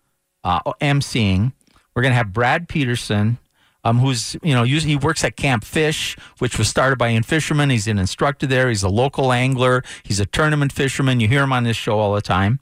uh, 0.45 0.61
emceeing. 0.81 1.53
We're 1.95 2.03
going 2.03 2.13
to 2.13 2.17
have 2.17 2.33
Brad 2.33 2.69
Peterson, 2.69 3.39
um, 3.85 3.99
who's 3.99 4.37
you 4.43 4.55
know 4.55 4.65
he 4.65 4.97
works 4.97 5.25
at 5.25 5.37
Camp 5.37 5.65
Fish, 5.65 6.17
which 6.39 6.59
was 6.59 6.69
started 6.69 6.99
by 6.99 7.11
Ian 7.11 7.23
Fisherman. 7.23 7.71
He's 7.71 7.87
an 7.89 7.99
instructor 7.99 8.47
there. 8.47 8.69
He's 8.69 8.83
a 8.83 8.89
local 8.89 9.33
angler. 9.33 9.83
He's 10.03 10.21
a 10.21 10.27
tournament 10.27 10.73
fisherman. 10.73 11.21
You 11.21 11.29
hear 11.29 11.43
him 11.43 11.53
on 11.53 11.65
this 11.65 11.77
show 11.77 11.99
all 11.99 12.15
the 12.15 12.23
time. 12.23 12.61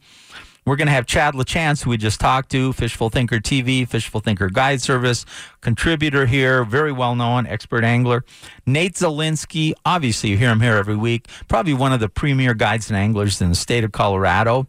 We're 0.67 0.77
going 0.77 0.87
to 0.87 0.93
have 0.93 1.07
Chad 1.07 1.35
LaChance, 1.35 1.83
who 1.83 1.91
we 1.91 1.97
just 1.97 2.21
talked 2.21 2.51
to, 2.51 2.73
Fishful 2.75 3.09
Thinker 3.09 3.39
TV, 3.39 3.89
Fishful 3.89 4.21
Thinker 4.21 4.51
Guide 4.51 4.83
Service, 4.83 5.25
contributor 5.63 6.27
here, 6.27 6.65
very 6.65 6.93
well 6.93 7.15
known, 7.15 7.47
expert 7.47 7.83
angler. 7.83 8.25
Nate 8.67 8.95
Zelinsky, 8.95 9.73
obviously 9.87 10.31
you 10.31 10.37
hear 10.37 10.51
him 10.51 10.61
here 10.61 10.77
every 10.77 10.97
week, 10.97 11.29
probably 11.49 11.73
one 11.73 11.93
of 11.93 12.01
the 12.01 12.11
premier 12.11 12.53
guides 12.53 12.91
and 12.91 12.97
anglers 12.97 13.41
in 13.41 13.49
the 13.49 13.55
state 13.55 13.85
of 13.85 13.93
Colorado. 13.93 14.67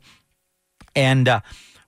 And 0.95 1.27
uh, 1.27 1.41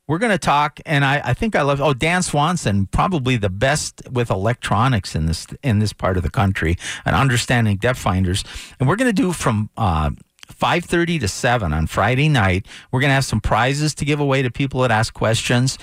we're 0.08 0.18
going 0.18 0.32
to 0.32 0.38
talk, 0.38 0.80
and 0.86 1.06
I, 1.06 1.22
I 1.24 1.34
think 1.34 1.56
I 1.56 1.62
love. 1.62 1.80
Oh, 1.80 1.94
Dan 1.94 2.24
Swanson, 2.24 2.88
probably 2.88 3.38
the 3.38 3.50
best 3.50 4.02
with 4.12 4.30
electronics 4.30 5.16
in 5.16 5.28
this 5.28 5.48
in 5.64 5.80
this 5.80 5.94
part 5.94 6.18
of 6.18 6.24
the 6.24 6.30
country, 6.30 6.78
and 7.06 7.16
understanding 7.16 7.78
depth 7.78 8.00
finders. 8.00 8.44
And 8.80 8.88
we're 8.88 8.98
going 8.98 9.14
to 9.14 9.22
do 9.22 9.32
from. 9.32 9.70
Uh, 9.78 10.12
5:30 10.54 11.22
to 11.22 11.28
7 11.28 11.72
on 11.72 11.88
Friday 11.88 12.28
night. 12.28 12.68
We're 12.92 13.00
going 13.00 13.10
to 13.10 13.16
have 13.16 13.26
some 13.26 13.40
prizes 13.40 13.96
to 13.96 14.06
give 14.06 14.20
away 14.20 14.42
to 14.42 14.52
people 14.52 14.82
that 14.82 14.92
ask 14.92 15.14
questions. 15.14 15.78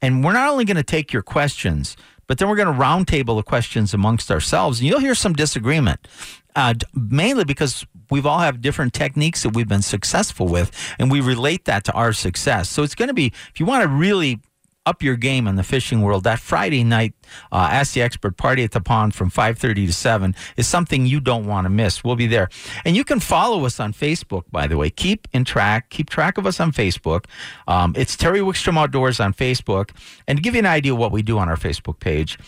And 0.00 0.24
we're 0.24 0.32
not 0.32 0.48
only 0.48 0.64
going 0.64 0.78
to 0.78 0.82
take 0.82 1.12
your 1.12 1.22
questions, 1.22 1.96
but 2.26 2.38
then 2.38 2.48
we're 2.48 2.56
going 2.56 2.74
to 2.74 2.80
roundtable 2.80 3.36
the 3.36 3.42
questions 3.42 3.94
amongst 3.94 4.30
ourselves. 4.30 4.80
And 4.80 4.88
you'll 4.88 5.00
hear 5.00 5.14
some 5.14 5.34
disagreement, 5.34 6.08
uh, 6.56 6.74
mainly 6.94 7.44
because 7.44 7.86
we've 8.10 8.26
all 8.26 8.40
have 8.40 8.60
different 8.60 8.94
techniques 8.94 9.42
that 9.42 9.50
we've 9.50 9.68
been 9.68 9.82
successful 9.82 10.46
with, 10.46 10.70
and 10.98 11.10
we 11.10 11.20
relate 11.20 11.64
that 11.66 11.84
to 11.84 11.92
our 11.92 12.12
success. 12.12 12.68
So 12.68 12.82
it's 12.82 12.94
going 12.94 13.08
to 13.08 13.14
be, 13.14 13.26
if 13.26 13.60
you 13.60 13.66
want 13.66 13.82
to 13.82 13.88
really 13.88 14.40
up 14.86 15.02
your 15.02 15.16
game 15.16 15.46
in 15.48 15.56
the 15.56 15.62
fishing 15.64 16.00
world, 16.00 16.24
that 16.24 16.38
Friday 16.38 16.84
night 16.84 17.12
uh, 17.50 17.68
Ask 17.70 17.94
the 17.94 18.02
Expert 18.02 18.36
party 18.36 18.62
at 18.62 18.70
the 18.70 18.80
pond 18.80 19.14
from 19.14 19.30
5.30 19.30 19.86
to 19.86 19.92
7 19.92 20.34
is 20.56 20.66
something 20.66 21.04
you 21.04 21.20
don't 21.20 21.44
want 21.44 21.64
to 21.64 21.68
miss. 21.68 22.04
We'll 22.04 22.16
be 22.16 22.28
there. 22.28 22.48
And 22.84 22.96
you 22.96 23.04
can 23.04 23.18
follow 23.20 23.64
us 23.66 23.80
on 23.80 23.92
Facebook, 23.92 24.44
by 24.50 24.68
the 24.68 24.76
way. 24.76 24.90
Keep 24.90 25.28
in 25.32 25.44
track, 25.44 25.90
keep 25.90 26.08
track 26.08 26.38
of 26.38 26.46
us 26.46 26.60
on 26.60 26.72
Facebook. 26.72 27.24
Um, 27.66 27.94
it's 27.96 28.16
Terry 28.16 28.40
Wickstrom 28.40 28.78
Outdoors 28.78 29.18
on 29.18 29.34
Facebook. 29.34 29.90
And 30.28 30.38
to 30.38 30.42
give 30.42 30.54
you 30.54 30.60
an 30.60 30.66
idea 30.66 30.94
what 30.94 31.10
we 31.10 31.22
do 31.22 31.38
on 31.38 31.48
our 31.48 31.56
Facebook 31.56 31.98
page, 31.98 32.38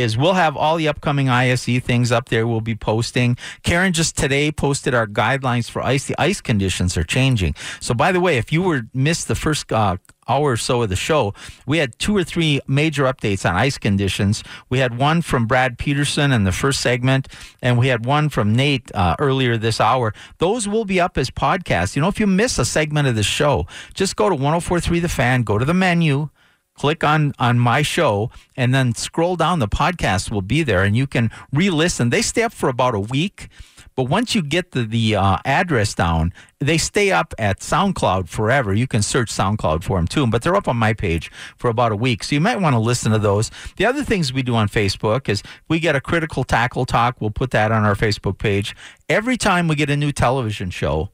is 0.00 0.16
we'll 0.16 0.34
have 0.34 0.56
all 0.56 0.76
the 0.76 0.88
upcoming 0.88 1.28
ISE 1.28 1.80
things 1.82 2.12
up 2.12 2.28
there. 2.28 2.46
We'll 2.46 2.60
be 2.60 2.74
posting. 2.74 3.36
Karen 3.62 3.92
just 3.92 4.16
today 4.16 4.52
posted 4.52 4.94
our 4.94 5.06
guidelines 5.06 5.70
for 5.70 5.82
ice. 5.82 6.06
The 6.06 6.14
ice 6.18 6.40
conditions 6.40 6.96
are 6.96 7.04
changing. 7.04 7.54
So, 7.80 7.94
by 7.94 8.12
the 8.12 8.20
way, 8.20 8.38
if 8.38 8.52
you 8.52 8.62
were 8.62 8.82
missed 8.94 9.28
the 9.28 9.34
first 9.34 9.72
uh, 9.72 9.96
hour 10.28 10.52
or 10.52 10.56
so 10.56 10.82
of 10.82 10.88
the 10.88 10.96
show, 10.96 11.34
we 11.66 11.78
had 11.78 11.98
two 11.98 12.16
or 12.16 12.24
three 12.24 12.60
major 12.66 13.04
updates 13.04 13.48
on 13.48 13.56
ice 13.56 13.78
conditions. 13.78 14.42
We 14.68 14.78
had 14.78 14.98
one 14.98 15.22
from 15.22 15.46
Brad 15.46 15.78
Peterson 15.78 16.32
in 16.32 16.44
the 16.44 16.52
first 16.52 16.80
segment, 16.80 17.28
and 17.62 17.78
we 17.78 17.88
had 17.88 18.06
one 18.06 18.28
from 18.28 18.54
Nate 18.54 18.90
uh, 18.94 19.16
earlier 19.18 19.56
this 19.56 19.80
hour. 19.80 20.14
Those 20.38 20.68
will 20.68 20.84
be 20.84 21.00
up 21.00 21.16
as 21.18 21.30
podcasts. 21.30 21.96
You 21.96 22.02
know, 22.02 22.08
if 22.08 22.20
you 22.20 22.26
miss 22.26 22.58
a 22.58 22.64
segment 22.64 23.08
of 23.08 23.14
the 23.14 23.22
show, 23.22 23.66
just 23.94 24.16
go 24.16 24.28
to 24.28 24.34
1043 24.34 25.00
The 25.00 25.08
Fan, 25.08 25.42
go 25.42 25.58
to 25.58 25.64
the 25.64 25.74
menu 25.74 26.30
click 26.76 27.02
on 27.02 27.32
on 27.38 27.58
my 27.58 27.82
show 27.82 28.30
and 28.56 28.74
then 28.74 28.94
scroll 28.94 29.36
down. 29.36 29.58
The 29.58 29.68
podcast 29.68 30.30
will 30.30 30.42
be 30.42 30.62
there 30.62 30.82
and 30.82 30.96
you 30.96 31.06
can 31.06 31.30
re-listen. 31.52 32.10
They 32.10 32.22
stay 32.22 32.42
up 32.42 32.52
for 32.52 32.68
about 32.68 32.94
a 32.94 33.00
week 33.00 33.48
but 33.96 34.04
once 34.04 34.34
you 34.34 34.42
get 34.42 34.72
the, 34.72 34.84
the 34.84 35.16
uh, 35.16 35.38
address 35.44 35.94
down 35.94 36.32
they 36.58 36.78
stay 36.78 37.10
up 37.10 37.34
at 37.38 37.60
soundcloud 37.60 38.28
forever. 38.28 38.72
You 38.72 38.86
can 38.86 39.02
search 39.02 39.30
soundcloud 39.30 39.82
for 39.82 39.98
them 39.98 40.06
too 40.06 40.26
but 40.26 40.42
they're 40.42 40.56
up 40.56 40.68
on 40.68 40.76
my 40.76 40.92
page 40.92 41.30
for 41.56 41.68
about 41.68 41.92
a 41.92 41.96
week. 41.96 42.22
So 42.22 42.34
you 42.34 42.40
might 42.40 42.60
want 42.60 42.74
to 42.74 42.80
listen 42.80 43.12
to 43.12 43.18
those. 43.18 43.50
The 43.76 43.86
other 43.86 44.04
things 44.04 44.32
we 44.32 44.42
do 44.42 44.54
on 44.54 44.68
facebook 44.68 45.28
is 45.28 45.42
we 45.68 45.80
get 45.80 45.96
a 45.96 46.00
critical 46.00 46.44
tackle 46.44 46.84
talk. 46.84 47.20
We'll 47.20 47.30
put 47.30 47.50
that 47.50 47.72
on 47.72 47.84
our 47.84 47.94
facebook 47.94 48.38
page. 48.38 48.76
Every 49.08 49.36
time 49.36 49.68
we 49.68 49.74
get 49.74 49.90
a 49.90 49.96
new 49.96 50.12
television 50.12 50.70
show 50.70 51.10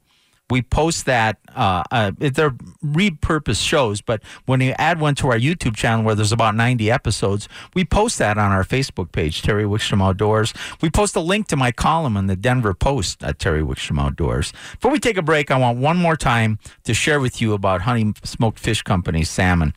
we 0.49 0.61
post 0.61 1.05
that. 1.05 1.39
Uh, 1.55 1.83
uh, 1.91 2.11
they're 2.17 2.55
repurposed 2.83 3.65
shows, 3.65 4.01
but 4.01 4.21
when 4.45 4.61
you 4.61 4.73
add 4.77 4.99
one 4.99 5.15
to 5.15 5.27
our 5.29 5.37
YouTube 5.37 5.75
channel 5.75 6.03
where 6.03 6.15
there's 6.15 6.31
about 6.31 6.55
90 6.55 6.91
episodes, 6.91 7.47
we 7.73 7.85
post 7.85 8.19
that 8.19 8.37
on 8.37 8.51
our 8.51 8.63
Facebook 8.63 9.11
page, 9.11 9.41
Terry 9.41 9.63
Wickstrom 9.63 10.01
Outdoors. 10.03 10.53
We 10.81 10.89
post 10.89 11.15
a 11.15 11.21
link 11.21 11.47
to 11.47 11.55
my 11.55 11.71
column 11.71 12.17
in 12.17 12.27
the 12.27 12.35
Denver 12.35 12.73
Post 12.73 13.23
at 13.23 13.39
Terry 13.39 13.61
Wickstrom 13.61 13.99
Outdoors. 13.99 14.51
Before 14.73 14.91
we 14.91 14.99
take 14.99 15.17
a 15.17 15.21
break, 15.21 15.51
I 15.51 15.57
want 15.57 15.79
one 15.79 15.97
more 15.97 16.15
time 16.15 16.59
to 16.83 16.93
share 16.93 17.19
with 17.19 17.41
you 17.41 17.53
about 17.53 17.81
Honey 17.81 18.13
Smoked 18.23 18.59
Fish 18.59 18.81
Company 18.81 19.23
salmon. 19.23 19.73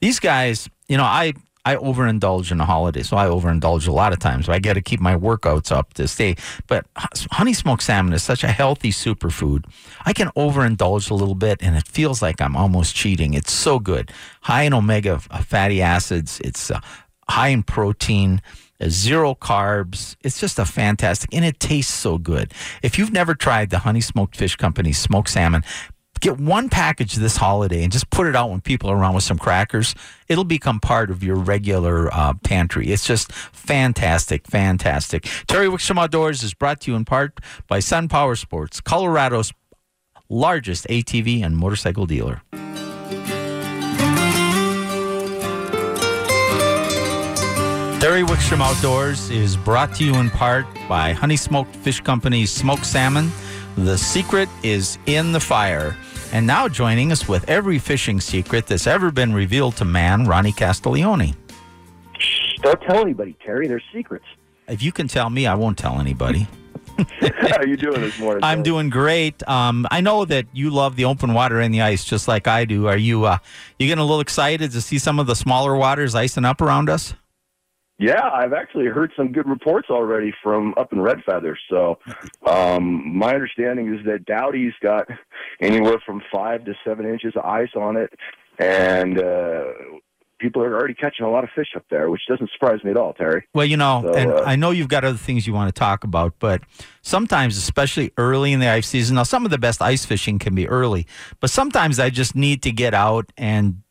These 0.00 0.20
guys, 0.20 0.68
you 0.88 0.96
know, 0.96 1.04
I 1.04 1.34
I 1.68 1.76
overindulge 1.76 2.50
in 2.50 2.56
the 2.56 2.64
holidays, 2.64 3.10
so 3.10 3.18
I 3.18 3.26
overindulge 3.26 3.86
a 3.86 3.92
lot 3.92 4.14
of 4.14 4.20
times. 4.20 4.46
So 4.46 4.54
I 4.54 4.58
got 4.58 4.74
to 4.74 4.80
keep 4.80 5.00
my 5.00 5.14
workouts 5.14 5.70
up 5.70 5.92
to 5.94 6.08
stay. 6.08 6.36
But 6.66 6.86
honey 6.96 7.52
smoked 7.52 7.82
salmon 7.82 8.14
is 8.14 8.22
such 8.22 8.42
a 8.42 8.48
healthy 8.48 8.90
superfood. 8.90 9.66
I 10.06 10.14
can 10.14 10.28
overindulge 10.28 11.10
a 11.10 11.14
little 11.14 11.34
bit, 11.34 11.58
and 11.60 11.76
it 11.76 11.86
feels 11.86 12.22
like 12.22 12.40
I'm 12.40 12.56
almost 12.56 12.96
cheating. 12.96 13.34
It's 13.34 13.52
so 13.52 13.78
good, 13.78 14.10
high 14.40 14.62
in 14.62 14.72
omega 14.72 15.18
fatty 15.18 15.82
acids. 15.82 16.40
It's 16.42 16.70
uh, 16.70 16.80
high 17.28 17.48
in 17.48 17.64
protein. 17.64 18.40
Uh, 18.80 18.86
zero 18.88 19.34
carbs. 19.34 20.16
It's 20.22 20.40
just 20.40 20.58
a 20.58 20.64
fantastic, 20.64 21.34
and 21.34 21.44
it 21.44 21.60
tastes 21.60 21.92
so 21.92 22.16
good. 22.16 22.54
If 22.82 22.98
you've 22.98 23.12
never 23.12 23.34
tried 23.34 23.68
the 23.68 23.80
Honey 23.80 24.00
Smoked 24.00 24.36
Fish 24.36 24.56
Company 24.56 24.92
smoked 24.94 25.28
salmon, 25.28 25.64
get 26.20 26.38
one 26.38 26.68
package 26.68 27.14
this 27.14 27.36
holiday 27.36 27.82
and 27.82 27.92
just 27.92 28.10
put 28.10 28.26
it 28.26 28.36
out 28.36 28.50
when 28.50 28.60
people 28.60 28.90
are 28.90 28.96
around 28.96 29.14
with 29.14 29.24
some 29.24 29.38
crackers. 29.38 29.94
It'll 30.28 30.44
become 30.44 30.80
part 30.80 31.10
of 31.10 31.22
your 31.22 31.36
regular 31.36 32.12
uh, 32.12 32.34
pantry. 32.44 32.88
It's 32.88 33.06
just 33.06 33.32
fantastic, 33.32 34.46
fantastic. 34.46 35.28
Terry 35.46 35.68
Wickstrom 35.68 35.98
Outdoors 35.98 36.42
is 36.42 36.54
brought 36.54 36.80
to 36.82 36.90
you 36.90 36.96
in 36.96 37.04
part 37.04 37.38
by 37.66 37.80
Sun 37.80 38.08
Power 38.08 38.36
Sports, 38.36 38.80
Colorado's 38.80 39.52
largest 40.28 40.86
ATV 40.88 41.42
and 41.42 41.56
motorcycle 41.56 42.06
dealer. 42.06 42.42
Terry 48.00 48.22
Wickstrom 48.22 48.60
Outdoors 48.60 49.28
is 49.28 49.56
brought 49.56 49.92
to 49.96 50.04
you 50.04 50.14
in 50.16 50.30
part 50.30 50.66
by 50.88 51.12
Honey 51.12 51.36
Smoked 51.36 51.74
Fish 51.74 52.00
Company's 52.00 52.50
smoked 52.50 52.86
salmon. 52.86 53.32
The 53.84 53.96
secret 53.96 54.48
is 54.64 54.98
in 55.06 55.30
the 55.30 55.38
fire. 55.38 55.96
And 56.32 56.44
now 56.46 56.68
joining 56.68 57.12
us 57.12 57.28
with 57.28 57.48
every 57.48 57.78
fishing 57.78 58.20
secret 58.20 58.66
that's 58.66 58.88
ever 58.88 59.12
been 59.12 59.32
revealed 59.32 59.76
to 59.76 59.84
man, 59.84 60.26
Ronnie 60.26 60.50
Castiglione. 60.50 61.34
Don't 62.60 62.80
tell 62.82 62.98
anybody, 62.98 63.36
Terry. 63.44 63.68
They're 63.68 63.80
secrets. 63.92 64.24
If 64.66 64.82
you 64.82 64.90
can 64.90 65.06
tell 65.06 65.30
me, 65.30 65.46
I 65.46 65.54
won't 65.54 65.78
tell 65.78 66.00
anybody. 66.00 66.48
How 67.20 67.58
are 67.58 67.66
you 67.68 67.76
doing 67.76 68.00
this 68.00 68.18
morning? 68.18 68.42
I'm 68.42 68.64
doing 68.64 68.90
great. 68.90 69.48
Um, 69.48 69.86
I 69.92 70.00
know 70.00 70.24
that 70.24 70.46
you 70.52 70.70
love 70.70 70.96
the 70.96 71.04
open 71.04 71.32
water 71.32 71.60
and 71.60 71.72
the 71.72 71.82
ice 71.82 72.04
just 72.04 72.26
like 72.26 72.48
I 72.48 72.64
do. 72.64 72.88
Are 72.88 72.96
you 72.96 73.26
uh, 73.26 73.38
you 73.78 73.86
getting 73.86 74.02
a 74.02 74.04
little 74.04 74.20
excited 74.20 74.72
to 74.72 74.80
see 74.80 74.98
some 74.98 75.20
of 75.20 75.28
the 75.28 75.36
smaller 75.36 75.76
waters 75.76 76.16
icing 76.16 76.44
up 76.44 76.60
around 76.60 76.90
us? 76.90 77.14
Yeah, 77.98 78.30
I've 78.32 78.52
actually 78.52 78.86
heard 78.86 79.12
some 79.16 79.32
good 79.32 79.48
reports 79.48 79.88
already 79.90 80.32
from 80.42 80.72
up 80.76 80.92
in 80.92 81.00
Red 81.00 81.18
Feather. 81.26 81.58
So, 81.68 81.98
um, 82.46 83.16
my 83.16 83.34
understanding 83.34 83.92
is 83.92 84.04
that 84.06 84.24
Dowdy's 84.24 84.74
got 84.80 85.08
anywhere 85.60 86.00
from 86.06 86.22
five 86.32 86.64
to 86.66 86.74
seven 86.86 87.06
inches 87.06 87.34
of 87.34 87.44
ice 87.44 87.70
on 87.74 87.96
it, 87.96 88.12
and 88.60 89.20
uh, 89.20 89.64
people 90.38 90.62
are 90.62 90.74
already 90.74 90.94
catching 90.94 91.26
a 91.26 91.30
lot 91.30 91.42
of 91.42 91.50
fish 91.56 91.68
up 91.74 91.84
there, 91.90 92.08
which 92.08 92.22
doesn't 92.28 92.50
surprise 92.52 92.82
me 92.84 92.92
at 92.92 92.96
all, 92.96 93.14
Terry. 93.14 93.44
Well, 93.52 93.66
you 93.66 93.76
know, 93.76 94.02
So, 94.04 94.14
and 94.14 94.30
uh, 94.30 94.42
I 94.46 94.54
know 94.54 94.70
you've 94.70 94.88
got 94.88 95.04
other 95.04 95.18
things 95.18 95.46
you 95.46 95.52
want 95.52 95.74
to 95.74 95.78
talk 95.78 96.04
about, 96.04 96.34
but 96.38 96.62
sometimes, 97.02 97.56
especially 97.56 98.12
early 98.16 98.52
in 98.52 98.60
the 98.60 98.68
ice 98.68 98.86
season, 98.86 99.16
now 99.16 99.24
some 99.24 99.44
of 99.44 99.50
the 99.50 99.58
best 99.58 99.82
ice 99.82 100.04
fishing 100.04 100.38
can 100.38 100.54
be 100.54 100.68
early, 100.68 101.06
but 101.40 101.50
sometimes 101.50 101.98
I 101.98 102.10
just 102.10 102.36
need 102.36 102.62
to 102.62 102.70
get 102.70 102.94
out 102.94 103.32
and 103.36 103.82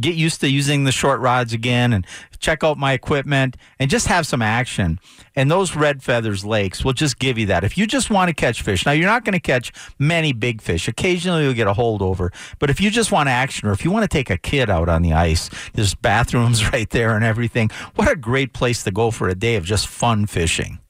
get 0.00 0.14
used 0.14 0.40
to 0.40 0.48
using 0.48 0.84
the 0.84 0.92
short 0.92 1.20
rods 1.20 1.52
again 1.52 1.92
and 1.92 2.06
check 2.38 2.64
out 2.64 2.78
my 2.78 2.92
equipment 2.92 3.56
and 3.78 3.90
just 3.90 4.06
have 4.06 4.26
some 4.26 4.42
action. 4.42 4.98
And 5.36 5.50
those 5.50 5.76
red 5.76 6.02
feathers 6.02 6.44
lakes 6.44 6.84
will 6.84 6.92
just 6.92 7.18
give 7.18 7.38
you 7.38 7.46
that. 7.46 7.64
If 7.64 7.78
you 7.78 7.86
just 7.86 8.10
want 8.10 8.28
to 8.28 8.34
catch 8.34 8.62
fish, 8.62 8.84
now 8.84 8.92
you're 8.92 9.06
not 9.06 9.24
going 9.24 9.34
to 9.34 9.40
catch 9.40 9.72
many 9.98 10.32
big 10.32 10.60
fish. 10.60 10.88
Occasionally 10.88 11.44
you'll 11.44 11.54
get 11.54 11.68
a 11.68 11.74
holdover. 11.74 12.30
But 12.58 12.70
if 12.70 12.80
you 12.80 12.90
just 12.90 13.12
want 13.12 13.28
action 13.28 13.68
or 13.68 13.72
if 13.72 13.84
you 13.84 13.90
want 13.90 14.02
to 14.04 14.08
take 14.08 14.30
a 14.30 14.38
kid 14.38 14.68
out 14.68 14.88
on 14.88 15.02
the 15.02 15.12
ice, 15.12 15.48
there's 15.74 15.94
bathrooms 16.04 16.72
right 16.72 16.90
there 16.90 17.14
and 17.16 17.24
everything. 17.24 17.70
What 17.94 18.10
a 18.10 18.16
great 18.16 18.52
place 18.52 18.82
to 18.84 18.90
go 18.90 19.10
for 19.10 19.28
a 19.28 19.34
day 19.34 19.56
of 19.56 19.64
just 19.64 19.86
fun 19.86 20.26
fishing. 20.26 20.80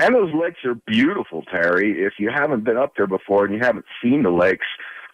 And 0.00 0.14
those 0.14 0.32
lakes 0.32 0.64
are 0.64 0.76
beautiful, 0.86 1.42
Terry. 1.42 2.02
If 2.02 2.14
you 2.18 2.30
haven't 2.34 2.64
been 2.64 2.78
up 2.78 2.94
there 2.96 3.06
before 3.06 3.44
and 3.44 3.52
you 3.52 3.60
haven't 3.60 3.84
seen 4.02 4.22
the 4.22 4.30
lakes, 4.30 4.66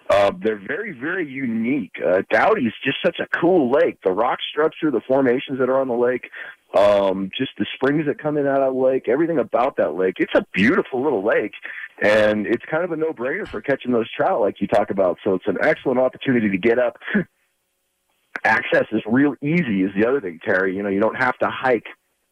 uh, 0.09 0.31
they're 0.41 0.61
very, 0.65 0.93
very 0.93 1.29
unique. 1.29 1.93
Uh, 2.05 2.23
Dowdy's 2.31 2.73
just 2.85 2.99
such 3.05 3.19
a 3.19 3.27
cool 3.39 3.71
lake. 3.71 3.99
The 4.05 4.13
rock 4.13 4.39
structure, 4.51 4.91
the 4.91 5.01
formations 5.07 5.59
that 5.59 5.69
are 5.69 5.81
on 5.81 5.89
the 5.89 5.95
lake, 5.95 6.31
um, 6.77 7.31
just 7.37 7.51
the 7.59 7.67
springs 7.75 8.07
that 8.07 8.19
come 8.19 8.37
in 8.37 8.47
out 8.47 8.63
of 8.63 8.75
the 8.75 8.81
lake, 8.81 9.09
everything 9.09 9.39
about 9.39 9.77
that 9.79 9.95
lake. 9.95 10.15
It's 10.19 10.35
a 10.35 10.47
beautiful 10.53 11.03
little 11.03 11.25
lake, 11.25 11.53
and 12.01 12.47
it's 12.47 12.65
kind 12.71 12.85
of 12.85 12.93
a 12.93 12.97
no-brainer 12.97 13.49
for 13.49 13.61
catching 13.61 13.93
those 13.93 14.11
trout 14.13 14.41
like 14.41 14.61
you 14.61 14.69
talk 14.69 14.91
about. 14.91 15.19
So 15.25 15.35
it's 15.35 15.47
an 15.47 15.59
excellent 15.63 15.99
opportunity 15.99 16.51
to 16.51 16.59
get 16.59 16.79
up. 16.79 16.97
Access 18.45 18.85
is 18.93 19.03
real 19.07 19.35
easy 19.43 19.83
is 19.83 19.91
the 19.99 20.07
other 20.07 20.21
thing, 20.21 20.39
Terry. 20.45 20.77
You 20.77 20.83
know, 20.83 20.89
you 20.89 21.01
don't 21.01 21.17
have 21.17 21.37
to 21.39 21.49
hike 21.49 21.87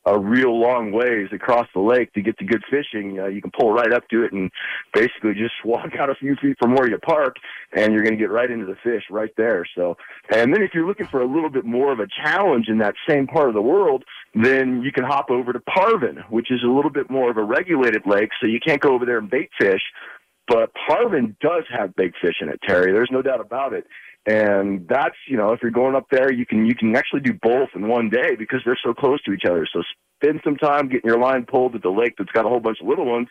a 0.07 0.19
real 0.19 0.59
long 0.61 0.93
ways 0.93 1.29
across 1.33 1.67
the 1.75 1.81
lake 1.81 2.13
to 2.13 2.23
get 2.23 2.39
to 2.39 2.45
good 2.45 2.63
fishing. 2.71 3.19
Uh, 3.19 3.27
you 3.27 3.41
can 3.41 3.51
pull 3.59 3.73
right 3.73 3.93
up 3.93 4.07
to 4.09 4.23
it 4.23 4.33
and 4.33 4.51
basically 4.93 5.33
just 5.33 5.55
walk 5.65 5.95
out 5.99 6.11
a 6.11 6.15
few 6.15 6.37
feet 6.37 6.57
from 6.61 6.75
where 6.75 6.89
you 6.89 6.99
park, 6.99 7.37
and 7.73 7.93
you're 7.93 8.03
going 8.03 8.17
to 8.17 8.19
get 8.19 8.31
right 8.31 8.51
into 8.51 8.67
the 8.67 8.77
fish 8.83 9.05
right 9.11 9.33
there. 9.37 9.67
So, 9.75 9.97
and 10.31 10.53
then 10.53 10.63
if 10.63 10.73
you're 10.75 10.87
looking 10.87 11.07
for 11.07 11.21
a 11.21 11.27
little 11.27 11.51
bit 11.51 11.65
more 11.65 11.93
of 11.93 12.01
a 12.01 12.07
challenge 12.23 12.69
in 12.69 12.79
that 12.79 12.95
same 13.09 13.27
part 13.27 13.49
of 13.49 13.55
the 13.55 13.63
world, 13.63 14.05
then 14.35 14.83
you 14.83 14.93
can 14.93 15.05
hop 15.05 15.31
over 15.31 15.53
to 15.53 15.61
Parvin, 15.61 16.19
which 16.29 16.51
is 16.51 16.61
a 16.65 16.71
little 16.71 16.91
bit 16.91 17.11
more 17.11 17.31
of 17.31 17.37
a 17.37 17.43
regulated 17.43 18.03
lake, 18.07 18.31
so 18.41 18.47
you 18.47 18.61
can't 18.65 18.81
go 18.81 18.95
over 18.95 19.07
there 19.07 19.19
and 19.19 19.31
bait 19.31 19.51
fish. 19.59 19.83
But 20.47 20.73
Parvin 20.87 21.37
does 21.41 21.65
have 21.71 21.97
big 21.97 22.13
fish 22.21 22.37
in 22.43 22.51
it, 22.51 22.61
Terry. 22.67 22.93
There's 22.93 23.11
no 23.11 23.23
doubt 23.23 23.41
about 23.41 23.73
it 23.73 23.87
and 24.27 24.87
that's 24.89 25.17
you 25.29 25.37
know 25.37 25.53
if 25.53 25.61
you're 25.63 25.71
going 25.71 25.95
up 25.95 26.07
there 26.11 26.33
you 26.33 26.47
can 26.47 26.67
you 26.67 26.75
can 26.75 26.97
actually 26.97 27.21
do 27.21 27.33
both 27.43 27.69
in 27.75 27.89
one 27.89 28.09
day 28.09 28.35
because 28.37 28.61
they're 28.65 28.79
so 28.83 28.95
close 28.95 29.23
to 29.23 29.33
each 29.33 29.45
other. 29.45 29.67
So 29.71 29.83
spend 30.17 30.41
some 30.45 30.57
time 30.57 30.89
getting 30.89 31.09
your 31.09 31.19
line 31.19 31.45
pulled 31.45 31.75
at 31.75 31.83
the 31.83 31.91
lake 31.91 32.15
that's 32.17 32.31
got 32.33 32.47
a 32.47 32.49
whole 32.49 32.61
bunch 32.61 32.81
of 32.81 32.87
little 32.87 33.07
ones 33.07 33.29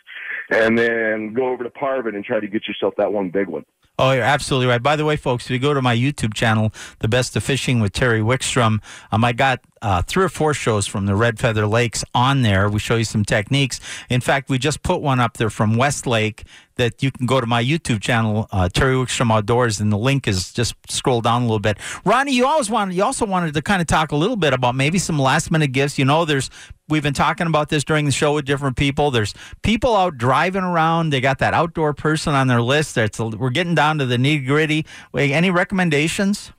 and 0.49 0.77
then 0.77 1.33
go 1.33 1.49
over 1.49 1.63
to 1.63 1.69
parvin 1.69 2.15
and 2.15 2.23
try 2.23 2.39
to 2.39 2.47
get 2.47 2.67
yourself 2.67 2.93
that 2.97 3.11
one 3.11 3.29
big 3.29 3.47
one 3.47 3.65
Oh, 3.99 4.11
you're 4.11 4.23
absolutely 4.23 4.65
right. 4.65 4.81
By 4.81 4.95
the 4.95 5.05
way, 5.05 5.15
folks, 5.15 5.45
if 5.45 5.51
you 5.51 5.59
go 5.59 5.71
to 5.71 5.81
my 5.81 5.95
YouTube 5.95 6.33
channel, 6.33 6.73
The 6.99 7.07
Best 7.07 7.35
of 7.35 7.43
Fishing 7.43 7.79
with 7.79 7.93
Terry 7.93 8.21
Wickstrom, 8.21 8.81
um, 9.11 9.23
I 9.23 9.33
got 9.33 9.59
uh, 9.83 10.01
three 10.01 10.23
or 10.23 10.29
four 10.29 10.55
shows 10.55 10.87
from 10.87 11.05
the 11.05 11.13
Red 11.13 11.37
Feather 11.37 11.67
Lakes 11.67 12.03
on 12.15 12.41
there. 12.41 12.69
We 12.69 12.79
show 12.79 12.95
you 12.95 13.03
some 13.03 13.23
techniques. 13.23 13.79
In 14.09 14.19
fact, 14.19 14.49
we 14.49 14.57
just 14.57 14.81
put 14.81 15.01
one 15.01 15.19
up 15.19 15.37
there 15.37 15.51
from 15.51 15.75
Westlake 15.75 16.43
that 16.75 17.03
you 17.03 17.11
can 17.11 17.27
go 17.27 17.39
to 17.39 17.45
my 17.45 17.63
YouTube 17.63 18.01
channel, 18.01 18.47
uh, 18.51 18.67
Terry 18.67 18.95
Wickstrom 18.95 19.31
Outdoors, 19.31 19.79
and 19.79 19.91
the 19.91 19.97
link 19.97 20.27
is 20.27 20.51
just 20.51 20.73
scroll 20.89 21.21
down 21.21 21.43
a 21.43 21.45
little 21.45 21.59
bit. 21.59 21.77
Ronnie, 22.03 22.33
you 22.33 22.47
always 22.47 22.71
wanted, 22.71 22.95
you 22.95 23.03
also 23.03 23.27
wanted 23.27 23.53
to 23.53 23.61
kind 23.61 23.79
of 23.79 23.85
talk 23.85 24.11
a 24.11 24.15
little 24.15 24.37
bit 24.37 24.53
about 24.53 24.73
maybe 24.73 24.97
some 24.97 25.19
last 25.19 25.51
minute 25.51 25.71
gifts. 25.71 25.99
You 25.99 26.05
know, 26.05 26.25
there's 26.25 26.49
we've 26.89 27.03
been 27.03 27.13
talking 27.13 27.47
about 27.47 27.69
this 27.69 27.83
during 27.83 28.05
the 28.05 28.11
show 28.11 28.35
with 28.35 28.45
different 28.45 28.77
people. 28.77 29.11
There's 29.11 29.33
people 29.61 29.95
out 29.95 30.17
driving 30.17 30.63
around. 30.63 31.11
They 31.11 31.21
got 31.21 31.39
that 31.39 31.53
outdoor 31.53 31.93
person 31.93 32.33
on 32.33 32.47
their 32.47 32.61
list. 32.61 32.95
That's 32.95 33.19
we're 33.19 33.49
getting 33.49 33.75
down 33.75 33.97
to 33.99 34.05
the 34.05 34.17
nitty 34.17 34.45
gritty. 34.45 34.85
Any 35.15 35.51
recommendations? 35.51 36.51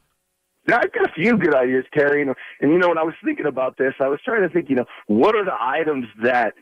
Now, 0.66 0.78
I've 0.78 0.92
got 0.92 1.10
a 1.10 1.12
few 1.12 1.36
good 1.36 1.54
ideas, 1.54 1.84
Terry. 1.92 2.22
And, 2.22 2.34
and 2.60 2.72
you 2.72 2.78
know, 2.78 2.88
when 2.88 2.98
I 2.98 3.02
was 3.02 3.14
thinking 3.22 3.46
about 3.46 3.76
this, 3.76 3.92
I 4.00 4.08
was 4.08 4.18
trying 4.24 4.42
to 4.42 4.48
think, 4.48 4.70
you 4.70 4.76
know, 4.76 4.86
what 5.08 5.36
are 5.36 5.44
the 5.44 5.56
items 5.60 6.06
that 6.22 6.54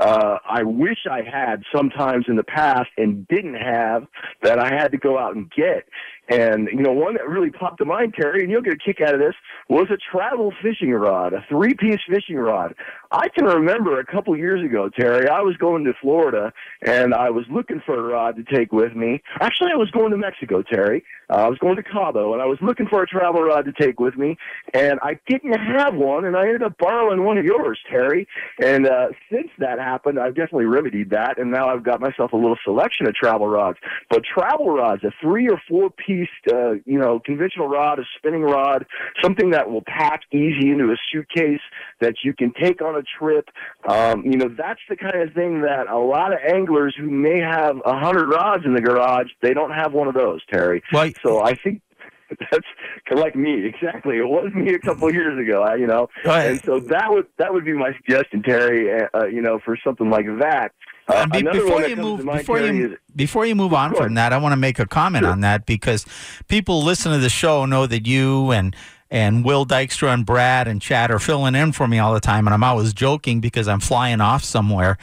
uh, 0.00 0.38
I 0.48 0.64
wish 0.64 0.98
I 1.08 1.22
had 1.22 1.62
sometimes 1.74 2.24
in 2.28 2.36
the 2.36 2.42
past 2.42 2.90
and 2.96 3.26
didn't 3.28 3.54
have 3.54 4.06
that 4.42 4.58
I 4.58 4.74
had 4.74 4.90
to 4.90 4.98
go 4.98 5.18
out 5.18 5.36
and 5.36 5.50
get. 5.50 5.84
And, 6.28 6.68
you 6.72 6.80
know, 6.80 6.92
one 6.92 7.14
that 7.14 7.28
really 7.28 7.50
popped 7.50 7.78
to 7.78 7.84
mind, 7.84 8.14
Terry, 8.18 8.42
and 8.42 8.50
you'll 8.50 8.62
get 8.62 8.72
a 8.72 8.78
kick 8.78 9.00
out 9.00 9.14
of 9.14 9.20
this, 9.20 9.34
was 9.68 9.86
a 9.90 9.98
travel 10.10 10.52
fishing 10.62 10.90
rod, 10.90 11.32
a 11.32 11.44
three 11.48 11.74
piece 11.74 12.00
fishing 12.08 12.36
rod. 12.36 12.74
I 13.14 13.28
can 13.28 13.44
remember 13.44 14.00
a 14.00 14.04
couple 14.04 14.36
years 14.36 14.64
ago, 14.64 14.88
Terry, 14.88 15.28
I 15.28 15.40
was 15.40 15.56
going 15.56 15.84
to 15.84 15.92
Florida 16.02 16.52
and 16.82 17.14
I 17.14 17.30
was 17.30 17.44
looking 17.48 17.80
for 17.86 17.96
a 17.96 18.02
rod 18.02 18.34
to 18.36 18.42
take 18.42 18.72
with 18.72 18.96
me. 18.96 19.22
Actually, 19.40 19.70
I 19.72 19.76
was 19.76 19.88
going 19.92 20.10
to 20.10 20.16
Mexico, 20.16 20.62
Terry. 20.62 21.04
Uh, 21.30 21.36
I 21.36 21.48
was 21.48 21.56
going 21.58 21.76
to 21.76 21.82
Cabo 21.84 22.32
and 22.32 22.42
I 22.42 22.46
was 22.46 22.58
looking 22.60 22.88
for 22.88 23.04
a 23.04 23.06
travel 23.06 23.40
rod 23.40 23.66
to 23.66 23.72
take 23.72 24.00
with 24.00 24.16
me 24.16 24.36
and 24.74 24.98
I 25.00 25.16
didn't 25.28 25.52
have 25.52 25.94
one 25.94 26.24
and 26.24 26.36
I 26.36 26.42
ended 26.42 26.64
up 26.64 26.76
borrowing 26.76 27.24
one 27.24 27.38
of 27.38 27.44
yours, 27.44 27.78
Terry. 27.88 28.26
And, 28.60 28.88
uh, 28.88 29.08
since 29.30 29.48
that 29.58 29.78
happened, 29.78 30.18
I've 30.18 30.34
definitely 30.34 30.66
remedied 30.66 31.10
that 31.10 31.38
and 31.38 31.52
now 31.52 31.68
I've 31.68 31.84
got 31.84 32.00
myself 32.00 32.32
a 32.32 32.36
little 32.36 32.58
selection 32.64 33.06
of 33.06 33.14
travel 33.14 33.46
rods. 33.46 33.78
But 34.10 34.22
travel 34.24 34.70
rods, 34.70 35.04
a 35.04 35.12
three 35.22 35.48
or 35.48 35.62
four 35.68 35.88
piece 35.88 36.28
uh, 36.52 36.72
you 36.84 36.98
know, 36.98 37.20
conventional 37.24 37.68
rod, 37.68 38.00
a 38.00 38.04
spinning 38.18 38.42
rod, 38.42 38.86
something 39.22 39.50
that 39.50 39.70
will 39.70 39.84
pack 39.86 40.22
easy 40.32 40.72
into 40.72 40.86
a 40.86 40.96
suitcase 41.12 41.62
that 42.00 42.16
you 42.24 42.32
can 42.34 42.52
take 42.60 42.82
on 42.82 42.96
a 42.96 43.03
trip. 43.18 43.48
Um, 43.88 44.24
you 44.24 44.36
know, 44.36 44.48
that's 44.48 44.80
the 44.88 44.96
kind 44.96 45.20
of 45.20 45.32
thing 45.34 45.62
that 45.62 45.88
a 45.88 45.98
lot 45.98 46.32
of 46.32 46.38
anglers 46.46 46.94
who 46.98 47.10
may 47.10 47.38
have 47.40 47.76
a 47.84 47.98
hundred 47.98 48.28
rods 48.28 48.64
in 48.64 48.74
the 48.74 48.80
garage, 48.80 49.28
they 49.42 49.54
don't 49.54 49.72
have 49.72 49.92
one 49.92 50.08
of 50.08 50.14
those, 50.14 50.40
Terry. 50.52 50.82
Well, 50.92 51.10
so 51.22 51.42
I 51.42 51.54
think 51.54 51.82
that's 52.50 52.66
like 53.14 53.36
me 53.36 53.66
exactly. 53.66 54.16
It 54.18 54.26
was 54.26 54.52
me 54.54 54.74
a 54.74 54.78
couple 54.78 55.08
of 55.08 55.14
years 55.14 55.38
ago, 55.38 55.74
you 55.74 55.86
know, 55.86 56.08
and 56.24 56.62
so 56.64 56.80
that 56.80 57.10
would 57.10 57.26
that 57.38 57.52
would 57.52 57.64
be 57.64 57.72
my 57.72 57.92
suggestion, 57.96 58.42
Terry. 58.42 59.06
Uh, 59.14 59.26
you 59.26 59.42
know, 59.42 59.58
for 59.64 59.76
something 59.84 60.10
like 60.10 60.26
that. 60.40 60.72
Uh, 61.06 61.26
be, 61.26 61.42
before 61.42 61.86
you 61.86 61.96
move, 61.96 62.24
before 62.24 62.58
you 62.60 62.92
is, 62.92 62.98
before 63.14 63.44
you 63.44 63.54
move 63.54 63.74
on 63.74 63.94
from 63.94 64.14
that, 64.14 64.32
I 64.32 64.38
want 64.38 64.52
to 64.52 64.56
make 64.56 64.78
a 64.78 64.86
comment 64.86 65.24
sure. 65.24 65.32
on 65.32 65.40
that 65.40 65.66
because 65.66 66.06
people 66.48 66.82
listen 66.82 67.12
to 67.12 67.18
the 67.18 67.28
show 67.28 67.66
know 67.66 67.86
that 67.86 68.06
you 68.06 68.52
and 68.52 68.74
and 69.14 69.44
Will 69.44 69.64
Dykstra 69.64 70.12
and 70.12 70.26
Brad 70.26 70.66
and 70.66 70.82
Chad 70.82 71.12
are 71.12 71.20
filling 71.20 71.54
in 71.54 71.70
for 71.70 71.86
me 71.86 72.00
all 72.00 72.12
the 72.12 72.20
time, 72.20 72.48
and 72.48 72.52
I'm 72.52 72.64
always 72.64 72.92
joking 72.92 73.40
because 73.40 73.68
I'm 73.68 73.78
flying 73.78 74.20
off 74.20 74.42
somewhere. 74.42 74.98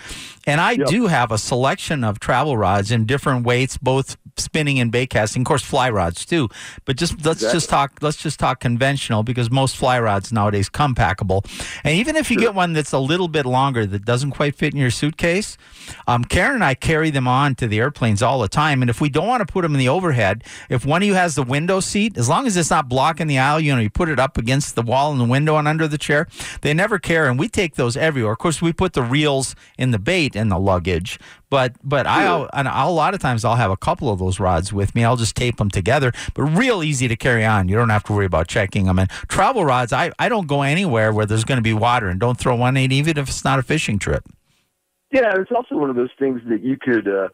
And 0.48 0.60
I 0.60 0.72
yep. 0.72 0.88
do 0.88 1.08
have 1.08 1.32
a 1.32 1.38
selection 1.38 2.04
of 2.04 2.20
travel 2.20 2.58
rods 2.58 2.92
in 2.92 3.06
different 3.06 3.46
weights, 3.46 3.78
both 3.78 4.18
spinning 4.38 4.80
and 4.80 4.92
bait 4.92 5.08
casting, 5.08 5.42
of 5.42 5.46
course, 5.46 5.62
fly 5.62 5.89
rods 5.89 6.26
too. 6.26 6.50
But 6.86 6.98
just 6.98 7.14
let's 7.26 7.39
exactly. 7.39 7.56
just 7.56 7.70
talk. 7.70 8.00
Let's 8.02 8.18
just 8.18 8.39
talk 8.39 8.60
conventional 8.60 9.24
because 9.24 9.52
most 9.52 9.76
fly 9.78 10.00
rods 10.00 10.32
nowadays 10.32 10.70
come 10.70 10.96
packable. 10.96 11.46
And 11.84 11.96
even 11.96 12.16
if 12.16 12.32
you 12.32 12.36
sure. 12.36 12.50
get 12.50 12.56
one 12.56 12.74
that's 12.74 12.92
a 12.92 13.00
little 13.00 13.28
bit 13.28 13.46
longer 13.46 13.86
that 13.86 14.06
doesn't 14.06 14.32
quite 14.32 14.56
fit 14.56 14.74
in 14.74 14.80
your 14.80 14.92
suitcase, 14.92 15.58
um, 16.08 16.24
Karen 16.24 16.56
and 16.56 16.64
I 16.64 16.74
carry 16.74 17.10
them 17.10 17.28
on 17.28 17.56
to 17.56 17.68
the 17.68 17.80
airplanes 17.80 18.22
all 18.22 18.39
the 18.39 18.48
time. 18.48 18.82
And 18.82 18.89
if 18.89 19.02
we 19.02 19.10
don't 19.10 19.28
want 19.28 19.46
to 19.46 19.52
put 19.52 19.62
them 19.62 19.74
in 19.74 19.80
the 19.80 19.89
overhead, 19.89 20.44
if 20.70 20.86
one 20.86 21.02
of 21.02 21.08
you 21.08 21.14
has 21.14 21.36
the 21.36 21.44
window 21.44 21.80
seat, 21.80 22.18
as 22.18 22.30
long 22.30 22.48
as 22.48 22.58
it's 22.58 22.70
not 22.70 22.89
blocking 22.89 23.28
the 23.28 23.38
aisle, 23.39 23.60
you 23.60 23.74
know, 23.74 23.82
you 23.82 23.89
put 23.89 24.10
it 24.10 24.20
up 24.20 24.38
against 24.38 24.76
the 24.76 24.82
wall 24.82 25.12
in 25.12 25.18
the 25.18 25.26
window 25.26 25.58
and 25.58 25.68
under 25.68 25.88
the 25.88 25.98
chair, 25.98 26.28
they 26.62 26.74
never 26.74 27.00
care. 27.00 27.28
And 27.28 27.38
we 27.38 27.48
take 27.48 27.76
those 27.76 27.96
everywhere. 27.96 28.34
Of 28.34 28.39
course, 28.39 28.62
we 28.62 28.74
put 28.74 28.94
the 28.94 29.04
reels 29.04 29.56
in 29.78 29.92
the 29.92 30.00
bait 30.00 30.36
in 30.42 30.50
the 30.50 30.60
luggage. 30.60 31.20
But 31.50 31.76
but 31.84 32.08
I 32.08 32.48
and 32.54 32.68
a 32.68 32.89
lot 32.89 33.14
of 33.14 33.20
times 33.20 33.46
I'll 33.46 33.56
have 33.56 33.72
a 33.72 33.78
couple 33.78 34.10
of 34.10 34.20
those 34.20 34.39
rods 34.39 34.74
with 34.74 34.96
me. 34.96 35.04
I'll 35.04 35.16
just 35.16 35.36
tape 35.36 35.58
them 35.58 35.70
together. 35.70 36.12
But 36.34 36.44
real 36.44 36.84
easy 36.84 37.08
to 37.08 37.16
carry 37.16 37.46
on. 37.46 37.70
You 37.70 37.76
don't 37.76 37.89
have 37.89 38.04
to 38.06 38.14
worry 38.14 38.26
about 38.26 38.48
checking 38.48 38.86
them. 38.86 39.00
And 39.00 39.10
travel 39.10 39.64
rods, 39.64 39.94
I, 39.94 40.12
I 40.20 40.28
don't 40.30 40.48
go 40.48 40.62
anywhere 40.64 41.14
where 41.14 41.26
there's 41.26 41.44
going 41.46 41.58
to 41.58 41.64
be 41.64 41.74
water 41.74 42.08
and 42.08 42.20
don't 42.20 42.38
throw 42.38 42.56
one 42.56 42.78
in 42.78 42.92
even 42.92 43.18
if 43.18 43.30
it's 43.30 43.44
not 43.44 43.60
a 43.60 43.64
fishing 43.64 44.00
trip. 44.00 44.24
Yeah, 45.12 45.34
it's 45.36 45.52
also 45.52 45.76
one 45.76 45.89
of 45.89 45.96
those 45.96 46.12
things 46.18 46.42
that 46.50 46.62
you 46.64 46.78
could. 46.78 47.08
Uh, 47.08 47.30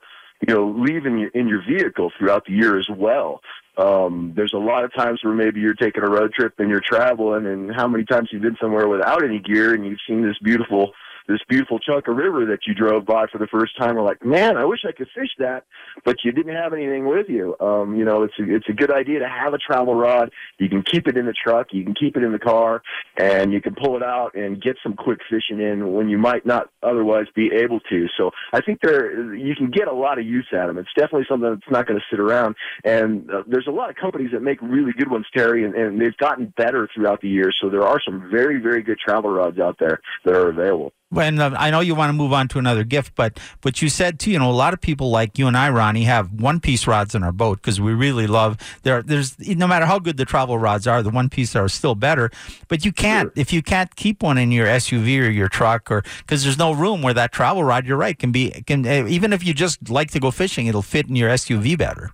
you 0.48 0.54
know, 0.54 0.70
leave 0.78 1.06
in 1.06 1.18
your 1.18 1.30
in 1.30 1.48
your 1.48 1.64
vehicle 1.68 2.12
throughout 2.18 2.46
the 2.46 2.54
year 2.54 2.78
as 2.78 2.88
well. 2.96 3.42
Um, 3.78 4.34
there's 4.36 4.54
a 4.54 4.60
lot 4.60 4.84
of 4.84 4.94
times 4.94 5.20
where 5.24 5.34
maybe 5.34 5.60
you're 5.60 5.74
taking 5.74 6.04
a 6.04 6.10
road 6.10 6.34
trip 6.34 6.54
and 6.58 6.70
you're 6.70 6.82
traveling, 6.82 7.46
and 7.46 7.74
how 7.76 7.88
many 7.88 8.04
times 8.04 8.30
you've 8.32 8.42
been 8.42 8.58
somewhere 8.60 8.88
without 8.88 9.24
any 9.24 9.40
gear 9.40 9.74
and 9.74 9.86
you've 9.86 10.00
seen 10.08 10.24
this 10.24 10.38
beautiful 10.42 10.94
this 11.28 11.40
beautiful 11.48 11.80
chunk 11.80 12.08
of 12.08 12.16
river 12.16 12.46
that 12.46 12.60
you 12.66 12.74
drove 12.74 13.06
by 13.06 13.26
for 13.32 13.38
the 13.38 13.48
first 13.48 13.78
time 13.78 13.98
are 13.98 14.02
like, 14.02 14.24
man, 14.24 14.58
I 14.58 14.66
wish 14.66 14.80
I 14.88 14.92
could 14.92 15.08
fish 15.14 15.30
that, 15.40 15.66
but 16.06 16.18
you 16.24 16.32
didn't 16.32 16.56
have 16.56 16.74
anything 16.74 17.08
with 17.08 17.28
you. 17.30 17.56
Um, 17.60 17.96
you 17.96 18.06
know, 18.06 18.24
it's 18.24 18.34
a, 18.40 18.56
it's 18.56 18.70
a 18.70 18.74
good 18.74 18.92
idea 18.92 19.20
to 19.20 19.28
have 19.28 19.54
a 19.54 19.58
travel 19.58 19.96
rod. 19.96 20.32
You 20.58 20.70
can 20.70 20.84
keep 20.84 21.08
it 21.08 21.18
in 21.18 21.26
the 21.26 21.34
truck, 21.34 21.68
you 21.72 21.84
can 21.84 21.94
keep 21.94 22.18
it 22.18 22.24
in 22.24 22.32
the 22.32 22.40
car, 22.40 22.82
and 23.18 23.52
you 23.52 23.62
can 23.62 23.76
pull 23.76 23.96
it 23.98 24.04
out 24.04 24.36
and 24.36 24.62
get 24.62 24.78
some 24.82 24.94
quick 24.94 25.20
fishing 25.30 25.60
in 25.60 25.94
when 25.94 26.10
you 26.10 26.18
might 26.18 26.46
not 26.46 26.70
otherwise 26.84 27.26
be 27.36 27.52
able 27.54 27.80
to. 27.82 28.08
So 28.18 28.32
I 28.54 28.62
think 28.62 28.80
there 28.82 29.36
you 29.36 29.56
can 29.56 29.70
get 29.70 29.88
a 29.88 29.94
lot 29.94 30.20
of 30.20 30.26
use 30.26 30.48
out 30.54 30.70
of 30.70 30.76
them. 30.76 30.78
It's 30.78 30.94
definitely 30.96 31.26
something 31.30 31.50
that's 31.50 31.72
not 31.72 31.88
going 31.88 32.00
to 32.00 32.06
sit 32.10 32.20
around. 32.20 32.56
And 32.84 33.30
uh, 33.30 33.44
there's 33.48 33.68
a 33.68 33.72
lot 33.72 33.90
of 33.90 33.96
companies 33.96 34.32
that 34.32 34.42
make 34.42 34.62
really 34.62 34.94
good 34.94 35.10
ones, 35.10 35.26
Terry, 35.36 35.66
and, 35.66 35.76
and 35.76 36.00
they've 36.00 36.16
gotten 36.18 36.54
better 36.58 36.88
throughout 36.94 37.22
the 37.22 37.30
years. 37.30 37.58
So 37.62 37.70
there 37.70 37.86
are 37.86 38.00
some 38.04 38.30
very, 38.32 38.60
very 38.60 38.82
good 38.82 39.00
travel 39.00 39.30
rods 39.30 39.60
out 39.60 39.78
there 39.80 40.00
that 40.26 40.34
are 40.34 40.50
available. 40.50 40.94
When 41.10 41.40
uh, 41.40 41.56
I 41.58 41.72
know 41.72 41.80
you 41.80 41.96
want 41.96 42.10
to 42.10 42.14
move 42.14 42.34
on 42.34 42.50
to 42.50 42.60
another 42.60 42.84
gift, 42.84 43.16
but 43.16 43.40
but 43.62 43.82
you 43.82 43.88
said 43.88 44.20
too, 44.20 44.30
you 44.30 44.40
know, 44.40 44.52
a 44.52 44.52
lot 44.52 44.74
of 44.74 44.82
people 44.82 45.10
like 45.10 45.38
you 45.38 45.48
and 45.48 45.56
I, 45.56 45.70
Ronnie, 45.70 46.04
have 46.04 46.34
one 46.34 46.60
piece 46.60 46.86
rods 46.86 47.16
in 47.16 47.24
our 47.24 47.32
boat 47.32 47.62
because 47.62 47.80
we 47.80 47.94
really 47.94 48.28
love 48.28 48.58
there. 48.84 49.02
There's 49.02 49.40
no 49.40 49.68
matter 49.68 49.86
how 49.86 50.00
good 50.00 50.18
the 50.18 50.26
travel 50.26 50.58
rods 50.58 50.86
are, 50.86 51.02
the 51.02 51.10
one 51.10 51.30
piece 51.30 51.56
are 51.56 51.70
still 51.70 51.96
better. 51.96 52.30
But 52.68 52.84
you 52.84 52.92
can't 52.92 53.28
Sure. 53.28 53.34
if 53.38 53.54
you 53.54 53.62
can't 53.62 53.96
keep 53.96 54.22
one 54.22 54.38
in 54.38 54.52
your 54.52 54.68
SUV 54.68 55.22
or 55.22 55.30
your 55.30 55.48
truck, 55.48 55.90
or 55.90 56.04
because 56.20 56.44
there's 56.44 56.58
no 56.58 56.74
room 56.74 57.02
where 57.02 57.14
that 57.14 57.32
travel 57.32 57.64
rod. 57.64 57.86
You're 57.86 57.96
right, 57.98 58.20
can 58.20 58.34
be 58.34 58.52
can 58.68 58.86
uh, 58.86 59.08
even 59.08 59.32
if 59.32 59.46
you 59.46 59.54
just 59.54 59.90
like 59.90 60.12
to 60.12 60.20
go 60.20 60.30
fishing, 60.30 60.68
it'll 60.68 60.82
fit 60.82 61.08
in 61.08 61.16
your 61.16 61.30
SUV 61.30 61.78
better. 61.78 62.12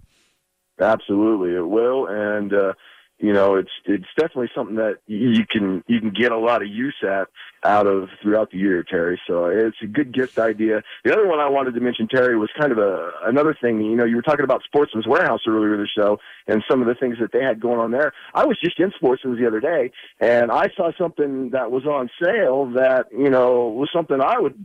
Absolutely, 0.80 1.56
it 1.56 1.68
will, 1.68 2.08
and 2.08 2.54
uh, 2.54 2.74
you 3.20 3.32
know, 3.32 3.56
it's 3.56 3.72
it's 3.86 4.08
definitely 4.18 4.50
something 4.56 4.76
that 4.76 4.98
you 5.08 5.46
can 5.50 5.84
you 5.88 6.00
can 6.00 6.12
get 6.12 6.32
a 6.32 6.38
lot 6.38 6.62
of 6.62 6.68
use 6.68 6.96
at 7.04 7.28
out 7.64 7.88
of 7.88 8.10
throughout 8.22 8.52
the 8.52 8.58
year, 8.58 8.84
Terry. 8.84 9.20
So 9.28 9.46
it's 9.46 9.78
a 9.82 9.88
good 9.88 10.14
gift 10.14 10.38
idea. 10.38 10.84
The 11.06 11.14
other 11.14 11.28
one 11.28 11.40
I 11.40 11.48
wanted 11.48 11.74
to 11.76 11.80
mention, 11.80 12.08
Terry, 12.08 12.38
was 12.38 12.50
kind 12.60 12.72
of 12.72 12.78
a 12.80 13.12
another 13.24 13.56
thing. 13.60 13.82
You 13.82 13.96
know, 13.96 14.06
you 14.06 14.16
were 14.16 14.22
talking 14.22 14.44
about 14.44 14.64
Sportsman's 14.64 15.08
Warehouse 15.08 15.42
earlier 15.48 15.76
in 15.76 15.82
the 15.82 15.88
show, 15.88 16.20
and 16.48 16.64
some 16.70 16.82
of 16.82 16.88
the 16.88 16.96
things 16.96 17.18
that 17.22 17.32
they 17.32 17.42
had 17.44 17.62
going 17.62 17.80
on 17.80 17.92
there. 17.92 18.14
I 18.34 18.46
was 18.46 18.58
just 18.62 18.80
in 18.80 18.92
Sportsman's 18.96 19.40
the 19.40 19.48
other 19.48 19.62
day, 19.62 19.92
and 20.20 20.52
I 20.52 20.70
saw 20.76 20.92
something 20.98 21.52
that 21.52 21.72
was 21.72 21.86
on 21.86 22.10
sale 22.22 22.72
that 22.72 23.08
you 23.12 23.30
know 23.30 23.70
was 23.70 23.90
something 23.94 24.20
I 24.20 24.40
would 24.40 24.56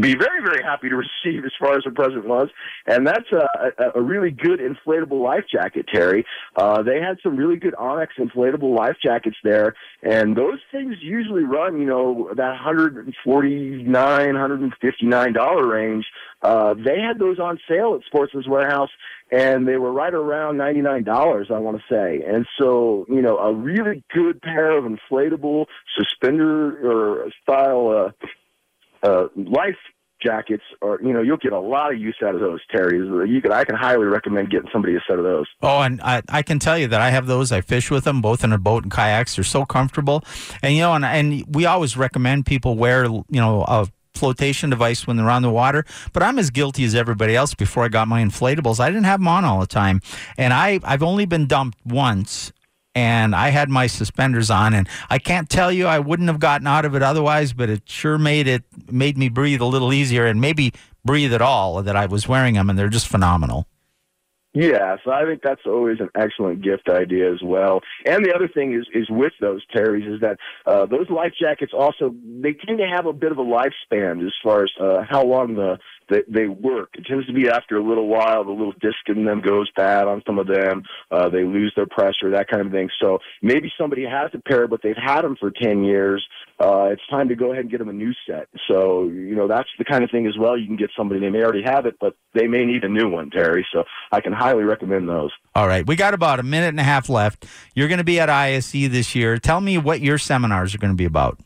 be 0.00 0.14
very, 0.14 0.42
very 0.42 0.62
happy 0.62 0.88
to 0.88 0.96
receive 0.96 1.44
as 1.44 1.52
far 1.58 1.76
as 1.76 1.84
the 1.84 1.90
present 1.90 2.26
was. 2.26 2.48
And 2.86 3.06
that's 3.06 3.30
a, 3.32 3.46
a, 3.78 3.98
a 3.98 4.02
really 4.02 4.30
good 4.30 4.60
inflatable 4.60 5.22
life 5.22 5.44
jacket, 5.50 5.86
Terry. 5.92 6.24
Uh, 6.56 6.82
they 6.82 7.00
had 7.00 7.18
some 7.22 7.36
really 7.36 7.56
good 7.56 7.74
Onyx 7.74 8.14
inflatable 8.18 8.76
life 8.76 8.96
jackets 9.02 9.36
there. 9.42 9.74
And 10.02 10.36
those 10.36 10.58
things 10.70 10.96
usually 11.00 11.44
run, 11.44 11.80
you 11.80 11.86
know, 11.86 12.30
that 12.36 12.58
$149, 12.60 13.84
$159 13.86 15.70
range. 15.70 16.06
Uh, 16.42 16.74
they 16.74 17.00
had 17.00 17.18
those 17.18 17.38
on 17.38 17.58
sale 17.68 17.94
at 17.94 18.04
Sportsman's 18.06 18.48
Warehouse 18.48 18.90
and 19.30 19.66
they 19.66 19.76
were 19.76 19.92
right 19.92 20.12
around 20.12 20.56
$99, 20.56 21.50
I 21.50 21.58
want 21.58 21.78
to 21.78 21.82
say. 21.88 22.24
And 22.26 22.46
so, 22.58 23.06
you 23.08 23.22
know, 23.22 23.38
a 23.38 23.54
really 23.54 24.02
good 24.12 24.42
pair 24.42 24.76
of 24.76 24.84
inflatable 24.84 25.66
suspender 25.96 26.86
or 26.86 27.30
style, 27.42 27.88
uh, 27.90 28.26
uh, 29.02 29.26
life 29.36 29.76
jackets 30.22 30.62
or 30.82 31.00
you 31.02 31.12
know 31.14 31.22
you'll 31.22 31.38
get 31.38 31.52
a 31.52 31.58
lot 31.58 31.92
of 31.92 31.98
use 31.98 32.16
out 32.22 32.34
of 32.34 32.42
those 32.42 32.60
terry 32.70 32.98
you 33.26 33.40
can 33.40 33.52
i 33.52 33.64
can 33.64 33.74
highly 33.74 34.04
recommend 34.04 34.50
getting 34.50 34.68
somebody 34.70 34.94
a 34.94 35.00
set 35.08 35.18
of 35.18 35.24
those 35.24 35.46
Oh, 35.62 35.80
and 35.80 36.00
I, 36.02 36.22
I 36.28 36.42
can 36.42 36.58
tell 36.58 36.76
you 36.78 36.88
that 36.88 37.00
I 37.00 37.10
have 37.10 37.26
those. 37.26 37.52
I 37.52 37.60
fish 37.60 37.90
with 37.90 38.04
them 38.04 38.20
both 38.20 38.44
in 38.44 38.52
a 38.52 38.58
boat 38.58 38.82
and 38.82 38.92
kayaks. 38.92 39.36
They're 39.36 39.44
so 39.44 39.64
comfortable, 39.64 40.24
and 40.62 40.74
you 40.74 40.80
know, 40.80 40.94
and, 40.94 41.04
and 41.04 41.44
we 41.54 41.64
always 41.66 41.96
recommend 41.96 42.46
people 42.46 42.76
wear 42.76 43.04
you 43.04 43.24
know 43.30 43.64
a 43.66 43.88
flotation 44.14 44.70
device 44.70 45.06
when 45.06 45.16
they're 45.16 45.30
on 45.30 45.42
the 45.42 45.50
water. 45.50 45.84
But 46.12 46.22
I'm 46.22 46.38
as 46.38 46.50
guilty 46.50 46.84
as 46.84 46.94
everybody 46.94 47.36
else. 47.36 47.54
Before 47.54 47.84
I 47.84 47.88
got 47.88 48.08
my 48.08 48.22
inflatables, 48.22 48.80
I 48.80 48.88
didn't 48.88 49.04
have 49.04 49.20
them 49.20 49.28
on 49.28 49.44
all 49.44 49.60
the 49.60 49.66
time, 49.66 50.00
and 50.36 50.52
I 50.52 50.80
I've 50.84 51.02
only 51.02 51.26
been 51.26 51.46
dumped 51.46 51.78
once. 51.84 52.52
And 53.00 53.34
I 53.34 53.48
had 53.48 53.70
my 53.70 53.86
suspenders 53.86 54.50
on, 54.50 54.74
and 54.74 54.86
I 55.08 55.18
can't 55.18 55.48
tell 55.48 55.72
you 55.72 55.86
I 55.86 55.98
wouldn't 55.98 56.28
have 56.28 56.38
gotten 56.38 56.66
out 56.66 56.84
of 56.84 56.94
it 56.94 57.02
otherwise, 57.02 57.54
but 57.54 57.70
it 57.70 57.88
sure 57.88 58.18
made 58.18 58.46
it 58.46 58.62
made 58.92 59.16
me 59.16 59.30
breathe 59.30 59.62
a 59.62 59.64
little 59.64 59.90
easier, 59.90 60.26
and 60.26 60.38
maybe 60.38 60.74
breathe 61.02 61.32
at 61.32 61.40
all 61.40 61.82
that 61.82 61.96
I 61.96 62.04
was 62.04 62.28
wearing 62.28 62.56
them, 62.56 62.68
and 62.68 62.78
they're 62.78 62.90
just 62.90 63.08
phenomenal. 63.08 63.66
Yeah, 64.52 64.96
so 65.04 65.12
I 65.12 65.24
think 65.24 65.42
that's 65.44 65.60
always 65.64 66.00
an 66.00 66.08
excellent 66.16 66.62
gift 66.62 66.88
idea 66.88 67.32
as 67.32 67.40
well. 67.42 67.82
And 68.04 68.24
the 68.24 68.34
other 68.34 68.48
thing 68.48 68.74
is 68.74 68.84
is 68.92 69.08
with 69.08 69.32
those 69.40 69.64
Terrys 69.66 70.12
is 70.12 70.20
that 70.22 70.38
uh, 70.66 70.86
those 70.86 71.08
life 71.08 71.32
jackets 71.40 71.72
also 71.72 72.12
they 72.42 72.54
tend 72.54 72.78
to 72.78 72.88
have 72.88 73.06
a 73.06 73.12
bit 73.12 73.30
of 73.30 73.38
a 73.38 73.44
lifespan 73.44 74.26
as 74.26 74.32
far 74.42 74.64
as 74.64 74.70
uh, 74.80 75.04
how 75.08 75.24
long 75.24 75.54
the 75.54 75.78
they, 76.10 76.22
they 76.28 76.46
work. 76.48 76.90
It 76.94 77.06
tends 77.06 77.26
to 77.28 77.32
be 77.32 77.48
after 77.48 77.76
a 77.76 77.82
little 77.82 78.08
while 78.08 78.42
the 78.44 78.50
little 78.50 78.72
disc 78.80 78.98
in 79.06 79.24
them 79.24 79.40
goes 79.40 79.70
bad 79.76 80.08
on 80.08 80.22
some 80.26 80.40
of 80.40 80.48
them. 80.48 80.82
Uh, 81.10 81.28
they 81.28 81.44
lose 81.44 81.72
their 81.76 81.86
pressure, 81.86 82.32
that 82.32 82.48
kind 82.48 82.66
of 82.66 82.72
thing. 82.72 82.88
So 83.00 83.20
maybe 83.42 83.70
somebody 83.78 84.04
has 84.04 84.30
a 84.34 84.38
pair, 84.38 84.66
but 84.66 84.80
they've 84.82 84.96
had 84.96 85.22
them 85.22 85.36
for 85.38 85.52
ten 85.52 85.84
years. 85.84 86.26
Uh, 86.58 86.88
it's 86.90 87.06
time 87.08 87.28
to 87.28 87.36
go 87.36 87.52
ahead 87.52 87.62
and 87.62 87.70
get 87.70 87.78
them 87.78 87.88
a 87.88 87.92
new 87.92 88.12
set. 88.26 88.48
So 88.68 89.04
you 89.04 89.36
know 89.36 89.46
that's 89.46 89.68
the 89.78 89.84
kind 89.84 90.02
of 90.02 90.10
thing 90.10 90.26
as 90.26 90.36
well. 90.36 90.58
You 90.58 90.66
can 90.66 90.76
get 90.76 90.90
somebody 90.96 91.20
they 91.20 91.30
may 91.30 91.44
already 91.44 91.62
have 91.64 91.86
it, 91.86 91.94
but 92.00 92.16
they 92.34 92.48
may 92.48 92.64
need 92.64 92.82
a 92.82 92.88
new 92.88 93.08
one, 93.08 93.30
Terry. 93.30 93.64
So 93.72 93.84
I 94.10 94.20
can 94.20 94.32
highly 94.40 94.64
recommend 94.64 95.08
those. 95.08 95.30
All 95.54 95.66
right, 95.66 95.86
we 95.86 95.96
got 95.96 96.14
about 96.14 96.40
a 96.40 96.42
minute 96.42 96.68
and 96.68 96.80
a 96.80 96.84
half 96.84 97.08
left. 97.08 97.46
You're 97.74 97.88
going 97.88 97.98
to 97.98 98.04
be 98.04 98.18
at 98.18 98.30
ISE 98.30 98.72
this 98.72 99.14
year. 99.14 99.38
Tell 99.38 99.60
me 99.60 99.78
what 99.78 100.00
your 100.00 100.18
seminars 100.18 100.74
are 100.74 100.78
going 100.78 100.92
to 100.92 100.96
be 100.96 101.04
about. 101.04 101.38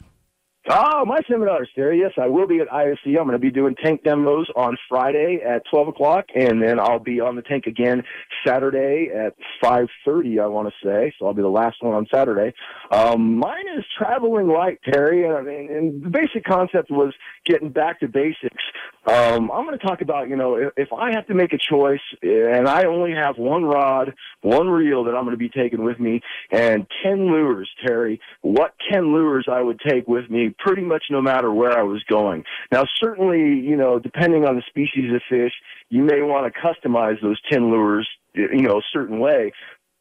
Oh, 0.67 1.05
my 1.05 1.21
seminars, 1.31 1.69
Terry. 1.75 2.01
Yes, 2.01 2.13
I 2.17 2.27
will 2.27 2.47
be 2.47 2.61
at 2.61 2.73
ISE. 2.73 2.97
I'm 3.05 3.27
going 3.27 3.33
to 3.33 3.39
be 3.39 3.51
doing 3.51 3.75
tank 3.75 4.03
demos 4.03 4.49
on 4.57 4.79
Friday 4.89 5.41
at 5.47 5.63
12 5.71 5.89
o'clock, 5.89 6.25
and 6.35 6.63
then 6.63 6.81
I'll 6.81 6.99
be 6.99 7.21
on 7.21 7.37
the 7.37 7.43
tank 7.43 7.67
again 7.67 8.03
Saturday 8.47 9.11
at 9.15 9.35
5.30, 9.63 10.43
I 10.43 10.47
want 10.47 10.69
to 10.69 10.75
say. 10.83 11.13
So 11.19 11.27
I'll 11.27 11.35
be 11.35 11.43
the 11.43 11.49
last 11.49 11.77
one 11.83 11.93
on 11.93 12.07
Saturday. 12.13 12.55
Um, 12.91 13.37
mine 13.37 13.67
is 13.77 13.85
traveling 13.99 14.49
light, 14.49 14.79
Terry, 14.91 15.29
and, 15.29 15.47
and 15.47 16.03
the 16.03 16.09
basic 16.09 16.45
concept 16.45 16.91
was 16.91 17.13
getting 17.45 17.69
back 17.69 18.01
to 18.01 18.09
basics. 18.09 18.65
Um, 19.07 19.51
I'm 19.51 19.67
going 19.67 19.79
to 19.79 19.85
talk 19.85 20.01
about, 20.01 20.29
you 20.29 20.37
know, 20.37 20.57
if, 20.57 20.73
if 20.77 20.93
I 20.93 21.13
have 21.13 21.27
to 21.27 21.35
make 21.35 21.53
a 21.53 21.59
choice 21.59 22.01
and 22.23 22.67
I 22.67 22.85
only 22.85 23.13
have 23.13 23.37
one 23.37 23.65
rod, 23.65 24.15
one 24.41 24.69
reel 24.69 25.05
that 25.05 25.15
I'm 25.15 25.25
going 25.25 25.33
to 25.33 25.37
be 25.37 25.51
taking 25.51 25.85
with 25.85 26.01
me, 26.01 26.23
and 26.51 26.87
10 27.05 27.27
lures, 27.27 27.69
Terry, 27.87 28.21
what 28.41 28.75
10 28.91 29.13
lures 29.13 29.47
I 29.51 29.61
would 29.61 29.79
take 29.87 30.09
with 30.09 30.31
me 30.31 30.55
pretty 30.59 30.83
much 30.83 31.05
no 31.11 31.21
matter 31.21 31.53
where 31.53 31.79
I 31.79 31.83
was 31.83 32.03
going. 32.05 32.45
Now, 32.73 32.85
certainly, 33.03 33.61
you 33.61 33.77
know, 33.77 33.99
depending 33.99 34.47
on 34.47 34.57
the 34.57 34.63
species 34.69 35.13
of 35.15 35.21
fish, 35.29 35.53
you 35.91 36.03
may 36.03 36.23
want 36.23 36.53
to 36.53 36.61
customize 36.61 37.21
those 37.21 37.41
10 37.53 37.71
lures, 37.71 38.09
you 38.35 38.63
know, 38.63 38.79
a 38.79 38.83
certain 38.93 39.19
way. 39.19 39.53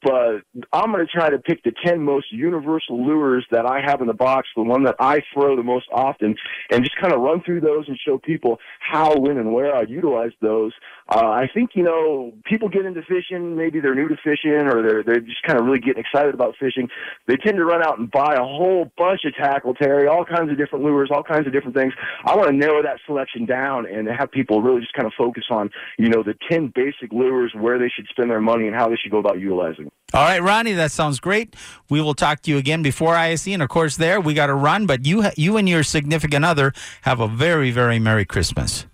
But 0.04 0.42
I'm 0.72 0.92
going 0.92 1.06
to 1.06 1.12
try 1.12 1.30
to 1.30 1.40
pick 1.40 1.64
the 1.64 1.72
10 1.86 2.04
most 2.04 2.32
universal 2.32 3.06
lures 3.06 3.46
that 3.52 3.66
I 3.66 3.82
have 3.86 4.02
in 4.02 4.08
the 4.08 4.14
box, 4.14 4.48
the 4.56 4.64
one 4.64 4.84
that 4.84 4.96
I 5.00 5.22
throw 5.34 5.56
the 5.56 5.64
most 5.64 5.86
often, 5.92 6.36
and 6.72 6.84
just 6.84 6.98
kind 7.02 7.14
of 7.14 7.22
run 7.22 7.42
through 7.44 7.62
those 7.62 7.88
and 7.88 7.98
show 8.06 8.18
people 8.18 8.60
how, 8.80 9.16
when, 9.16 9.38
and 9.38 9.54
where 9.54 9.76
I 9.76 9.84
utilize 9.84 10.32
those. 10.42 10.74
Uh, 11.10 11.28
I 11.28 11.48
think, 11.54 11.72
you 11.74 11.84
know, 11.84 12.34
people 12.46 12.70
get 12.70 12.86
into 12.86 13.02
fishing, 13.02 13.56
maybe 13.56 13.80
they're 13.80 13.96
new 13.96 14.08
to 14.08 14.18
fishing 14.24 14.68
or 14.68 14.82
they're, 14.82 15.04
they're 15.04 15.20
just 15.20 15.44
kind 15.44 15.60
of 15.60 15.66
really 15.66 15.80
getting 15.80 16.04
excited 16.04 16.34
about 16.34 16.56
fishing. 16.60 16.88
They 17.28 17.36
tend 17.38 17.58
to 17.58 17.66
run 17.66 17.84
out 17.84 18.00
and 18.00 18.10
buy 18.10 18.36
a 18.36 18.44
whole 18.44 18.92
bunch 18.98 19.22
of 19.26 19.36
tackle, 19.36 19.74
Terry, 19.74 20.08
all 20.08 20.26
kinds 20.26 20.52
of 20.52 20.58
different 20.58 20.86
lures, 20.86 21.10
all 21.12 21.24
kinds 21.24 21.48
of 21.48 21.54
different 21.54 21.76
things. 21.76 21.94
I 22.26 22.36
want 22.36 22.50
to 22.50 22.56
narrow 22.56 22.82
that 22.84 23.00
selection 23.06 23.46
down 23.46 23.86
and 23.86 24.08
have 24.08 24.32
people 24.32 24.62
really 24.62 24.82
just 24.82 24.94
kind 24.94 25.06
of 25.06 25.14
focus 25.18 25.46
on, 25.50 25.70
you 25.98 26.10
know, 26.10 26.24
the 26.24 26.36
10 26.50 26.72
basic 26.74 27.12
lures, 27.12 27.54
where 27.54 27.78
they 27.80 27.90
should 27.90 28.08
spend 28.10 28.30
their 28.30 28.42
money 28.42 28.68
and 28.68 28.76
how 28.76 28.90
they 28.90 28.96
should 28.96 29.12
go 29.12 29.18
about 29.18 29.40
utilizing. 29.40 29.92
All 30.14 30.24
right, 30.24 30.42
Ronnie, 30.44 30.74
that 30.74 30.92
sounds 30.92 31.20
great. 31.20 31.56
We 31.90 32.00
will 32.00 32.14
talk 32.14 32.44
to 32.44 32.52
you 32.52 32.58
again 32.58 32.84
before 32.84 33.16
ISE, 33.16 33.48
and 33.48 33.64
of 33.64 33.70
course, 33.70 33.98
there 33.98 34.22
we 34.22 34.36
got 34.36 34.48
to 34.48 34.54
run. 34.54 34.86
But 34.86 35.08
you, 35.08 35.26
you 35.36 35.58
and 35.58 35.68
your 35.68 35.82
significant 35.82 36.46
other 36.46 36.72
have 37.02 37.20
a 37.20 37.28
very, 37.28 37.72
very 37.72 37.98
merry 37.98 38.24
Christmas. 38.24 38.86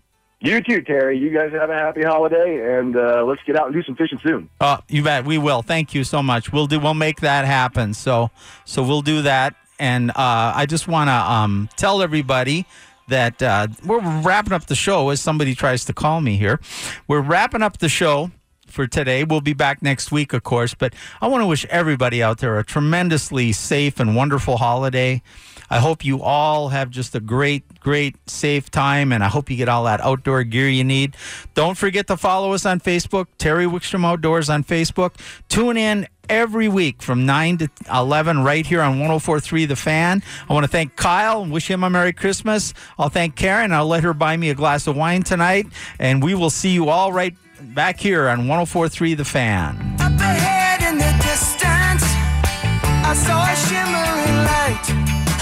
You 0.41 0.61
too, 0.61 0.81
Terry. 0.81 1.17
You 1.17 1.31
guys 1.31 1.51
have 1.51 1.69
a 1.69 1.73
happy 1.73 2.03
holiday, 2.03 2.79
and 2.79 2.95
uh, 2.95 3.25
let's 3.25 3.41
get 3.45 3.57
out 3.57 3.65
and 3.65 3.75
do 3.75 3.83
some 3.83 3.97
fishing 3.97 4.19
soon. 4.25 4.49
Uh, 4.61 4.77
you 4.87 5.03
bet 5.03 5.25
we 5.25 5.37
will. 5.37 5.61
Thank 5.61 5.93
you 5.93 6.05
so 6.05 6.23
much. 6.23 6.53
We'll 6.53 6.67
do. 6.67 6.79
We'll 6.79 6.93
make 6.93 7.19
that 7.19 7.43
happen. 7.43 7.93
So, 7.93 8.31
so 8.63 8.81
we'll 8.81 9.01
do 9.01 9.23
that. 9.23 9.55
And 9.77 10.11
uh, 10.11 10.53
I 10.55 10.65
just 10.65 10.87
want 10.87 11.09
to 11.09 11.13
um, 11.13 11.67
tell 11.75 12.01
everybody 12.01 12.65
that 13.09 13.41
uh, 13.43 13.67
we're 13.85 14.21
wrapping 14.21 14.53
up 14.53 14.67
the 14.67 14.75
show. 14.75 15.09
As 15.09 15.19
somebody 15.19 15.53
tries 15.55 15.83
to 15.85 15.93
call 15.93 16.21
me 16.21 16.37
here, 16.37 16.61
we're 17.09 17.21
wrapping 17.21 17.61
up 17.61 17.79
the 17.79 17.89
show 17.89 18.31
for 18.69 18.87
today. 18.87 19.23
We'll 19.23 19.41
be 19.41 19.53
back 19.53 19.81
next 19.81 20.11
week, 20.11 20.33
of 20.33 20.43
course. 20.43 20.73
But 20.73 20.93
I 21.21 21.27
want 21.27 21.41
to 21.41 21.47
wish 21.47 21.65
everybody 21.65 22.23
out 22.23 22.39
there 22.39 22.57
a 22.59 22.63
tremendously 22.63 23.51
safe 23.51 23.99
and 23.99 24.15
wonderful 24.15 24.57
holiday. 24.57 25.21
I 25.69 25.79
hope 25.79 26.03
you 26.03 26.21
all 26.21 26.69
have 26.69 26.89
just 26.89 27.13
a 27.13 27.19
great, 27.19 27.79
great, 27.79 28.15
safe 28.27 28.71
time, 28.71 29.11
and 29.11 29.23
I 29.23 29.27
hope 29.27 29.51
you 29.51 29.57
get 29.57 29.69
all 29.69 29.83
that 29.83 30.01
outdoor 30.01 30.43
gear 30.43 30.67
you 30.67 30.83
need. 30.83 31.15
Don't 31.53 31.77
forget 31.77 32.07
to 32.07 32.17
follow 32.17 32.53
us 32.53 32.65
on 32.65 32.79
Facebook, 32.79 33.27
Terry 33.37 33.65
Wickstrom 33.65 34.03
Outdoors 34.03 34.49
on 34.49 34.63
Facebook. 34.63 35.13
Tune 35.47 35.77
in 35.77 36.07
every 36.27 36.67
week 36.67 37.01
from 37.01 37.25
9 37.25 37.57
to 37.57 37.69
11 37.91 38.43
right 38.43 38.65
here 38.65 38.81
on 38.81 38.99
1043 38.99 39.65
The 39.65 39.75
Fan. 39.75 40.23
I 40.47 40.53
want 40.53 40.63
to 40.63 40.67
thank 40.67 40.95
Kyle 40.95 41.43
and 41.43 41.51
wish 41.51 41.69
him 41.69 41.83
a 41.83 41.89
Merry 41.89 42.13
Christmas. 42.13 42.73
I'll 42.97 43.09
thank 43.09 43.35
Karen. 43.35 43.71
I'll 43.71 43.87
let 43.87 44.03
her 44.03 44.13
buy 44.13 44.37
me 44.37 44.49
a 44.49 44.55
glass 44.55 44.87
of 44.87 44.95
wine 44.95 45.23
tonight, 45.23 45.67
and 45.99 46.23
we 46.23 46.33
will 46.33 46.49
see 46.51 46.71
you 46.71 46.89
all 46.89 47.11
right 47.11 47.35
back 47.61 47.99
here 47.99 48.27
on 48.27 48.47
1043 48.47 49.13
The 49.15 49.25
Fan. 49.25 49.75